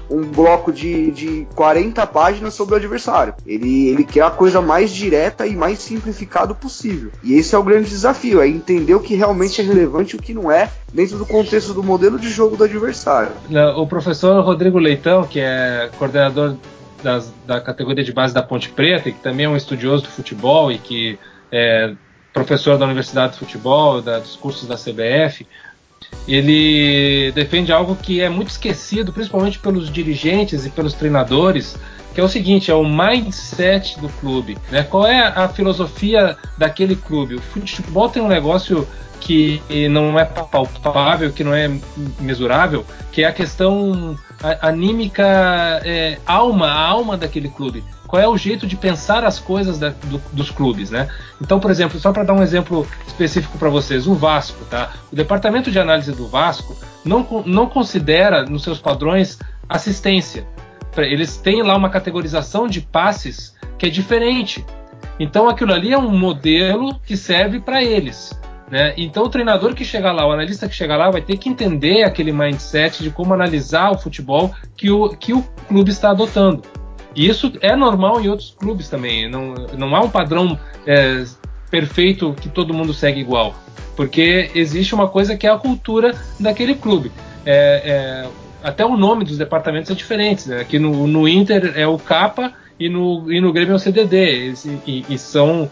um 0.10 0.22
bloco 0.22 0.72
de, 0.72 1.12
de 1.12 1.48
40 1.56 2.08
páginas 2.08 2.54
sobre 2.54 2.76
o 2.76 2.78
adversário. 2.78 3.34
Ele, 3.46 3.90
ele 3.90 4.06
quer 4.06 4.24
a 4.24 4.32
coisa 4.32 4.62
mais 4.62 4.92
direta 4.92 5.46
e 5.46 5.56
mais 5.56 5.80
simplificado 5.80 6.56
possível. 6.56 7.12
E 7.22 7.34
esse 7.34 7.54
é 7.54 7.58
o 7.58 7.64
grande 7.64 7.90
desafio, 7.90 8.42
é 8.42 8.48
entender 8.48 8.96
o 8.96 9.00
que 9.00 9.16
realmente 9.16 9.62
é 9.62 9.64
relevante 9.64 10.16
e 10.16 10.20
o 10.20 10.22
que 10.22 10.34
não 10.34 10.50
é 10.50 10.72
dentro 10.94 11.18
do 11.18 11.26
contexto 11.26 11.74
do 11.74 11.84
modelo 11.84 12.18
de 12.18 12.30
jogo 12.30 12.56
do 12.56 12.64
adversário. 12.64 13.34
O 13.76 13.86
professor 13.86 14.42
Rodrigo 14.44 14.80
Leitão, 14.80 15.26
que 15.26 15.40
é 15.40 15.90
coordenador 15.98 16.56
das, 17.04 17.32
da 17.46 17.60
categoria 17.60 18.04
de 18.04 18.14
base 18.14 18.34
da 18.34 18.42
Ponte 18.42 18.70
Preta, 18.70 19.10
e 19.10 19.12
que 19.12 19.20
também 19.20 19.46
é 19.46 19.50
um 19.50 19.58
estudioso 19.58 20.04
do 20.04 20.10
futebol 20.10 20.72
e 20.72 20.78
que 20.78 21.20
é 21.52 21.94
professor 22.36 22.78
da 22.78 22.86
Universidade 22.86 23.34
de 23.34 23.40
Futebol, 23.40 24.02
da, 24.02 24.20
dos 24.20 24.36
cursos 24.36 24.68
da 24.68 24.76
CBF, 24.76 25.48
ele 26.28 27.32
defende 27.32 27.72
algo 27.72 27.96
que 27.96 28.22
é 28.22 28.28
muito 28.28 28.50
esquecido, 28.50 29.14
principalmente 29.14 29.58
pelos 29.58 29.90
dirigentes 29.90 30.66
e 30.66 30.70
pelos 30.70 30.94
treinadores, 30.94 31.78
que 32.14 32.20
é 32.20 32.24
o 32.24 32.28
seguinte, 32.28 32.70
é 32.70 32.74
o 32.74 32.84
mindset 32.84 34.00
do 34.02 34.10
clube. 34.10 34.58
Né? 34.70 34.84
Qual 34.84 35.08
é 35.08 35.22
a 35.22 35.48
filosofia 35.48 36.38
daquele 36.58 36.98
clube? 36.98 37.36
O 37.36 37.42
futebol 37.42 38.10
tem 38.10 38.22
um 38.22 38.28
negócio 38.28 38.86
que 39.22 39.62
não 39.90 40.20
é 40.20 40.26
palpável, 40.26 41.32
que 41.32 41.44
não 41.44 41.54
é 41.54 41.72
mesurável, 42.20 42.86
que 43.14 43.24
é 43.24 43.28
a 43.28 43.32
questão 43.32 44.20
anímica, 44.62 45.82
é, 45.86 46.18
alma, 46.26 46.68
a 46.68 46.82
alma 46.82 47.18
daquele 47.18 47.48
clube 47.48 47.82
qual 48.16 48.22
é 48.22 48.28
o 48.30 48.38
jeito 48.38 48.66
de 48.66 48.78
pensar 48.78 49.26
as 49.26 49.40
coisas 49.40 49.78
da, 49.78 49.90
do, 49.90 50.22
dos 50.32 50.50
clubes, 50.50 50.90
né? 50.90 51.10
Então, 51.42 51.60
por 51.60 51.70
exemplo, 51.70 52.00
só 52.00 52.14
para 52.14 52.24
dar 52.24 52.34
um 52.34 52.42
exemplo 52.42 52.88
específico 53.06 53.58
para 53.58 53.68
vocês, 53.68 54.08
o 54.08 54.14
Vasco, 54.16 54.64
tá? 54.70 54.94
O 55.12 55.16
departamento 55.16 55.70
de 55.70 55.78
análise 55.78 56.14
do 56.14 56.26
Vasco 56.26 56.78
não, 57.04 57.28
não 57.46 57.68
considera 57.68 58.46
nos 58.46 58.64
seus 58.64 58.80
padrões 58.80 59.38
assistência. 59.68 60.48
Eles 60.96 61.36
têm 61.36 61.62
lá 61.62 61.76
uma 61.76 61.90
categorização 61.90 62.70
de 62.70 62.80
passes 62.80 63.54
que 63.78 63.86
é 63.86 63.90
diferente. 63.90 64.66
Então, 65.20 65.50
aquilo 65.50 65.74
ali 65.74 65.92
é 65.92 65.98
um 65.98 66.18
modelo 66.18 66.98
que 67.06 67.18
serve 67.18 67.60
para 67.60 67.84
eles. 67.84 68.32
Né? 68.72 68.94
Então, 68.96 69.24
o 69.24 69.30
treinador 69.30 69.76
que 69.76 69.84
chegar 69.84 70.14
lá, 70.14 70.26
o 70.26 70.32
analista 70.32 70.70
que 70.70 70.76
chegar 70.76 70.96
lá, 70.96 71.12
vai 71.12 71.22
ter 71.22 71.36
que 71.36 71.50
entender 71.50 72.04
aquele 72.04 72.32
mindset 72.32 73.04
de 73.04 73.10
como 73.10 73.34
analisar 73.34 73.92
o 73.92 73.98
futebol 73.98 74.56
que 74.78 74.90
o, 74.90 75.10
que 75.10 75.34
o 75.34 75.44
clube 75.68 75.92
está 75.92 76.12
adotando. 76.12 76.64
E 77.16 77.28
isso 77.28 77.54
é 77.62 77.76
normal 77.76 78.22
em 78.22 78.28
outros 78.28 78.56
clubes 78.60 78.90
também. 78.90 79.30
Não, 79.30 79.54
não 79.78 79.96
há 79.96 80.02
um 80.02 80.10
padrão 80.10 80.60
é, 80.86 81.24
perfeito 81.72 82.36
que 82.40 82.50
todo 82.50 82.74
mundo 82.74 82.94
segue 82.94 83.20
igual. 83.20 83.56
Porque 83.96 84.52
existe 84.54 84.94
uma 84.94 85.08
coisa 85.08 85.38
que 85.38 85.48
é 85.48 85.50
a 85.50 85.58
cultura 85.58 86.14
daquele 86.40 86.76
clube. 86.76 87.12
É, 87.46 88.26
é, 88.26 88.30
até 88.62 88.86
o 88.86 88.98
nome 88.98 89.24
dos 89.24 89.38
departamentos 89.38 89.90
é 89.90 89.94
diferente. 89.94 90.50
Né? 90.50 90.60
Aqui 90.60 90.78
no, 90.78 91.08
no 91.08 91.28
Inter 91.28 91.74
é 91.76 91.88
o 91.88 91.98
Capa 91.98 92.54
e 92.80 92.90
no, 92.90 93.32
e 93.32 93.40
no 93.40 93.54
Grêmio 93.54 93.74
é 93.74 93.76
o 93.76 93.80
CDD. 93.80 94.54
E, 94.86 95.06
e, 95.10 95.18
são. 95.18 95.70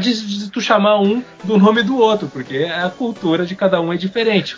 De, 0.00 0.26
de, 0.26 0.50
tu 0.50 0.60
chamar 0.60 1.00
um 1.00 1.22
do 1.44 1.56
nome 1.56 1.82
do 1.82 1.96
outro, 1.96 2.28
porque 2.28 2.64
a 2.64 2.90
cultura 2.90 3.46
de 3.46 3.54
cada 3.54 3.80
um 3.80 3.92
é 3.92 3.96
diferente. 3.96 4.56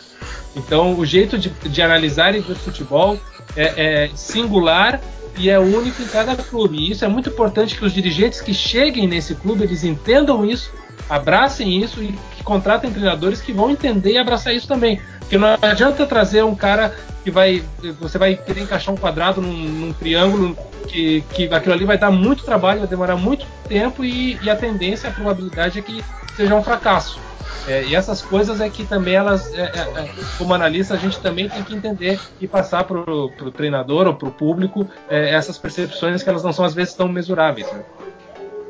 Então, 0.57 0.99
o 0.99 1.05
jeito 1.05 1.37
de, 1.37 1.51
de 1.51 1.83
analisar 1.83 2.35
e 2.35 2.40
ver 2.40 2.55
futebol 2.55 3.18
é, 3.57 4.05
é 4.05 4.11
singular 4.14 5.01
e 5.37 5.51
é 5.51 5.59
único 5.59 6.03
em 6.03 6.07
cada 6.07 6.35
clube. 6.37 6.79
E 6.79 6.90
isso 6.90 7.05
é 7.05 7.09
muito 7.09 7.29
importante 7.29 7.77
que 7.77 7.85
os 7.85 7.92
dirigentes 7.92 8.40
que 8.40 8.55
cheguem 8.55 9.07
nesse 9.07 9.35
clube 9.35 9.64
eles 9.64 9.85
entendam 9.85 10.44
isso, 10.44 10.73
abracem 11.08 11.82
isso 11.82 12.02
e 12.02 12.12
que 12.36 12.42
contratem 12.42 12.90
treinadores 12.90 13.40
que 13.40 13.52
vão 13.52 13.70
entender 13.70 14.12
e 14.12 14.18
abraçar 14.18 14.54
isso 14.54 14.68
também. 14.68 15.00
Porque 15.20 15.38
não 15.38 15.56
adianta 15.62 16.06
trazer 16.06 16.44
um 16.44 16.54
cara 16.54 16.94
que 17.22 17.30
vai. 17.30 17.64
Você 18.00 18.18
vai 18.18 18.36
querer 18.36 18.62
encaixar 18.62 18.94
um 18.94 18.96
quadrado 18.96 19.40
num, 19.40 19.52
num 19.52 19.92
triângulo 19.92 20.56
que, 20.86 21.22
que 21.32 21.46
aquilo 21.52 21.74
ali 21.74 21.84
vai 21.84 21.98
dar 21.98 22.10
muito 22.10 22.44
trabalho, 22.44 22.80
vai 22.80 22.88
demorar 22.88 23.16
muito 23.16 23.46
tempo 23.66 24.04
e, 24.04 24.38
e 24.42 24.50
a 24.50 24.56
tendência, 24.56 25.08
a 25.08 25.12
probabilidade 25.12 25.78
é 25.78 25.82
que 25.82 26.04
seja 26.36 26.54
um 26.54 26.62
fracasso. 26.62 27.18
É, 27.66 27.82
e 27.84 27.94
essas 27.94 28.20
coisas 28.20 28.60
é 28.60 28.68
que 28.68 28.84
também 28.84 29.14
elas, 29.14 29.52
é, 29.54 29.62
é, 29.62 30.00
é 30.02 30.10
como 30.36 30.52
analista, 30.52 30.94
a 30.94 30.98
gente 30.98 31.18
também 31.20 31.48
tem 31.48 31.62
que 31.62 31.74
entender 31.74 32.20
e 32.38 32.46
passar 32.46 32.84
para 32.84 32.98
o 32.98 33.50
treinador 33.50 34.06
ou 34.06 34.14
para 34.14 34.28
o 34.28 34.30
público 34.30 34.86
é, 35.08 35.30
essas 35.30 35.56
percepções 35.56 36.22
que 36.22 36.28
elas 36.28 36.42
não 36.42 36.52
são 36.52 36.64
às 36.64 36.74
vezes 36.74 36.92
tão 36.92 37.08
mesuráveis. 37.08 37.70
Né? 37.72 37.82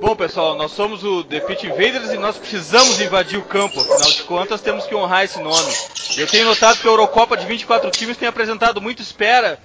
Bom, 0.00 0.14
pessoal, 0.14 0.56
nós 0.56 0.72
somos 0.72 1.02
o 1.02 1.24
The 1.24 1.40
Pit 1.40 1.66
Invaders 1.66 2.10
e 2.10 2.18
nós 2.18 2.36
precisamos 2.36 3.00
invadir 3.00 3.38
o 3.38 3.42
campo. 3.42 3.80
Afinal 3.80 4.10
de 4.12 4.22
contas, 4.24 4.60
temos 4.60 4.86
que 4.86 4.94
honrar 4.94 5.24
esse 5.24 5.40
nome. 5.40 5.72
Eu 6.16 6.26
tenho 6.26 6.44
notado 6.44 6.78
que 6.78 6.86
a 6.86 6.90
Eurocopa 6.90 7.36
de 7.36 7.46
24 7.46 7.90
times 7.90 8.16
tem 8.16 8.28
apresentado 8.28 8.80
muita 8.80 9.00
espera 9.00 9.58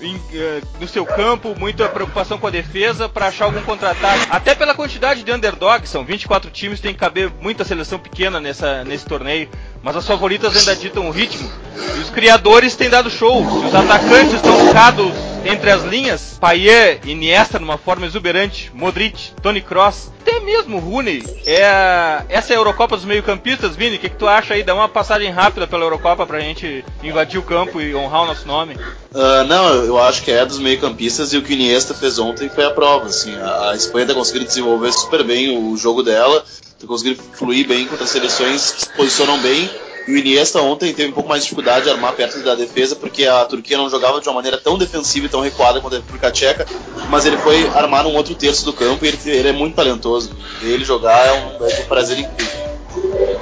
em, 0.00 0.16
uh, 0.16 0.66
no 0.80 0.86
seu 0.86 1.06
campo, 1.06 1.54
muita 1.58 1.88
preocupação 1.88 2.38
com 2.38 2.46
a 2.46 2.50
defesa 2.50 3.08
para 3.08 3.28
achar 3.28 3.46
algum 3.46 3.62
contratado. 3.62 4.26
Até 4.30 4.54
pela 4.54 4.74
quantidade 4.74 5.22
de 5.22 5.32
underdogs, 5.32 5.88
são 5.88 6.04
24 6.04 6.50
times, 6.50 6.80
tem 6.80 6.92
que 6.92 7.00
caber 7.00 7.30
muita 7.40 7.64
seleção 7.64 7.98
pequena 7.98 8.40
nessa, 8.40 8.84
nesse 8.84 9.06
torneio. 9.06 9.48
Mas 9.82 9.96
as 9.96 10.06
favoritas 10.06 10.56
ainda 10.56 10.76
ditam 10.76 11.08
o 11.08 11.10
ritmo. 11.10 11.50
E 11.96 12.00
os 12.00 12.10
criadores 12.10 12.74
têm 12.74 12.90
dado 12.90 13.10
show. 13.10 13.44
Se 13.44 13.66
os 13.66 13.74
atacantes 13.74 14.34
estão 14.34 14.66
focados 14.66 15.12
entre 15.44 15.70
as 15.70 15.82
linhas, 15.84 16.36
Payet, 16.40 17.08
Iniesta 17.08 17.58
numa 17.58 17.78
forma 17.78 18.06
exuberante, 18.06 18.70
Modric, 18.74 19.32
Tony 19.40 19.60
Cross, 19.60 20.10
até 20.20 20.40
mesmo 20.40 20.78
Rooney. 20.78 21.24
É, 21.46 22.22
essa 22.28 22.52
é 22.52 22.56
a 22.56 22.58
Eurocopa 22.58 22.96
dos 22.96 23.04
meio-campistas, 23.04 23.74
Vini, 23.74 23.96
o 23.96 23.98
que, 23.98 24.10
que, 24.10 24.16
tu 24.16 24.26
acha 24.26 24.54
aí? 24.54 24.62
Dá 24.62 24.74
uma 24.74 24.88
passagem 24.88 25.30
rápida 25.30 25.66
pela 25.66 25.84
Eurocopa 25.84 26.26
pra 26.26 26.40
gente 26.40 26.84
invadir 27.02 27.38
o 27.38 27.42
campo 27.42 27.80
e 27.80 27.94
honrar 27.94 28.24
o 28.24 28.26
nosso 28.26 28.46
nome. 28.46 28.74
Uh, 28.74 29.44
não, 29.46 29.68
eu 29.84 29.98
acho 29.98 30.22
que 30.22 30.30
é 30.30 30.44
dos 30.44 30.58
meio-campistas 30.58 31.32
e 31.32 31.38
o 31.38 31.42
que 31.42 31.52
o 31.52 31.54
Iniesta 31.54 31.94
fez 31.94 32.18
ontem 32.18 32.48
foi 32.48 32.64
a 32.64 32.70
prova. 32.70 33.06
Assim, 33.06 33.34
a 33.36 33.74
Espanha 33.74 34.06
tá 34.06 34.14
conseguindo 34.14 34.46
desenvolver 34.46 34.92
super 34.92 35.24
bem 35.24 35.56
o 35.56 35.76
jogo 35.76 36.02
dela, 36.02 36.44
conseguindo 36.86 37.22
fluir 37.32 37.66
bem 37.66 37.86
contra 37.86 38.04
as 38.04 38.10
seleções 38.10 38.72
que 38.72 38.80
se 38.82 38.88
posicionam 38.90 39.38
bem 39.40 39.70
e 40.08 40.12
o 40.12 40.16
Iniesta 40.16 40.62
ontem 40.62 40.94
teve 40.94 41.10
um 41.10 41.12
pouco 41.12 41.28
mais 41.28 41.42
de 41.42 41.50
dificuldade 41.50 41.84
de 41.84 41.90
armar 41.90 42.14
perto 42.14 42.38
da 42.42 42.54
defesa, 42.54 42.96
porque 42.96 43.26
a 43.26 43.44
Turquia 43.44 43.76
não 43.76 43.90
jogava 43.90 44.22
de 44.22 44.26
uma 44.26 44.36
maneira 44.36 44.56
tão 44.56 44.78
defensiva 44.78 45.26
e 45.26 45.28
tão 45.28 45.42
recuada 45.42 45.82
quanto 45.82 45.96
a 45.96 45.98
República 45.98 46.30
Tcheca, 46.30 46.66
mas 47.10 47.26
ele 47.26 47.36
foi 47.36 47.68
armar 47.74 48.06
um 48.06 48.14
outro 48.14 48.34
terço 48.34 48.64
do 48.64 48.72
campo 48.72 49.04
e 49.04 49.08
ele, 49.08 49.18
ele 49.26 49.48
é 49.48 49.52
muito 49.52 49.74
talentoso. 49.76 50.30
Ele 50.62 50.82
jogar 50.82 51.26
é 51.26 51.32
um, 51.32 51.66
é 51.66 51.80
um 51.80 51.86
prazer 51.86 52.20
incrível. 52.20 52.68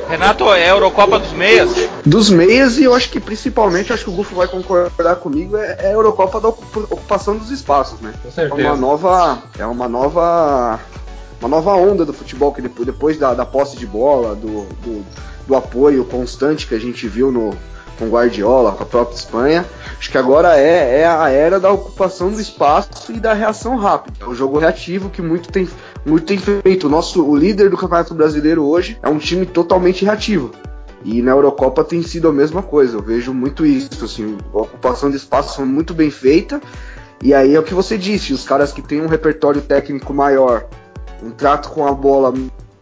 Renato, 0.09 0.53
é 0.53 0.65
a 0.65 0.75
Eurocopa 0.75 1.21
dos 1.21 1.33
meias? 1.33 1.71
Dos 2.05 2.31
meias, 2.31 2.79
e 2.79 2.85
eu 2.85 2.95
acho 2.95 3.11
que 3.11 3.21
principalmente, 3.21 3.93
acho 3.93 4.03
que 4.03 4.11
o 4.11 4.15
Gufo 4.15 4.35
vai 4.35 4.49
concordar 4.49 5.17
comigo, 5.17 5.57
é, 5.57 5.77
é 5.81 5.87
a 5.87 5.93
Eurocopa 5.93 6.41
da 6.41 6.49
ocupação 6.49 7.37
dos 7.37 7.53
espaços, 7.53 8.01
né? 8.01 8.13
Com 8.25 8.31
certeza. 8.31 8.61
É 8.61 8.71
uma 8.73 8.77
nova. 8.77 9.43
É 9.57 9.67
uma 9.67 9.89
nova. 9.89 10.81
Uma 11.41 11.49
nova 11.49 11.75
onda 11.75 12.05
do 12.05 12.13
futebol 12.13 12.53
que 12.53 12.63
depois 12.63 13.19
da, 13.19 13.35
da 13.35 13.45
posse 13.45 13.77
de 13.77 13.87
bola, 13.87 14.35
do, 14.35 14.65
do 14.83 15.05
do 15.47 15.55
apoio 15.55 16.05
constante 16.05 16.67
que 16.67 16.75
a 16.75 16.79
gente 16.79 17.07
viu 17.07 17.31
no, 17.31 17.55
com 17.99 18.09
Guardiola, 18.09 18.73
com 18.73 18.83
a 18.83 18.87
própria 18.87 19.17
Espanha. 19.17 19.65
Acho 19.99 20.11
que 20.11 20.19
agora 20.19 20.59
é, 20.59 21.01
é 21.01 21.07
a 21.07 21.31
era 21.31 21.61
da 21.61 21.71
ocupação 21.71 22.31
do 22.31 22.41
espaço 22.41 23.13
e 23.13 23.21
da 23.21 23.33
reação 23.33 23.77
rápida. 23.77 24.19
É 24.25 24.29
o 24.29 24.35
jogo 24.35 24.59
reativo 24.59 25.09
que 25.09 25.23
muito 25.23 25.51
tem, 25.51 25.69
muito 26.05 26.27
tem 26.27 26.39
feito. 26.39 26.87
O 26.87 26.91
nosso 26.91 27.25
o 27.25 27.37
líder 27.37 27.71
do 27.71 27.77
Campeonato 27.77 28.15
Brasileiro 28.15 28.65
hoje 28.65 28.99
é 29.03 29.09
um 29.09 29.19
time 29.19 29.47
totalmente 29.47 30.05
reativo. 30.05 30.51
E 31.05 31.23
na 31.23 31.31
Eurocopa 31.31 31.85
tem 31.85 32.03
sido 32.03 32.29
a 32.29 32.33
mesma 32.33 32.63
coisa. 32.63 32.97
Eu 32.97 33.03
vejo 33.03 33.33
muito 33.33 33.65
isso. 33.65 34.05
Assim, 34.05 34.37
a 34.53 34.59
ocupação 34.59 35.09
de 35.09 35.17
espaço 35.17 35.57
foi 35.57 35.65
muito 35.65 35.95
bem 35.95 36.11
feita. 36.11 36.61
E 37.23 37.33
aí 37.33 37.55
é 37.55 37.61
o 37.61 37.63
que 37.63 37.75
você 37.75 37.97
disse: 37.97 38.33
os 38.33 38.45
caras 38.45 38.73
que 38.73 38.83
têm 38.83 39.01
um 39.01 39.07
repertório 39.07 39.61
técnico 39.61 40.13
maior, 40.13 40.67
um 41.23 41.31
trato 41.31 41.71
com 41.71 41.87
a 41.87 41.93
bola 41.93 42.33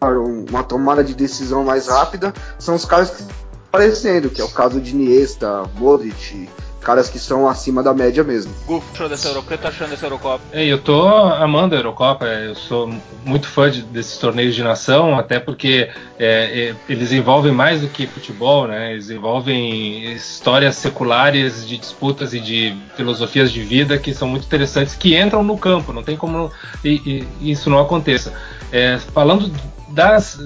uma 0.01 0.63
tomada 0.63 1.03
de 1.03 1.15
decisão 1.15 1.63
mais 1.63 1.87
rápida, 1.87 2.33
são 2.59 2.75
os 2.75 2.85
caras 2.85 3.09
que 3.09 3.23
aparecendo, 3.69 4.29
que 4.29 4.39
é 4.39 4.43
o 4.43 4.49
caso 4.49 4.79
de 4.79 4.91
Iniesta, 4.91 5.63
Modric, 5.77 6.47
caras 6.85 7.09
que 7.09 7.17
são 7.17 7.49
acima 7.49 7.81
da 7.81 7.93
média 7.95 8.23
mesmo. 8.23 8.53
Gufo, 8.67 8.85
achou 8.93 9.09
dessa 9.09 9.29
Eurocopa? 9.29 9.55
O 9.55 9.57
que 9.57 9.63
tá 9.63 9.69
achando 9.69 9.89
dessa 9.89 10.05
Eurocopa? 10.05 10.41
É, 10.53 10.63
eu 10.63 10.77
tô 10.77 11.07
amando 11.07 11.73
a 11.73 11.79
Eurocopa, 11.79 12.25
eu 12.25 12.53
sou 12.53 12.93
muito 13.25 13.47
fã 13.47 13.71
de, 13.71 13.81
desses 13.81 14.19
torneios 14.19 14.53
de 14.53 14.61
nação, 14.61 15.17
até 15.17 15.39
porque 15.39 15.89
é, 16.19 16.69
é, 16.69 16.75
eles 16.87 17.11
envolvem 17.11 17.51
mais 17.51 17.81
do 17.81 17.87
que 17.87 18.05
futebol, 18.05 18.67
né? 18.67 18.93
Eles 18.93 19.09
envolvem 19.09 20.13
histórias 20.13 20.75
seculares 20.75 21.67
de 21.67 21.77
disputas 21.77 22.35
e 22.35 22.39
de 22.39 22.77
filosofias 22.95 23.51
de 23.51 23.63
vida 23.63 23.97
que 23.97 24.13
são 24.13 24.27
muito 24.27 24.45
interessantes, 24.45 24.93
que 24.93 25.19
entram 25.19 25.43
no 25.43 25.57
campo, 25.57 25.91
não 25.91 26.03
tem 26.03 26.15
como 26.15 26.51
e, 26.83 27.25
e 27.41 27.51
isso 27.51 27.67
não 27.67 27.79
aconteça. 27.79 28.31
É, 28.71 28.99
falando 29.11 29.51
das 29.89 30.39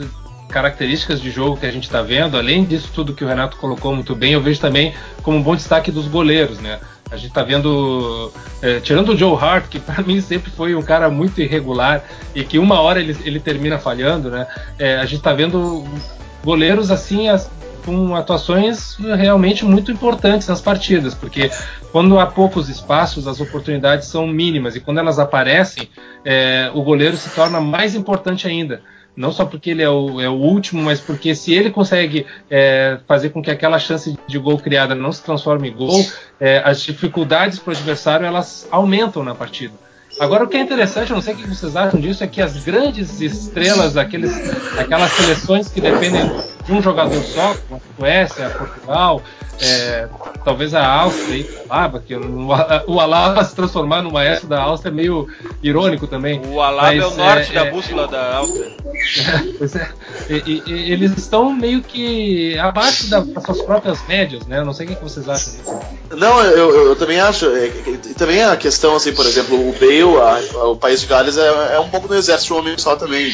características 0.49 1.21
de 1.21 1.29
jogo 1.29 1.57
que 1.57 1.65
a 1.65 1.71
gente 1.71 1.83
está 1.83 2.01
vendo, 2.01 2.35
além 2.35 2.65
disso 2.65 2.89
tudo 2.93 3.13
que 3.13 3.23
o 3.23 3.27
Renato 3.27 3.57
colocou 3.57 3.93
muito 3.93 4.15
bem, 4.15 4.33
eu 4.33 4.41
vejo 4.41 4.59
também 4.59 4.93
como 5.21 5.37
um 5.37 5.43
bom 5.43 5.55
destaque 5.55 5.91
dos 5.91 6.07
goleiros, 6.07 6.59
né? 6.59 6.79
A 7.11 7.15
gente 7.15 7.29
está 7.29 7.43
vendo, 7.43 8.31
é, 8.61 8.79
tirando 8.79 9.09
o 9.09 9.17
Joe 9.17 9.37
Hart, 9.37 9.67
que 9.69 9.79
para 9.79 10.03
mim 10.03 10.19
sempre 10.21 10.51
foi 10.51 10.75
um 10.75 10.81
cara 10.81 11.09
muito 11.09 11.41
irregular 11.41 12.03
e 12.35 12.43
que 12.43 12.59
uma 12.59 12.81
hora 12.81 12.99
ele, 12.99 13.15
ele 13.23 13.39
termina 13.39 13.77
falhando, 13.77 14.29
né? 14.29 14.47
É, 14.77 14.97
a 14.97 15.05
gente 15.05 15.17
está 15.17 15.33
vendo 15.33 15.85
goleiros 16.43 16.89
assim 16.89 17.29
as, 17.29 17.49
com 17.85 18.15
atuações 18.15 18.95
realmente 18.97 19.63
muito 19.63 19.91
importantes 19.91 20.47
nas 20.47 20.61
partidas, 20.61 21.13
porque 21.13 21.51
quando 21.91 22.19
há 22.19 22.25
poucos 22.25 22.69
espaços, 22.69 23.27
as 23.27 23.39
oportunidades 23.39 24.07
são 24.07 24.27
mínimas 24.27 24.75
e 24.75 24.79
quando 24.79 24.99
elas 24.99 25.19
aparecem, 25.19 25.89
é, 26.25 26.71
o 26.73 26.81
goleiro 26.81 27.17
se 27.17 27.29
torna 27.29 27.61
mais 27.61 27.95
importante 27.95 28.47
ainda 28.47 28.81
não 29.19 29.33
só 29.33 29.43
porque 29.43 29.71
ele 29.71 29.83
é 29.83 29.89
o, 29.89 30.21
é 30.21 30.29
o 30.29 30.33
último, 30.33 30.81
mas 30.81 31.01
porque 31.01 31.35
se 31.35 31.53
ele 31.53 31.69
consegue 31.69 32.25
é, 32.49 32.99
fazer 33.05 33.31
com 33.31 33.41
que 33.41 33.51
aquela 33.51 33.77
chance 33.77 34.17
de 34.25 34.39
gol 34.39 34.57
criada 34.57 34.95
não 34.95 35.11
se 35.11 35.21
transforme 35.21 35.69
em 35.69 35.73
gol, 35.73 36.05
é, 36.39 36.61
as 36.63 36.81
dificuldades 36.81 37.59
para 37.59 37.71
o 37.73 37.75
adversário 37.75 38.25
elas 38.25 38.65
aumentam 38.71 39.21
na 39.21 39.35
partida. 39.35 39.73
Agora, 40.21 40.45
o 40.45 40.47
que 40.47 40.55
é 40.55 40.61
interessante, 40.61 41.09
eu 41.09 41.15
não 41.15 41.21
sei 41.21 41.33
o 41.33 41.37
que 41.37 41.45
vocês 41.45 41.75
acham 41.75 41.99
disso, 41.99 42.23
é 42.23 42.27
que 42.27 42.41
as 42.41 42.63
grandes 42.63 43.19
estrelas, 43.19 43.97
aqueles, 43.97 44.31
aquelas 44.79 45.11
seleções 45.11 45.67
que 45.67 45.81
dependem 45.81 46.21
de 46.69 46.73
um 46.75 46.81
jogador 46.83 47.21
só, 47.23 47.55
como 47.67 47.81
a 47.81 47.99
Suécia, 47.99 48.49
Portugal, 48.51 49.23
é, 49.59 50.07
talvez 50.45 50.75
a 50.75 50.85
Áustria, 50.85 51.45
o 51.67 51.73
Alaba, 51.73 51.99
que 51.99 52.15
o 52.15 52.99
Alaba 52.99 53.43
se 53.43 53.55
transformar 53.55 54.03
no 54.03 54.11
maestro 54.11 54.47
da 54.47 54.61
Áustria 54.61 54.91
é 54.91 54.93
meio 54.93 55.27
irônico 55.63 56.05
também. 56.05 56.39
O 56.45 56.61
Alaba 56.61 56.93
mas, 56.93 57.01
é 57.01 57.07
o 57.07 57.15
norte 57.15 57.51
é, 57.51 57.55
da 57.55 57.65
é, 57.65 57.71
bússola 57.71 58.07
da 58.07 58.37
Áustria. 58.37 58.71
pois 59.57 59.75
é. 59.75 59.89
E, 60.29 60.63
e, 60.67 60.91
eles 60.91 61.17
estão 61.17 61.51
meio 61.51 61.81
que 61.81 62.57
abaixo 62.59 63.09
das 63.09 63.25
suas 63.43 63.61
próprias 63.63 63.99
médias, 64.07 64.45
né? 64.45 64.59
Eu 64.59 64.65
não 64.65 64.73
sei 64.73 64.85
o 64.85 64.95
que 64.95 65.03
vocês 65.03 65.27
acham 65.27 65.53
disso. 65.53 65.79
Não, 66.11 66.41
eu, 66.43 66.89
eu 66.89 66.95
também 66.95 67.19
acho. 67.19 67.47
É, 67.47 67.71
também 68.15 68.43
a 68.43 68.55
questão, 68.55 68.95
assim, 68.95 69.11
por 69.11 69.25
exemplo, 69.25 69.57
o 69.57 69.73
Bale, 69.73 70.53
a, 70.55 70.65
o 70.65 70.75
país 70.77 71.01
de 71.01 71.07
Gales 71.07 71.35
é, 71.35 71.75
é 71.75 71.79
um 71.79 71.89
pouco 71.89 72.07
do 72.07 72.15
exército 72.15 72.55
homem 72.55 72.77
só 72.77 72.95
também 72.95 73.33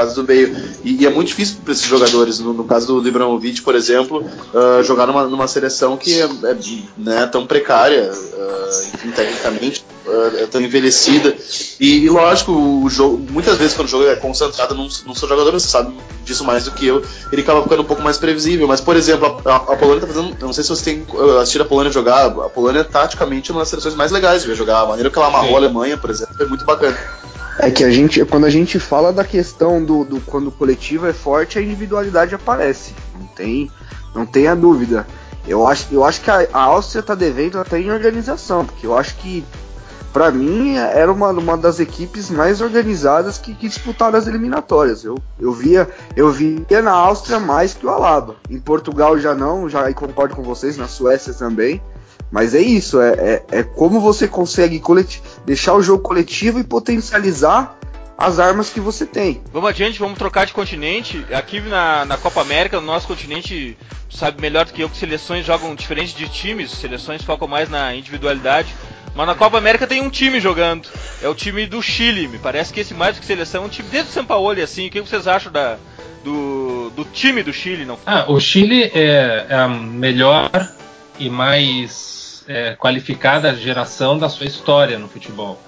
caso 0.00 0.14
do 0.14 0.26
meio. 0.26 0.56
E, 0.82 1.02
e 1.02 1.06
é 1.06 1.10
muito 1.10 1.28
difícil 1.28 1.58
para 1.62 1.72
esses 1.72 1.84
jogadores. 1.84 2.38
No, 2.40 2.52
no, 2.52 2.64
caso 2.64 3.00
do 3.00 3.08
Ibrahimovic, 3.08 3.62
por 3.62 3.74
exemplo, 3.74 4.24
uh, 4.54 4.82
jogar 4.82 5.06
numa, 5.06 5.24
numa 5.26 5.46
seleção 5.46 5.96
que 5.96 6.20
é, 6.20 6.24
é 6.24 6.56
né, 6.96 7.26
tão 7.26 7.46
precária, 7.46 8.10
uh, 8.10 8.94
enfim, 8.94 9.10
tecnicamente, 9.10 9.84
uh, 10.06 10.36
é 10.38 10.46
tão 10.46 10.60
envelhecida. 10.60 11.34
E, 11.78 12.04
e, 12.04 12.10
lógico, 12.10 12.52
o 12.52 12.88
jogo, 12.88 13.18
muitas 13.30 13.56
vezes 13.58 13.74
quando 13.74 13.88
o 13.88 13.90
jogo 13.90 14.06
é 14.06 14.16
concentrado 14.16 14.74
num, 14.74 14.88
num 15.06 15.14
seu 15.14 15.28
jogador, 15.28 15.52
você 15.52 15.68
sabe 15.68 15.94
disso 16.24 16.44
mais 16.44 16.64
do 16.64 16.72
que 16.72 16.86
eu, 16.86 17.02
ele 17.32 17.42
acaba 17.42 17.62
ficando 17.62 17.82
um 17.82 17.86
pouco 17.86 18.02
mais 18.02 18.18
previsível. 18.18 18.66
Mas, 18.68 18.80
por 18.80 18.96
exemplo, 18.96 19.40
a, 19.44 19.56
a 19.56 19.76
Polônia 19.76 20.00
tá 20.00 20.06
fazendo. 20.06 20.36
Não 20.40 20.52
sei 20.52 20.64
se 20.64 20.70
você 20.70 20.84
tem 20.84 21.06
assistido 21.38 21.62
a 21.62 21.66
Polônia 21.66 21.92
jogar. 21.92 22.26
A 22.26 22.48
Polônia, 22.48 22.84
taticamente, 22.84 23.50
é 23.50 23.54
uma 23.54 23.60
das 23.60 23.68
seleções 23.68 23.94
mais 23.94 24.10
legais 24.10 24.42
de 24.42 24.48
ver 24.48 24.54
jogar. 24.54 24.80
A 24.80 24.86
maneira 24.86 25.10
que 25.10 25.18
ela 25.18 25.28
amarrou 25.28 25.48
Sim. 25.48 25.54
a 25.54 25.58
Alemanha, 25.58 25.96
por 25.96 26.10
exemplo, 26.10 26.34
é 26.40 26.44
muito 26.46 26.64
bacana. 26.64 26.96
É 27.58 27.70
que 27.70 27.84
a 27.84 27.90
gente, 27.90 28.24
quando 28.24 28.46
a 28.46 28.50
gente 28.50 28.78
fala 28.78 29.12
da 29.12 29.24
questão 29.24 29.84
do, 29.84 30.04
do 30.04 30.20
quando 30.20 30.48
o 30.48 30.52
coletivo 30.52 31.06
é 31.06 31.12
forte, 31.12 31.58
a 31.58 31.62
individualidade 31.62 32.34
aparece. 32.34 32.94
Não 33.18 33.26
tem, 33.26 33.70
não 34.14 34.24
tenha 34.24 34.54
dúvida. 34.54 35.06
Eu 35.46 35.66
acho, 35.66 35.86
eu 35.90 36.04
acho 36.04 36.20
que 36.20 36.30
a, 36.30 36.46
a 36.52 36.62
Áustria 36.62 37.00
está 37.00 37.14
devendo 37.14 37.58
até 37.58 37.78
em 37.78 37.90
organização, 37.90 38.64
porque 38.64 38.86
eu 38.86 38.96
acho 38.96 39.14
que 39.16 39.44
para 40.12 40.30
mim 40.30 40.76
era 40.76 41.10
uma, 41.12 41.30
uma 41.30 41.56
das 41.56 41.80
equipes 41.80 42.30
mais 42.30 42.60
organizadas 42.60 43.38
que, 43.38 43.54
que, 43.54 43.68
disputaram 43.68 44.18
as 44.18 44.26
eliminatórias. 44.26 45.04
Eu, 45.04 45.16
eu 45.38 45.52
via 45.52 45.88
eu 46.16 46.30
via 46.30 46.82
na 46.82 46.92
Áustria 46.92 47.38
mais 47.38 47.74
que 47.74 47.86
o 47.86 47.90
Alaba. 47.90 48.36
Em 48.48 48.58
Portugal 48.58 49.18
já 49.18 49.34
não, 49.34 49.68
já 49.68 49.92
concordo 49.92 50.34
com 50.34 50.42
vocês, 50.42 50.76
na 50.76 50.88
Suécia 50.88 51.32
também. 51.32 51.80
Mas 52.30 52.54
é 52.54 52.60
isso, 52.60 53.00
é, 53.00 53.12
é, 53.12 53.58
é 53.58 53.62
como 53.62 54.00
você 54.00 54.28
consegue 54.28 54.80
deixar 55.44 55.74
o 55.74 55.82
jogo 55.82 56.02
coletivo 56.02 56.60
e 56.60 56.64
potencializar 56.64 57.76
as 58.16 58.38
armas 58.38 58.68
que 58.70 58.78
você 58.78 59.06
tem. 59.06 59.42
Vamos 59.50 59.70
adiante, 59.70 59.98
vamos 59.98 60.18
trocar 60.18 60.44
de 60.44 60.52
continente. 60.52 61.24
Aqui 61.32 61.58
na, 61.60 62.04
na 62.04 62.18
Copa 62.18 62.42
América, 62.42 62.78
no 62.78 62.86
nosso 62.86 63.08
continente, 63.08 63.76
sabe 64.10 64.40
melhor 64.42 64.66
do 64.66 64.72
que 64.72 64.82
eu 64.82 64.90
que 64.90 64.96
seleções 64.96 65.46
jogam 65.46 65.74
diferente 65.74 66.14
de 66.14 66.28
times, 66.28 66.70
seleções 66.70 67.22
focam 67.22 67.48
mais 67.48 67.70
na 67.70 67.94
individualidade. 67.94 68.74
Mas 69.14 69.26
na 69.26 69.34
Copa 69.34 69.58
América 69.58 69.86
tem 69.86 70.00
um 70.00 70.10
time 70.10 70.40
jogando. 70.40 70.88
É 71.22 71.28
o 71.28 71.34
time 71.34 71.66
do 71.66 71.82
Chile. 71.82 72.28
Me 72.28 72.38
parece 72.38 72.72
que 72.72 72.80
esse 72.80 72.94
mais 72.94 73.16
do 73.16 73.20
que 73.20 73.26
seleção 73.26 73.64
é 73.64 73.66
um 73.66 73.68
time 73.68 73.88
desde 73.90 74.10
o 74.10 74.12
São 74.12 74.24
Paulo, 74.24 74.60
assim. 74.62 74.86
O 74.86 74.90
que 74.90 75.00
vocês 75.00 75.26
acham 75.26 75.50
da, 75.50 75.76
do, 76.24 76.90
do 76.90 77.04
time 77.04 77.42
do 77.42 77.52
Chile? 77.52 77.84
Não? 77.84 77.98
Ah, 78.06 78.24
o 78.28 78.38
Chile 78.38 78.84
é, 78.94 79.46
é 79.48 79.54
a 79.54 79.68
melhor 79.68 80.50
e 81.18 81.28
mais 81.28 82.44
é, 82.46 82.74
qualificada 82.74 83.54
geração 83.54 84.18
da 84.18 84.28
sua 84.28 84.46
história 84.46 84.98
no 84.98 85.08
futebol. 85.08 85.60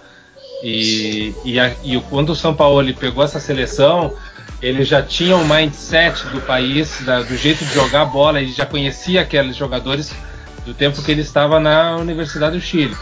E, 0.62 1.34
e, 1.45 1.59
a, 1.59 1.72
e 1.82 2.01
quando 2.09 2.30
o 2.30 2.36
São 2.36 2.55
Paulo 2.55 2.95
pegou 2.95 3.24
essa 3.24 3.40
seleção, 3.40 4.14
ele 4.62 4.84
já 4.84 5.03
tinha 5.03 5.36
o 5.36 5.45
mindset 5.45 6.24
do 6.28 6.40
país, 6.40 7.03
da, 7.05 7.20
do 7.20 7.36
jeito 7.36 7.64
de 7.64 7.74
jogar 7.74 8.05
bola, 8.05 8.40
ele 8.40 8.53
já 8.53 8.64
conhecia 8.64 9.20
aqueles 9.20 9.57
jogadores 9.57 10.14
do 10.64 10.74
tempo 10.74 11.02
que 11.02 11.10
ele 11.10 11.22
estava 11.22 11.58
na 11.58 11.96
Universidade 11.96 12.56
do 12.56 12.60
Chile. 12.60 12.96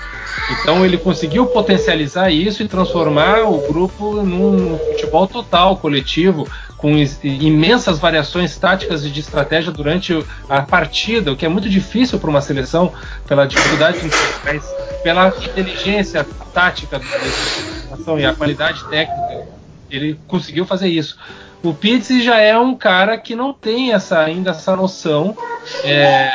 Então 0.51 0.85
ele 0.85 0.97
conseguiu 0.97 1.47
potencializar 1.47 2.31
isso 2.31 2.63
e 2.63 2.69
transformar 2.69 3.43
o 3.43 3.59
grupo 3.67 4.23
num 4.23 4.79
futebol 4.79 5.27
total, 5.27 5.77
coletivo, 5.77 6.49
com 6.77 6.93
imensas 7.23 7.99
variações 7.99 8.57
táticas 8.57 9.05
e 9.05 9.11
de 9.11 9.21
estratégia 9.21 9.71
durante 9.71 10.25
a 10.49 10.63
partida, 10.63 11.31
o 11.31 11.37
que 11.37 11.45
é 11.45 11.49
muito 11.49 11.69
difícil 11.69 12.19
para 12.19 12.31
uma 12.31 12.41
seleção 12.41 12.93
pela 13.27 13.47
dificuldade 13.47 13.99
mas 14.45 14.65
pela 15.03 15.29
inteligência 15.29 16.27
tática 16.55 16.99
da 16.99 17.05
seleção 17.05 18.19
e 18.19 18.25
a 18.25 18.35
qualidade 18.35 18.83
técnica. 18.85 19.47
Ele 19.91 20.19
conseguiu 20.27 20.65
fazer 20.65 20.89
isso. 20.89 21.19
O 21.63 21.75
Pizzi 21.75 22.23
já 22.23 22.39
é 22.39 22.57
um 22.57 22.75
cara 22.75 23.19
que 23.19 23.35
não 23.35 23.53
tem 23.53 23.93
essa, 23.93 24.21
ainda 24.21 24.53
essa 24.53 24.75
noção 24.75 25.37
é, 25.85 26.31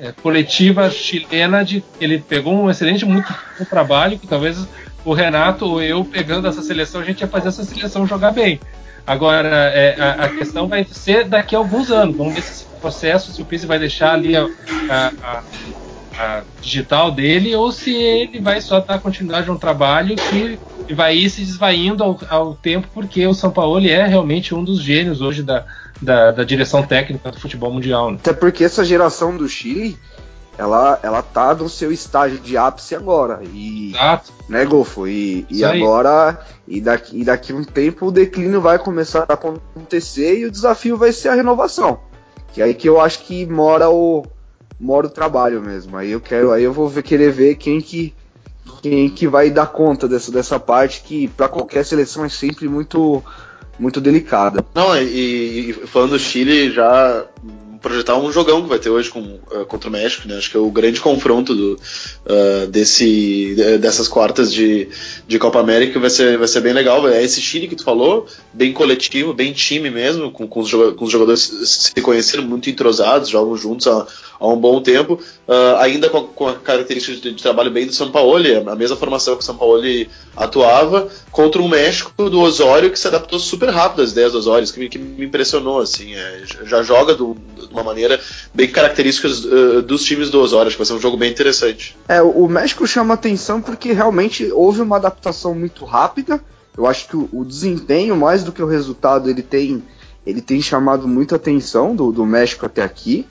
é, 0.00 0.12
coletiva 0.12 0.90
chilena 0.90 1.64
de 1.64 1.84
ele 2.00 2.18
pegou 2.18 2.54
um 2.54 2.70
excelente 2.70 3.04
muito 3.04 3.32
bom 3.58 3.64
trabalho 3.64 4.18
que 4.18 4.26
talvez 4.26 4.66
o 5.04 5.12
Renato 5.12 5.64
ou 5.66 5.82
eu 5.82 6.04
pegando 6.04 6.48
essa 6.48 6.62
seleção 6.62 7.00
a 7.00 7.04
gente 7.04 7.20
ia 7.20 7.28
fazer 7.28 7.48
essa 7.48 7.64
seleção 7.64 8.06
jogar 8.06 8.32
bem 8.32 8.60
Agora, 9.06 9.48
é, 9.48 9.96
a, 10.00 10.24
a, 10.24 10.28
questão 10.28 10.68
vai 10.68 10.84
ser 10.84 11.24
daqui 11.24 11.54
a 11.54 11.58
alguns 11.58 11.90
anos. 11.90 12.16
Vamos 12.16 12.34
ver 12.34 12.42
se 12.42 12.52
esse 12.52 12.64
processo, 12.80 13.32
se 13.32 13.42
o 13.42 13.44
Pizzi 13.44 13.66
vai 13.66 13.78
deixar 13.78 14.12
ali 14.12 14.36
a, 14.36 14.46
a, 14.88 15.42
a, 16.16 16.42
digital 16.60 17.10
dele 17.10 17.54
ou 17.56 17.72
se 17.72 17.92
ele 17.92 18.40
vai 18.40 18.60
só 18.60 18.78
dar 18.80 19.00
continuidade 19.00 19.48
a 19.48 19.52
um 19.52 19.58
trabalho 19.58 20.14
que 20.14 20.94
vai 20.94 21.16
ir 21.16 21.30
se 21.30 21.40
desvaindo 21.40 22.04
ao, 22.04 22.20
ao 22.28 22.54
tempo, 22.54 22.88
porque 22.94 23.26
o 23.26 23.34
São 23.34 23.50
Paulo 23.50 23.84
é 23.84 24.06
realmente 24.06 24.54
um 24.54 24.62
dos 24.62 24.80
gênios 24.80 25.20
hoje 25.20 25.42
da, 25.42 25.64
da, 26.00 26.30
da 26.30 26.44
direção 26.44 26.82
técnica 26.82 27.30
do 27.30 27.40
futebol 27.40 27.72
mundial. 27.72 28.10
Né? 28.10 28.18
Até 28.20 28.32
porque 28.32 28.64
essa 28.64 28.84
geração 28.84 29.36
do 29.36 29.48
Chile 29.48 29.98
ela, 30.60 31.00
ela 31.02 31.22
tá 31.22 31.54
no 31.54 31.70
seu 31.70 31.90
estágio 31.90 32.38
de 32.38 32.56
ápice 32.56 32.94
agora. 32.94 33.40
E, 33.52 33.90
Exato. 33.90 34.32
Né, 34.48 34.64
Golfo? 34.66 35.06
E, 35.06 35.46
e 35.48 35.64
agora, 35.64 36.38
e 36.68 36.80
daqui, 36.80 37.20
e 37.20 37.24
daqui 37.24 37.52
um 37.52 37.64
tempo 37.64 38.06
o 38.06 38.12
declínio 38.12 38.60
vai 38.60 38.78
começar 38.78 39.24
a 39.28 39.32
acontecer 39.32 40.38
e 40.38 40.44
o 40.44 40.50
desafio 40.50 40.98
vai 40.98 41.12
ser 41.12 41.30
a 41.30 41.34
renovação. 41.34 42.00
Que 42.52 42.60
é 42.60 42.64
aí 42.64 42.74
que 42.74 42.88
eu 42.88 43.00
acho 43.00 43.20
que 43.20 43.46
mora 43.46 43.88
o, 43.88 44.24
mora 44.78 45.06
o 45.06 45.10
trabalho 45.10 45.62
mesmo. 45.62 45.96
Aí 45.96 46.10
eu 46.10 46.20
quero, 46.20 46.52
aí 46.52 46.62
eu 46.62 46.72
vou 46.72 46.88
ver, 46.88 47.02
querer 47.02 47.32
ver 47.32 47.54
quem 47.54 47.80
que 47.80 48.14
quem 48.82 49.08
que 49.10 49.26
vai 49.26 49.50
dar 49.50 49.66
conta 49.66 50.08
dessa, 50.08 50.30
dessa 50.30 50.58
parte 50.58 51.02
que 51.02 51.28
para 51.28 51.48
qualquer 51.48 51.84
seleção 51.84 52.24
é 52.24 52.28
sempre 52.28 52.68
muito 52.68 53.22
muito 53.80 54.00
delicada. 54.00 54.64
Não, 54.74 54.96
e, 54.96 55.70
e 55.70 55.72
falando 55.72 56.10
do 56.10 56.18
Chile 56.18 56.70
já 56.70 57.26
projetar 57.80 58.16
um 58.18 58.30
jogão 58.30 58.62
que 58.62 58.68
vai 58.68 58.78
ter 58.78 58.90
hoje 58.90 59.10
com, 59.10 59.20
uh, 59.20 59.64
contra 59.66 59.88
o 59.88 59.92
México, 59.92 60.28
né? 60.28 60.36
Acho 60.36 60.50
que 60.50 60.56
é 60.56 60.60
o 60.60 60.70
grande 60.70 61.00
confronto 61.00 61.54
do, 61.54 61.74
uh, 61.74 62.66
desse, 62.68 63.54
dessas 63.80 64.06
quartas 64.06 64.52
de, 64.52 64.88
de 65.26 65.38
Copa 65.38 65.58
América 65.58 65.98
vai 65.98 66.10
ser, 66.10 66.36
vai 66.36 66.46
ser 66.46 66.60
bem 66.60 66.72
legal. 66.72 67.08
É 67.08 67.22
esse 67.24 67.40
Chile 67.40 67.68
que 67.68 67.76
tu 67.76 67.84
falou, 67.84 68.26
bem 68.52 68.72
coletivo, 68.72 69.32
bem 69.32 69.52
time 69.52 69.90
mesmo, 69.90 70.30
com, 70.30 70.46
com, 70.46 70.60
os, 70.60 70.70
com 70.70 71.04
os 71.04 71.10
jogadores 71.10 71.40
se 71.64 71.94
conhecendo, 72.02 72.42
muito 72.42 72.68
entrosados, 72.68 73.30
jogam 73.30 73.56
juntos 73.56 73.86
há 74.40 74.48
um 74.48 74.56
bom 74.56 74.80
tempo, 74.80 75.20
uh, 75.46 75.76
ainda 75.78 76.08
com, 76.08 76.22
com, 76.24 76.48
a 76.48 76.54
característica 76.54 77.20
de, 77.20 77.34
de, 77.34 77.42
trabalho 77.42 77.70
bem 77.70 77.86
do 77.86 77.92
São 77.92 78.10
Paulo, 78.10 78.38
a 78.66 78.74
mesma 78.74 78.96
formação 78.96 79.36
que 79.36 79.42
o 79.42 79.44
São 79.44 79.56
Paulo 79.56 79.82
atuava, 80.34 81.08
contra 81.30 81.60
um 81.60 81.68
México 81.68 82.10
do 82.30 82.40
Osório 82.40 82.90
que 82.90 82.98
se 82.98 83.06
adaptou 83.06 83.38
super 83.38 83.68
rápido 83.68 84.02
às 84.02 84.12
ideias 84.12 84.32
do 84.32 84.38
Osório, 84.38 84.66
que 84.66 84.80
me, 84.80 84.88
que 84.88 84.98
me 84.98 85.26
impressionou, 85.26 85.80
assim, 85.80 86.14
é, 86.14 86.42
já 86.64 86.82
joga 86.82 87.14
do, 87.14 87.36
de 87.56 87.72
uma 87.72 87.84
maneira 87.84 88.18
bem 88.54 88.68
característica 88.68 89.28
uh, 89.28 89.82
dos 89.82 90.02
times 90.04 90.30
do 90.30 90.40
Osório. 90.40 90.68
Acho 90.68 90.76
que 90.76 90.80
vai 90.80 90.86
ser 90.86 90.94
um 90.94 91.00
jogo 91.00 91.18
bem 91.18 91.30
interessante. 91.30 91.96
É, 92.08 92.22
o 92.22 92.48
México 92.48 92.86
chama 92.86 93.14
atenção 93.14 93.60
porque 93.60 93.92
realmente 93.92 94.50
houve 94.52 94.80
uma 94.80 94.96
adaptação 94.96 95.54
muito 95.54 95.84
rápida. 95.84 96.42
Eu 96.76 96.86
acho 96.86 97.08
que 97.08 97.16
o, 97.16 97.28
o 97.32 97.44
desempenho, 97.44 98.16
mais 98.16 98.42
do 98.42 98.52
que 98.52 98.62
o 98.62 98.66
resultado, 98.66 99.28
ele 99.28 99.42
tem, 99.42 99.82
ele 100.24 100.40
tem 100.40 100.62
chamado 100.62 101.06
muita 101.06 101.36
atenção 101.36 101.94
do, 101.94 102.10
do 102.10 102.24
México 102.24 102.64
até 102.64 102.82
aqui. 102.82 103.26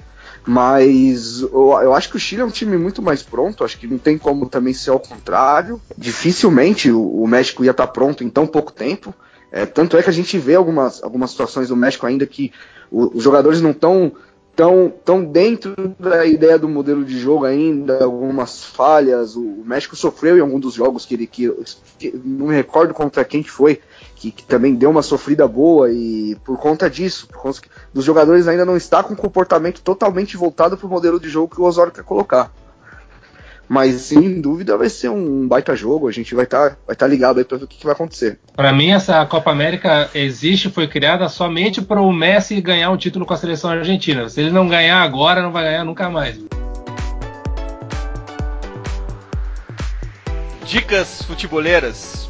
Mas 0.50 1.42
eu, 1.42 1.80
eu, 1.80 1.94
acho 1.94 2.10
que 2.10 2.16
o 2.16 2.20
Chile 2.20 2.42
é 2.42 2.46
um 2.46 2.50
time 2.50 2.76
muito 2.76 3.04
mais 3.04 3.22
pronto. 3.22 3.64
Acho 3.64 3.78
que 3.78 3.86
não 3.86 4.00
tem 4.00 4.18
como 4.18 4.50
também 4.50 4.74
ser 4.74 4.90
ao 4.90 5.00
contrário. 5.00 5.80
Dificilmente 5.96 6.90
o, 6.90 7.22
o 7.22 7.28
México 7.28 7.64
ia 7.64 7.70
estar 7.70 7.86
pronto 7.86 8.24
em 8.24 8.30
tão 8.30 8.48
pouco 8.48 8.72
tempo. 8.72 9.14
É, 9.52 9.68
tanto 9.68 9.96
é 9.96 10.02
que 10.02 10.10
a 10.10 10.14
gente 10.14 10.40
vê 10.40 10.56
algumas, 10.56 11.04
algumas 11.04 11.30
situações 11.30 11.68
do 11.68 11.76
México 11.76 12.08
ainda 12.08 12.26
que 12.26 12.52
o, 12.90 13.16
os 13.16 13.24
jogadores 13.24 13.62
não 13.62 13.70
estão 13.70 14.12
tão, 14.56 14.92
tão 15.06 15.24
dentro 15.24 15.96
da 16.00 16.26
ideia 16.26 16.58
do 16.58 16.68
modelo 16.68 17.06
de 17.06 17.20
jogo 17.20 17.46
ainda, 17.46 18.04
algumas 18.04 18.66
falhas. 18.66 19.36
O 19.36 19.64
México 19.64 19.96
sofreu 19.96 20.36
em 20.36 20.42
algum 20.42 20.60
dos 20.60 20.74
jogos 20.74 21.06
que 21.06 21.14
ele 21.14 21.28
que, 21.28 21.54
que 22.00 22.12
não 22.26 22.48
me 22.48 22.56
recordo 22.56 22.92
contra 22.92 23.24
quem 23.24 23.44
que 23.44 23.52
foi, 23.52 23.80
que, 24.20 24.32
que, 24.32 24.44
também 24.44 24.76
deu 24.76 24.90
uma 24.90 25.02
sofrida 25.02 25.48
boa 25.48 25.90
e 25.90 26.36
por 26.44 26.58
conta 26.58 26.90
disso, 26.90 27.26
por 27.28 27.42
conta 27.42 27.62
dos 27.94 28.04
jogadores 28.04 28.50
ainda 28.50 28.66
não 28.66 28.76
está 28.76 29.02
com 29.02 29.14
um 29.14 29.16
comportamento 29.16 29.82
totalmente 29.82 30.36
voltado 30.36 30.76
para 30.76 30.86
o 30.86 30.90
modelo 30.90 31.20
de 31.20 31.30
jogo 31.30 31.56
que 31.56 31.62
o 31.62 31.64
Osório 31.64 31.94
quer 31.94 32.04
colocar. 32.04 32.52
Mas 33.68 34.02
sem 34.02 34.42
dúvida 34.42 34.76
vai 34.76 34.90
ser 34.90 35.10
um 35.10 35.48
baita 35.48 35.74
jogo, 35.74 36.08
a 36.08 36.12
gente 36.12 36.36
vai 36.36 36.44
estar 36.44 36.72
tá, 36.72 36.78
vai 36.86 36.96
tá 36.96 37.08
ligado 37.08 37.38
aí 37.38 37.46
para 37.46 37.60
ver 37.60 37.64
o 37.64 37.68
que, 37.68 37.78
que 37.78 37.86
vai 37.86 37.94
acontecer. 37.94 38.40
Para 38.56 38.74
mim, 38.74 38.90
essa 38.90 39.26
Copa 39.26 39.52
América 39.52 40.10
existe, 40.14 40.70
foi 40.70 40.88
criada 40.88 41.30
somente 41.30 41.82
para 41.82 42.02
o 42.02 42.12
Messi 42.12 42.60
ganhar 42.60 42.92
o 42.92 42.98
título 42.98 43.26
com 43.26 43.34
a 43.34 43.38
seleção 43.38 43.70
argentina. 43.70 44.28
Se 44.28 44.42
ele 44.42 44.52
não 44.52 44.68
ganhar 44.68 45.02
agora, 45.02 45.42
não 45.42 45.52
vai 45.52 45.64
ganhar 45.64 45.86
nunca 45.86 46.10
mais. 46.10 46.38
Dicas 50.66 51.22
futeboleiras. 51.22 52.30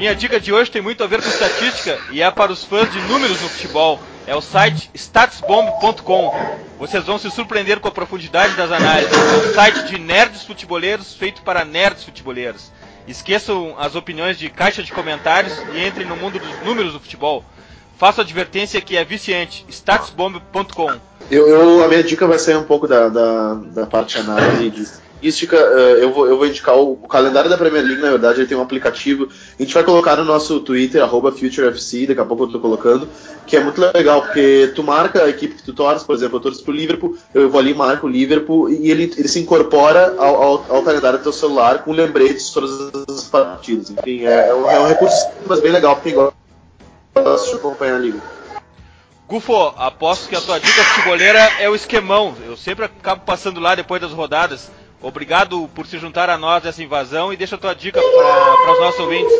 Minha 0.00 0.14
dica 0.14 0.40
de 0.40 0.50
hoje 0.50 0.70
tem 0.70 0.80
muito 0.80 1.04
a 1.04 1.06
ver 1.06 1.20
com 1.20 1.28
estatística 1.28 1.98
e 2.10 2.22
é 2.22 2.30
para 2.30 2.50
os 2.50 2.64
fãs 2.64 2.90
de 2.90 2.98
números 3.02 3.38
no 3.42 3.50
futebol 3.50 4.00
é 4.26 4.34
o 4.34 4.40
site 4.40 4.90
statsbomb.com. 4.94 6.34
Vocês 6.78 7.04
vão 7.04 7.18
se 7.18 7.30
surpreender 7.30 7.80
com 7.80 7.88
a 7.88 7.90
profundidade 7.90 8.54
das 8.54 8.72
análises. 8.72 9.12
É 9.12 9.46
um 9.46 9.52
site 9.52 9.88
de 9.88 9.98
nerds 9.98 10.42
futeboleiros 10.44 11.12
feito 11.12 11.42
para 11.42 11.66
nerds 11.66 12.02
futeboleiros. 12.02 12.72
Esqueçam 13.06 13.74
as 13.78 13.94
opiniões 13.94 14.38
de 14.38 14.48
caixa 14.48 14.82
de 14.82 14.90
comentários 14.90 15.52
e 15.74 15.86
entrem 15.86 16.06
no 16.06 16.16
mundo 16.16 16.38
dos 16.38 16.64
números 16.64 16.94
do 16.94 17.00
futebol. 17.00 17.44
Faço 17.98 18.22
a 18.22 18.24
advertência 18.24 18.80
que 18.80 18.96
é 18.96 19.04
viciante. 19.04 19.66
statsbomb.com. 19.68 20.92
Eu, 21.30 21.46
eu, 21.46 21.84
a 21.84 21.88
minha 21.88 22.02
dica 22.02 22.26
vai 22.26 22.38
ser 22.38 22.56
um 22.56 22.64
pouco 22.64 22.88
da, 22.88 23.10
da, 23.10 23.52
da 23.52 23.86
parte 23.86 24.16
análise 24.16 24.64
estatística, 25.20 25.56
uh, 25.56 25.98
eu, 25.98 26.12
vou, 26.12 26.26
eu 26.26 26.36
vou 26.36 26.46
indicar 26.46 26.74
o, 26.76 26.92
o, 26.92 27.08
calendário 27.08 27.50
da 27.50 27.58
Premier 27.58 27.84
League, 27.84 28.00
na 28.00 28.10
verdade, 28.10 28.40
ele 28.40 28.48
tem 28.48 28.56
um 28.56 28.62
aplicativo. 28.62 29.28
A 29.58 29.62
gente 29.62 29.74
vai 29.74 29.84
colocar 29.84 30.16
no 30.16 30.24
nosso 30.24 30.60
Twitter, 30.60 31.06
FutureFC, 31.08 32.06
daqui 32.06 32.20
a 32.20 32.24
pouco 32.24 32.44
eu 32.44 32.48
tô 32.48 32.58
colocando, 32.58 33.08
que 33.46 33.56
é 33.56 33.60
muito 33.60 33.80
legal, 33.80 34.22
porque 34.22 34.72
tu 34.74 34.82
marca 34.82 35.24
a 35.24 35.28
equipe 35.28 35.54
que 35.54 35.62
tu 35.62 35.72
torce, 35.72 36.04
por 36.04 36.14
exemplo, 36.14 36.38
eu 36.38 36.40
torço 36.40 36.64
pro 36.64 36.72
Liverpool, 36.72 37.16
eu 37.34 37.50
vou 37.50 37.60
ali, 37.60 37.74
marco 37.74 38.06
o 38.06 38.10
Liverpool, 38.10 38.70
e 38.70 38.90
ele, 38.90 39.12
ele 39.16 39.28
se 39.28 39.38
incorpora 39.38 40.14
ao, 40.18 40.42
ao, 40.42 40.66
ao 40.68 40.82
calendário 40.82 41.18
do 41.18 41.22
teu 41.22 41.32
celular 41.32 41.84
com 41.84 41.92
lembretes 41.92 42.48
de 42.48 42.54
todas 42.54 42.92
as 43.08 43.24
partidas. 43.24 43.90
Enfim, 43.90 44.24
é, 44.24 44.48
é, 44.48 44.54
um, 44.54 44.70
é 44.70 44.80
um 44.80 44.86
recurso 44.86 45.28
mas 45.46 45.60
bem 45.60 45.72
legal, 45.72 45.96
porque 45.96 46.12
gosta 46.12 47.50
de 47.50 47.56
acompanhar 47.56 47.96
a 47.96 47.98
liga. 47.98 48.20
Gufo, 49.30 49.72
aposto 49.76 50.28
que 50.28 50.34
a 50.34 50.40
tua 50.40 50.58
dica 50.58 50.82
futebolera 50.82 51.38
é 51.60 51.70
o 51.70 51.74
esquemão. 51.76 52.34
Eu 52.44 52.56
sempre 52.56 52.86
acabo 52.86 53.22
passando 53.24 53.60
lá 53.60 53.76
depois 53.76 54.02
das 54.02 54.10
rodadas. 54.10 54.68
Obrigado 55.02 55.68
por 55.74 55.86
se 55.86 55.98
juntar 55.98 56.28
a 56.28 56.36
nós 56.36 56.62
nessa 56.62 56.82
invasão 56.82 57.32
e 57.32 57.36
deixa 57.36 57.56
a 57.56 57.58
tua 57.58 57.74
dica 57.74 58.00
para 58.00 58.72
os 58.72 58.80
nossos 58.80 59.00
ouvintes. 59.00 59.32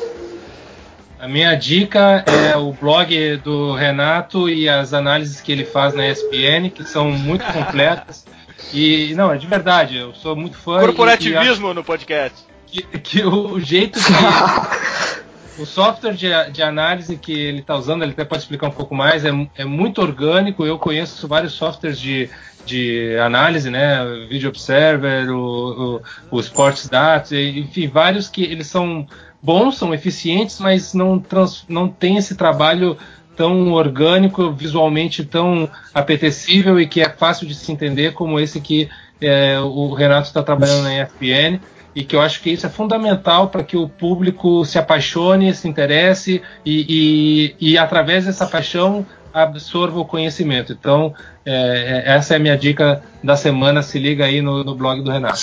A 1.18 1.28
minha 1.28 1.54
dica 1.54 2.24
é 2.26 2.56
o 2.56 2.72
blog 2.72 3.36
do 3.44 3.74
Renato 3.74 4.48
e 4.48 4.70
as 4.70 4.94
análises 4.94 5.42
que 5.42 5.52
ele 5.52 5.66
faz 5.66 5.92
na 5.92 6.08
ESPN, 6.08 6.70
que 6.74 6.82
são 6.82 7.11
muito 7.11 7.44
completas. 7.52 8.24
E 8.72 9.12
não, 9.14 9.30
é 9.30 9.36
de 9.36 9.46
verdade, 9.46 9.98
eu 9.98 10.14
sou 10.14 10.34
muito 10.34 10.56
fã. 10.56 10.80
Corporativismo 10.80 11.74
no 11.74 11.84
podcast. 11.84 12.38
Que, 12.66 12.82
que 12.82 13.22
o, 13.22 13.52
o, 13.52 13.61
jeito 13.61 13.98
que. 13.98 15.61
o 15.61 15.66
software 15.66 16.14
de, 16.14 16.28
de, 16.52 16.62
análise 16.62 17.18
que 17.18 17.32
ele 17.32 17.61
está 17.61 17.76
usando, 17.76 18.02
ele 18.02 18.12
até 18.12 18.24
pode 18.24 18.42
explicar 18.42 18.68
um 18.68 18.72
pouco 18.72 18.94
mais, 18.94 19.22
é, 19.22 19.30
é 19.56 19.64
muito 19.64 20.00
orgânico. 20.00 20.64
Eu 20.64 20.78
conheço 20.78 21.28
vários 21.28 21.52
softwares 21.52 22.00
de 22.00 22.30
de 22.64 23.16
análise, 23.18 23.70
né? 23.70 24.02
O 24.02 24.28
Video 24.28 24.48
Observer, 24.48 25.30
o, 25.30 26.00
o, 26.30 26.36
o 26.36 26.40
Sports 26.40 26.88
Data, 26.88 27.34
enfim, 27.36 27.88
vários 27.88 28.28
que 28.28 28.42
eles 28.42 28.66
são 28.66 29.06
bons, 29.42 29.78
são 29.78 29.94
eficientes, 29.94 30.61
mas 30.61 30.94
não, 30.94 31.18
trans, 31.18 31.64
não 31.68 31.88
tem 31.88 32.16
esse 32.16 32.34
trabalho 32.34 32.96
tão 33.36 33.72
orgânico, 33.72 34.52
visualmente 34.52 35.24
tão 35.24 35.68
apetecível 35.94 36.78
e 36.78 36.86
que 36.86 37.00
é 37.00 37.08
fácil 37.08 37.46
de 37.46 37.54
se 37.54 37.72
entender 37.72 38.12
como 38.12 38.38
esse 38.38 38.61
que 38.61 38.88
é, 39.20 39.58
o 39.58 39.92
Renato 39.94 40.28
está 40.28 40.42
trabalhando 40.42 40.82
na 40.82 41.02
ESPN 41.02 41.61
e 41.94 42.04
que 42.04 42.14
eu 42.14 42.20
acho 42.20 42.40
que 42.40 42.50
isso 42.50 42.66
é 42.66 42.68
fundamental 42.68 43.48
para 43.48 43.64
que 43.64 43.76
o 43.76 43.88
público 43.88 44.64
se 44.64 44.78
apaixone, 44.78 45.54
se 45.54 45.68
interesse 45.68 46.42
e, 46.64 47.54
e, 47.61 47.72
e 47.72 47.78
através 47.78 48.26
dessa 48.26 48.46
paixão 48.46 49.04
absorva 49.32 49.98
o 49.98 50.04
conhecimento. 50.04 50.72
Então, 50.72 51.14
é, 51.44 52.04
é, 52.06 52.12
essa 52.16 52.34
é 52.34 52.36
a 52.36 52.40
minha 52.40 52.56
dica 52.56 53.02
da 53.22 53.36
semana. 53.36 53.82
Se 53.82 53.98
liga 53.98 54.24
aí 54.24 54.40
no, 54.40 54.64
no, 54.64 54.74
blog 54.74 55.02
do 55.02 55.10
Renato. 55.10 55.40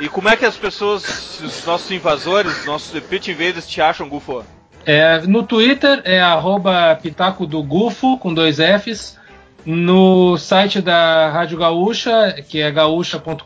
E 0.00 0.08
como 0.08 0.28
é 0.28 0.36
que 0.36 0.44
as 0.44 0.56
pessoas, 0.56 1.40
os 1.40 1.66
nossos 1.66 1.90
invasores, 1.90 2.64
nossos 2.64 2.98
Pit 3.00 3.30
Invaders 3.30 3.66
te 3.66 3.80
acham, 3.80 4.08
Gufo? 4.08 4.44
É, 4.86 5.20
no 5.26 5.42
Twitter 5.42 6.00
é 6.04 6.20
arroba 6.20 6.98
Pitaco 7.02 7.46
do 7.46 7.62
Gufo, 7.62 8.16
com 8.18 8.32
dois 8.32 8.56
Fs. 8.56 9.18
No 9.66 10.38
site 10.38 10.80
da 10.80 11.28
Rádio 11.30 11.58
Gaúcha, 11.58 12.42
que 12.48 12.62
é 12.62 12.70
gaúcha.com.br 12.70 13.42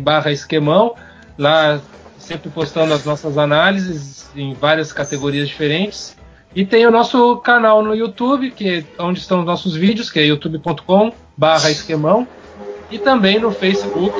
barra 0.00 0.30
esquemão, 0.30 0.94
lá 1.38 1.80
sempre 2.18 2.50
postando 2.50 2.92
as 2.92 3.04
nossas 3.04 3.38
análises 3.38 4.28
em 4.36 4.52
várias 4.52 4.92
categorias 4.92 5.48
diferentes. 5.48 6.17
E 6.58 6.66
tem 6.66 6.84
o 6.84 6.90
nosso 6.90 7.36
canal 7.36 7.84
no 7.84 7.94
YouTube, 7.94 8.50
que 8.50 8.68
é 8.68 8.84
onde 9.00 9.20
estão 9.20 9.38
os 9.38 9.46
nossos 9.46 9.76
vídeos, 9.76 10.10
que 10.10 10.18
é 10.18 10.24
youtube.com 10.24 11.12
barra 11.36 11.70
esquemão. 11.70 12.26
E 12.90 12.98
também 12.98 13.38
no 13.38 13.52
Facebook. 13.52 14.12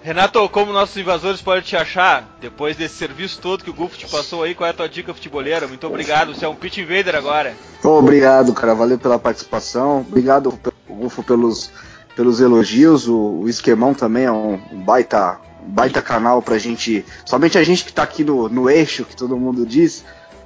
Renato, 0.00 0.48
como 0.48 0.72
nossos 0.72 0.96
invasores 0.96 1.42
podem 1.42 1.60
te 1.60 1.76
achar, 1.76 2.38
depois 2.40 2.76
desse 2.76 2.94
serviço 2.94 3.40
todo 3.40 3.64
que 3.64 3.70
o 3.70 3.74
Gufo 3.74 3.98
te 3.98 4.06
passou 4.08 4.44
aí, 4.44 4.54
qual 4.54 4.68
é 4.68 4.70
a 4.70 4.74
tua 4.74 4.88
dica 4.88 5.12
futeboleira? 5.12 5.66
Muito 5.66 5.84
obrigado, 5.88 6.36
você 6.36 6.44
é 6.44 6.48
um 6.48 6.54
pitch 6.54 6.78
invader 6.78 7.16
agora. 7.16 7.52
Obrigado, 7.82 8.52
cara, 8.52 8.72
valeu 8.72 8.96
pela 8.96 9.18
participação. 9.18 10.02
Obrigado, 10.08 10.56
Gufo, 10.88 11.24
pelos, 11.24 11.72
pelos 12.14 12.40
elogios. 12.40 13.08
O, 13.08 13.40
o 13.40 13.48
Esquemão 13.48 13.92
também 13.92 14.26
é 14.26 14.30
um 14.30 14.56
baita, 14.84 15.40
baita 15.66 16.00
canal 16.00 16.40
pra 16.40 16.58
gente, 16.58 17.04
somente 17.26 17.58
a 17.58 17.64
gente 17.64 17.84
que 17.84 17.92
tá 17.92 18.04
aqui 18.04 18.22
no, 18.22 18.48
no 18.48 18.70
eixo, 18.70 19.04
que 19.04 19.16
todo 19.16 19.36
mundo 19.36 19.66
diz, 19.66 20.04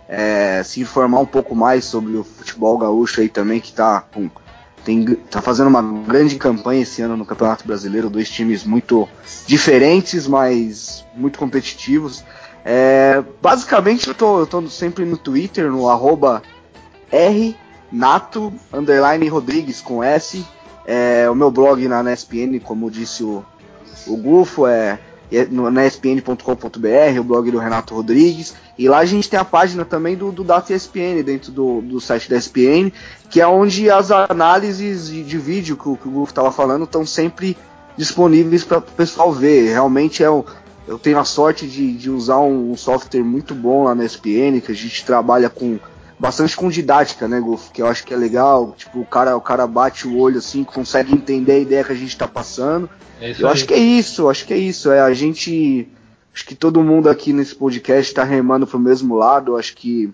é, 0.08 0.62
se 0.62 0.80
informar 0.80 1.20
um 1.20 1.26
pouco 1.26 1.54
mais 1.54 1.84
sobre 1.84 2.16
o 2.16 2.24
futebol 2.24 2.78
gaúcho 2.78 3.20
aí 3.20 3.28
também, 3.28 3.60
que 3.60 3.70
está 3.70 4.00
com, 4.00 4.30
tem, 4.84 5.04
tá 5.04 5.42
fazendo 5.42 5.66
uma 5.68 5.82
grande 5.82 6.36
campanha 6.36 6.82
esse 6.82 7.02
ano 7.02 7.16
no 7.16 7.26
Campeonato 7.26 7.66
Brasileiro, 7.66 8.08
dois 8.08 8.30
times 8.30 8.64
muito 8.64 9.08
diferentes, 9.46 10.26
mas 10.26 11.04
muito 11.14 11.38
competitivos. 11.38 12.24
É, 12.64 13.22
basicamente 13.40 14.08
eu 14.08 14.14
tô, 14.14 14.40
eu 14.40 14.46
tô 14.46 14.66
sempre 14.68 15.04
no 15.04 15.16
Twitter, 15.16 15.70
no 15.70 15.88
arroba 15.88 16.42
rnato, 17.92 18.52
Rodrigues 19.30 19.80
com 19.80 20.02
S. 20.02 20.44
É, 20.86 21.28
o 21.28 21.34
meu 21.34 21.50
blog 21.50 21.86
na 21.88 22.12
ESPN, 22.12 22.60
como 22.62 22.90
disse 22.90 23.24
o, 23.24 23.44
o 24.06 24.16
Gufo, 24.16 24.68
é 24.68 25.00
na 25.50 25.86
ESPN.com.br, 25.86 27.20
o 27.20 27.24
blog 27.24 27.50
do 27.50 27.58
Renato 27.58 27.94
Rodrigues. 27.94 28.54
E 28.78 28.88
lá 28.88 28.98
a 28.98 29.04
gente 29.04 29.28
tem 29.28 29.38
a 29.38 29.44
página 29.44 29.84
também 29.84 30.16
do, 30.16 30.30
do 30.30 30.44
Data 30.44 30.72
ESPN, 30.72 31.22
dentro 31.24 31.50
do, 31.50 31.80
do 31.80 32.00
site 32.00 32.30
da 32.30 32.36
ESPN, 32.36 32.92
que 33.30 33.40
é 33.40 33.46
onde 33.46 33.90
as 33.90 34.10
análises 34.10 35.08
de, 35.08 35.22
de 35.22 35.38
vídeo 35.38 35.76
que 35.76 35.88
o, 35.88 35.96
que 35.96 36.08
o 36.08 36.24
estava 36.24 36.52
falando 36.52 36.84
estão 36.84 37.04
sempre 37.04 37.56
disponíveis 37.96 38.64
para 38.64 38.78
o 38.78 38.82
pessoal 38.82 39.32
ver. 39.32 39.70
Realmente 39.70 40.22
é 40.22 40.28
eu 40.86 40.98
tenho 40.98 41.18
a 41.18 41.24
sorte 41.24 41.66
de, 41.66 41.92
de 41.92 42.10
usar 42.10 42.38
um, 42.38 42.70
um, 42.72 42.76
software 42.76 43.22
muito 43.22 43.54
bom 43.54 43.84
lá 43.84 43.94
na 43.94 44.04
ESPN, 44.04 44.60
que 44.64 44.70
a 44.70 44.74
gente 44.74 45.04
trabalha 45.04 45.50
com 45.50 45.78
bastante 46.18 46.56
com 46.56 46.68
didática, 46.68 47.28
né, 47.28 47.40
Gufo? 47.40 47.72
Que 47.72 47.82
eu 47.82 47.86
acho 47.86 48.04
que 48.04 48.14
é 48.14 48.16
legal. 48.16 48.74
Tipo, 48.76 49.00
o 49.00 49.06
cara, 49.06 49.36
o 49.36 49.40
cara 49.40 49.66
bate 49.66 50.06
o 50.06 50.18
olho 50.18 50.38
assim, 50.38 50.64
consegue 50.64 51.12
entender 51.12 51.52
a 51.52 51.58
ideia 51.58 51.84
que 51.84 51.92
a 51.92 51.96
gente 51.96 52.08
está 52.08 52.26
passando. 52.26 52.88
É 53.20 53.30
eu 53.38 53.46
aí. 53.46 53.52
acho 53.52 53.66
que 53.66 53.74
é 53.74 53.78
isso, 53.78 54.28
acho 54.28 54.46
que 54.46 54.54
é 54.54 54.58
isso. 54.58 54.90
É 54.90 55.00
a 55.00 55.12
gente. 55.12 55.88
Acho 56.34 56.44
que 56.44 56.54
todo 56.54 56.82
mundo 56.82 57.08
aqui 57.08 57.32
nesse 57.32 57.54
podcast 57.54 58.10
está 58.10 58.22
remando 58.22 58.66
para 58.66 58.76
o 58.76 58.80
mesmo 58.80 59.14
lado. 59.14 59.56
Acho 59.56 59.74
que 59.74 60.12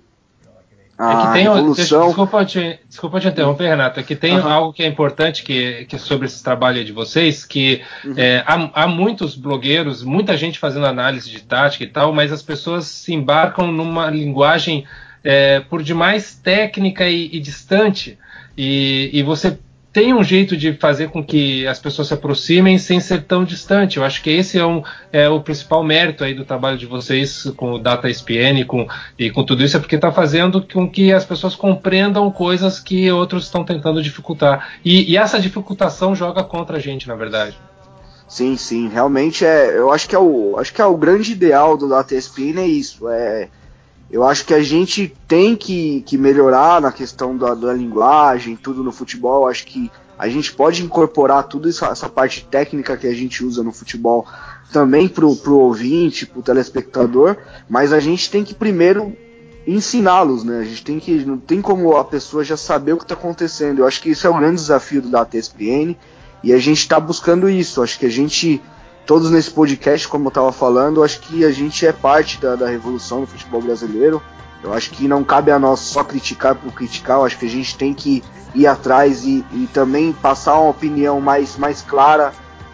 a 1.03 1.12
é 1.12 1.26
que 1.26 1.32
tem, 1.32 1.46
evolução... 1.46 2.07
desculpa, 2.07 2.44
te, 2.44 2.78
desculpa 2.88 3.18
te 3.18 3.26
interromper, 3.26 3.68
Renato. 3.68 3.98
É 3.98 4.03
que 4.03 4.14
tem 4.14 4.38
uhum. 4.38 4.48
algo 4.48 4.72
que 4.72 4.82
é 4.84 4.86
importante 4.86 5.42
que, 5.42 5.84
que 5.86 5.98
sobre 5.98 6.26
esse 6.26 6.42
trabalho 6.44 6.84
de 6.84 6.92
vocês, 6.92 7.44
que 7.44 7.82
uhum. 8.05 8.14
é, 8.16 8.44
há, 8.46 8.84
há, 8.84 8.86
muitos 8.86 9.34
blogueiros, 9.34 10.05
muita 10.05 10.36
gente 10.36 10.61
fazendo 10.61 10.86
análise 10.86 11.28
de 11.28 11.42
tática 11.42 11.82
e 11.82 11.88
tal, 11.88 12.12
mas 12.12 12.30
as 12.30 12.42
pessoas 12.42 12.86
se 12.86 13.12
embarcam 13.12 13.72
numa 13.72 14.11
linguagem 14.11 14.86
é, 15.25 15.61
por 15.61 15.83
demais 15.83 16.35
técnica 16.35 17.09
e, 17.09 17.31
e 17.33 17.41
distante. 17.41 18.18
E, 18.57 19.11
e 19.12 19.23
você 19.23 19.59
tem 19.93 20.14
um 20.14 20.25
jeito 20.25 20.57
de 20.57 20.73
fazer 20.73 21.11
com 21.11 21.23
que 21.23 21.66
as 21.66 21.79
pessoas 21.79 22.09
se 22.09 22.14
aproximem 22.14 22.79
sem 22.79 22.99
ser 22.99 23.25
tão 23.25 23.45
distante. 23.45 23.99
Eu 23.99 24.05
acho 24.05 24.23
que 24.23 24.31
esse 24.31 24.59
é, 24.59 24.64
um, 24.64 24.83
é 25.12 25.29
o 25.29 25.41
principal 25.41 25.85
mérito 25.85 26.25
aí 26.25 26.33
do 26.33 26.47
trabalho 26.47 26.79
de 26.79 26.87
vocês 26.87 27.45
com 27.57 27.73
o 27.73 27.79
Data 27.79 28.09
SPN 28.09 28.64
com, 28.64 28.89
e 29.18 29.31
com 29.31 29.45
tudo 29.45 29.62
isso, 29.62 29.77
é 29.77 29.81
porque 29.81 29.97
está 29.97 30.11
fazendo 30.11 30.66
com 30.66 30.89
que 30.89 31.12
as 31.12 31.27
pessoas 31.27 31.55
compreendam 31.55 32.31
coisas 32.31 32.81
que 32.81 33.11
outros 33.11 33.45
estão 33.45 33.64
tentando 33.64 34.03
dificultar. 34.03 34.70
E, 34.83 35.12
e, 35.12 35.16
essa 35.16 35.39
dificultação 35.39 36.14
joga 36.14 36.43
contra 36.43 36.79
a 36.79 36.81
gente, 36.81 37.07
na 37.07 37.14
verdade. 37.14 37.59
Sim, 38.27 38.57
sim, 38.57 38.89
realmente 38.89 39.45
é. 39.45 39.77
Eu 39.77 39.93
acho 39.93 40.09
que 40.09 40.14
é 40.14 40.18
o, 40.18 40.57
acho 40.59 40.73
que 40.73 40.81
é 40.81 40.87
o 40.87 40.97
grande 40.97 41.33
ideal 41.33 41.77
do 41.77 41.87
Data 41.87 42.14
SPN 42.14 42.62
é 42.62 42.66
isso. 42.66 43.11
É, 43.11 43.49
eu 44.13 44.23
acho 44.25 44.45
que 44.45 44.53
a 44.53 44.63
gente 44.63 45.17
tem 45.27 45.57
que, 45.57 46.03
que 46.03 46.19
melhorar 46.19 46.83
na 46.83 46.93
questão 46.93 47.35
da, 47.35 47.55
da 47.55 47.73
linguagem, 47.73 48.57
tudo 48.57 48.85
no 48.85 48.93
futebol. 48.93 49.45
Eu 49.45 49.49
acho 49.49 49.65
que 49.65 49.91
a 50.19 50.29
gente 50.29 50.53
pode 50.53 50.85
incorporar 50.85 51.45
tudo 51.45 51.67
isso, 51.67 51.83
essa 51.87 52.11
parte 52.11 52.45
técnica 52.45 52.95
que 52.97 53.07
a 53.07 53.15
gente 53.15 53.43
usa 53.43 53.63
no 53.63 53.73
futebol 53.73 54.27
também 54.71 55.09
pro, 55.09 55.35
pro 55.35 55.57
ouvinte, 55.59 56.27
pro 56.27 56.43
telespectador, 56.43 57.37
mas 57.69 57.93
a 57.93 58.01
gente 58.01 58.31
tem 58.31 58.45
que 58.45 58.55
primeiro 58.55 59.17
ensiná-los, 59.67 60.45
né? 60.45 60.61
A 60.61 60.65
gente 60.65 60.85
tem 60.85 61.01
que 61.01 61.25
não 61.25 61.39
tem 61.39 61.63
como 61.63 61.97
a 61.97 62.05
pessoa 62.05 62.45
já 62.45 62.57
saber 62.57 62.93
o 62.93 62.99
que 62.99 63.05
está 63.05 63.15
acontecendo. 63.15 63.79
Eu 63.79 63.87
acho 63.87 64.03
que 64.03 64.11
isso 64.11 64.27
é 64.27 64.31
o 64.31 64.37
grande 64.37 64.57
desafio 64.57 65.01
do 65.01 65.09
da 65.09 65.25
TSPN 65.25 65.97
e 66.43 66.53
a 66.53 66.59
gente 66.59 66.79
está 66.79 67.01
buscando 67.01 67.49
isso. 67.49 67.83
Acho 67.83 67.99
que 67.99 68.07
a 68.07 68.11
gente 68.11 68.61
todos 69.07 69.30
nesse 69.30 69.50
podcast, 69.50 70.07
como 70.09 70.26
eu 70.26 70.28
estava 70.28 70.53
falando, 70.53 71.03
acho 71.03 71.20
que 71.20 71.44
a 71.44 71.50
gente 71.50 71.86
é 71.86 71.92
parte 71.92 72.40
da, 72.40 72.55
da, 72.55 72.68
revolução 72.68 73.22
do 73.22 73.26
futebol 73.26 73.61
brasileiro. 73.61 74.22
Eu 74.62 74.72
acho 74.72 74.90
que 74.90 75.09
não 75.09 75.24
cabe 75.24 75.50
a 75.50 75.59
nós 75.59 75.80
só 75.80 76.05
criticar 76.05 76.55
por 76.55 76.72
criticar, 76.72 77.18
eu 77.18 77.24
acho 77.24 77.38
que 77.38 77.46
a 77.46 77.50
gente 77.50 77.76
tem 77.76 77.92
que 77.92 78.22
ir 78.55 78.66
atrás 78.66 79.24
e, 79.24 79.44
e 79.53 79.68
também 79.72 80.12
passar 80.12 80.59
uma 80.59 80.70
opinião 80.70 81.20
mais, 81.20 81.57
mais 81.57 81.82
clara, 81.82 82.32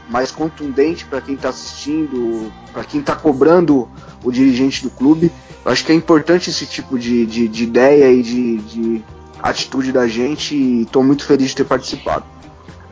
mais 0.09 0.31
contundente 0.31 1.05
para 1.07 1.21
quem 1.21 1.35
está 1.35 1.49
assistindo, 1.49 2.53
para 2.73 2.85
quem 2.85 3.01
está 3.01 3.15
cobrando 3.17 3.89
o 4.23 4.31
dirigente 4.31 4.83
do 4.83 4.91
clube. 4.91 5.33
Eu 5.65 5.73
acho 5.73 5.85
que 5.85 5.93
é 5.93 5.95
importante 5.95 6.51
esse 6.51 6.67
tipo 6.67 6.99
de, 6.99 7.25
de, 7.25 7.49
de 7.49 7.65
ideia 7.65 8.13
e 8.13 8.23
de, 8.23 8.57
de 8.59 9.05
atitude 9.43 9.93
da 9.93 10.07
gente 10.07 10.55
e 10.55 10.83
estou 10.83 11.03
muito 11.03 11.25
feliz 11.25 11.51
de 11.51 11.57
ter 11.57 11.65
participado. 11.65 12.25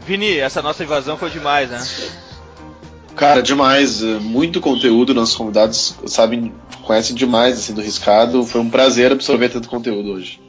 Vini, 0.06 0.38
essa 0.38 0.62
nossa 0.62 0.84
invasão 0.84 1.18
foi 1.18 1.30
demais, 1.30 1.68
né? 1.68 1.84
Cara, 3.16 3.42
demais. 3.42 4.02
Muito 4.02 4.60
conteúdo. 4.60 5.14
Nossos 5.14 5.34
convidados 5.34 5.96
sabem, 6.06 6.52
conhecem 6.82 7.16
demais 7.16 7.58
assim, 7.58 7.72
do 7.72 7.80
riscado. 7.80 8.44
Foi 8.44 8.60
um 8.60 8.68
prazer 8.68 9.10
absorver 9.10 9.48
tanto 9.48 9.68
conteúdo 9.68 10.12
hoje. 10.12 10.40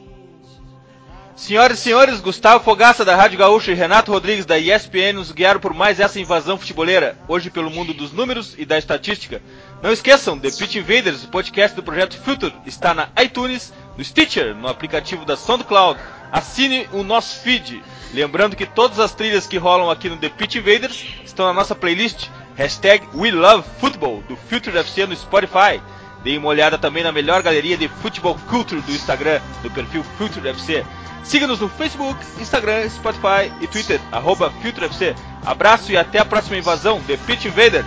Senhoras 1.34 1.78
e 1.78 1.82
senhores, 1.82 2.20
Gustavo 2.20 2.64
Fogaça 2.64 3.04
da 3.04 3.14
Rádio 3.14 3.38
Gaúcha 3.38 3.70
e 3.70 3.74
Renato 3.74 4.10
Rodrigues 4.10 4.44
da 4.44 4.58
ESPN 4.58 5.12
nos 5.14 5.30
guiaram 5.30 5.60
por 5.60 5.72
mais 5.72 6.00
essa 6.00 6.18
invasão 6.18 6.58
futeboleira, 6.58 7.16
hoje 7.28 7.48
pelo 7.48 7.70
mundo 7.70 7.94
dos 7.94 8.12
números 8.12 8.56
e 8.58 8.66
da 8.66 8.76
estatística. 8.76 9.40
Não 9.80 9.92
esqueçam, 9.92 10.36
The 10.36 10.50
Pitch 10.50 10.74
Invaders, 10.74 11.22
o 11.22 11.28
podcast 11.28 11.76
do 11.76 11.82
projeto 11.82 12.18
Future, 12.18 12.52
está 12.66 12.92
na 12.92 13.08
iTunes, 13.22 13.72
no 13.96 14.04
Stitcher, 14.04 14.52
no 14.56 14.66
aplicativo 14.66 15.24
da 15.24 15.36
SoundCloud. 15.36 16.00
Assine 16.32 16.88
o 16.92 17.04
nosso 17.04 17.38
feed. 17.38 17.80
Lembrando 18.12 18.56
que 18.56 18.66
todas 18.66 18.98
as 18.98 19.14
trilhas 19.14 19.46
que 19.46 19.58
rolam 19.58 19.90
aqui 19.90 20.08
no 20.08 20.16
The 20.16 20.30
Pitch 20.30 20.56
Invaders 20.56 21.04
estão 21.24 21.46
na 21.46 21.52
nossa 21.52 21.72
playlist 21.72 22.28
Hashtag 22.58 23.06
We 23.14 23.30
Love 23.30 23.64
Football 23.78 24.24
do 24.28 24.34
Future 24.34 24.76
FC 24.76 25.06
no 25.06 25.14
Spotify. 25.14 25.80
Dê 26.24 26.36
uma 26.36 26.48
olhada 26.48 26.76
também 26.76 27.04
na 27.04 27.12
melhor 27.12 27.40
galeria 27.40 27.76
de 27.76 27.86
futebol 27.86 28.36
culture 28.48 28.80
do 28.80 28.90
Instagram, 28.90 29.40
do 29.62 29.70
perfil 29.70 30.02
Future 30.18 30.48
FC. 30.48 30.84
Siga-nos 31.22 31.60
no 31.60 31.68
Facebook, 31.68 32.18
Instagram, 32.40 32.88
Spotify 32.88 33.52
e 33.60 33.68
Twitter, 33.68 34.00
arroba 34.10 34.52
FC. 34.60 35.14
Abraço 35.46 35.92
e 35.92 35.96
até 35.96 36.18
a 36.18 36.24
próxima 36.24 36.56
invasão, 36.56 37.00
The 37.02 37.16
Pitch 37.18 37.44
Invaders! 37.44 37.86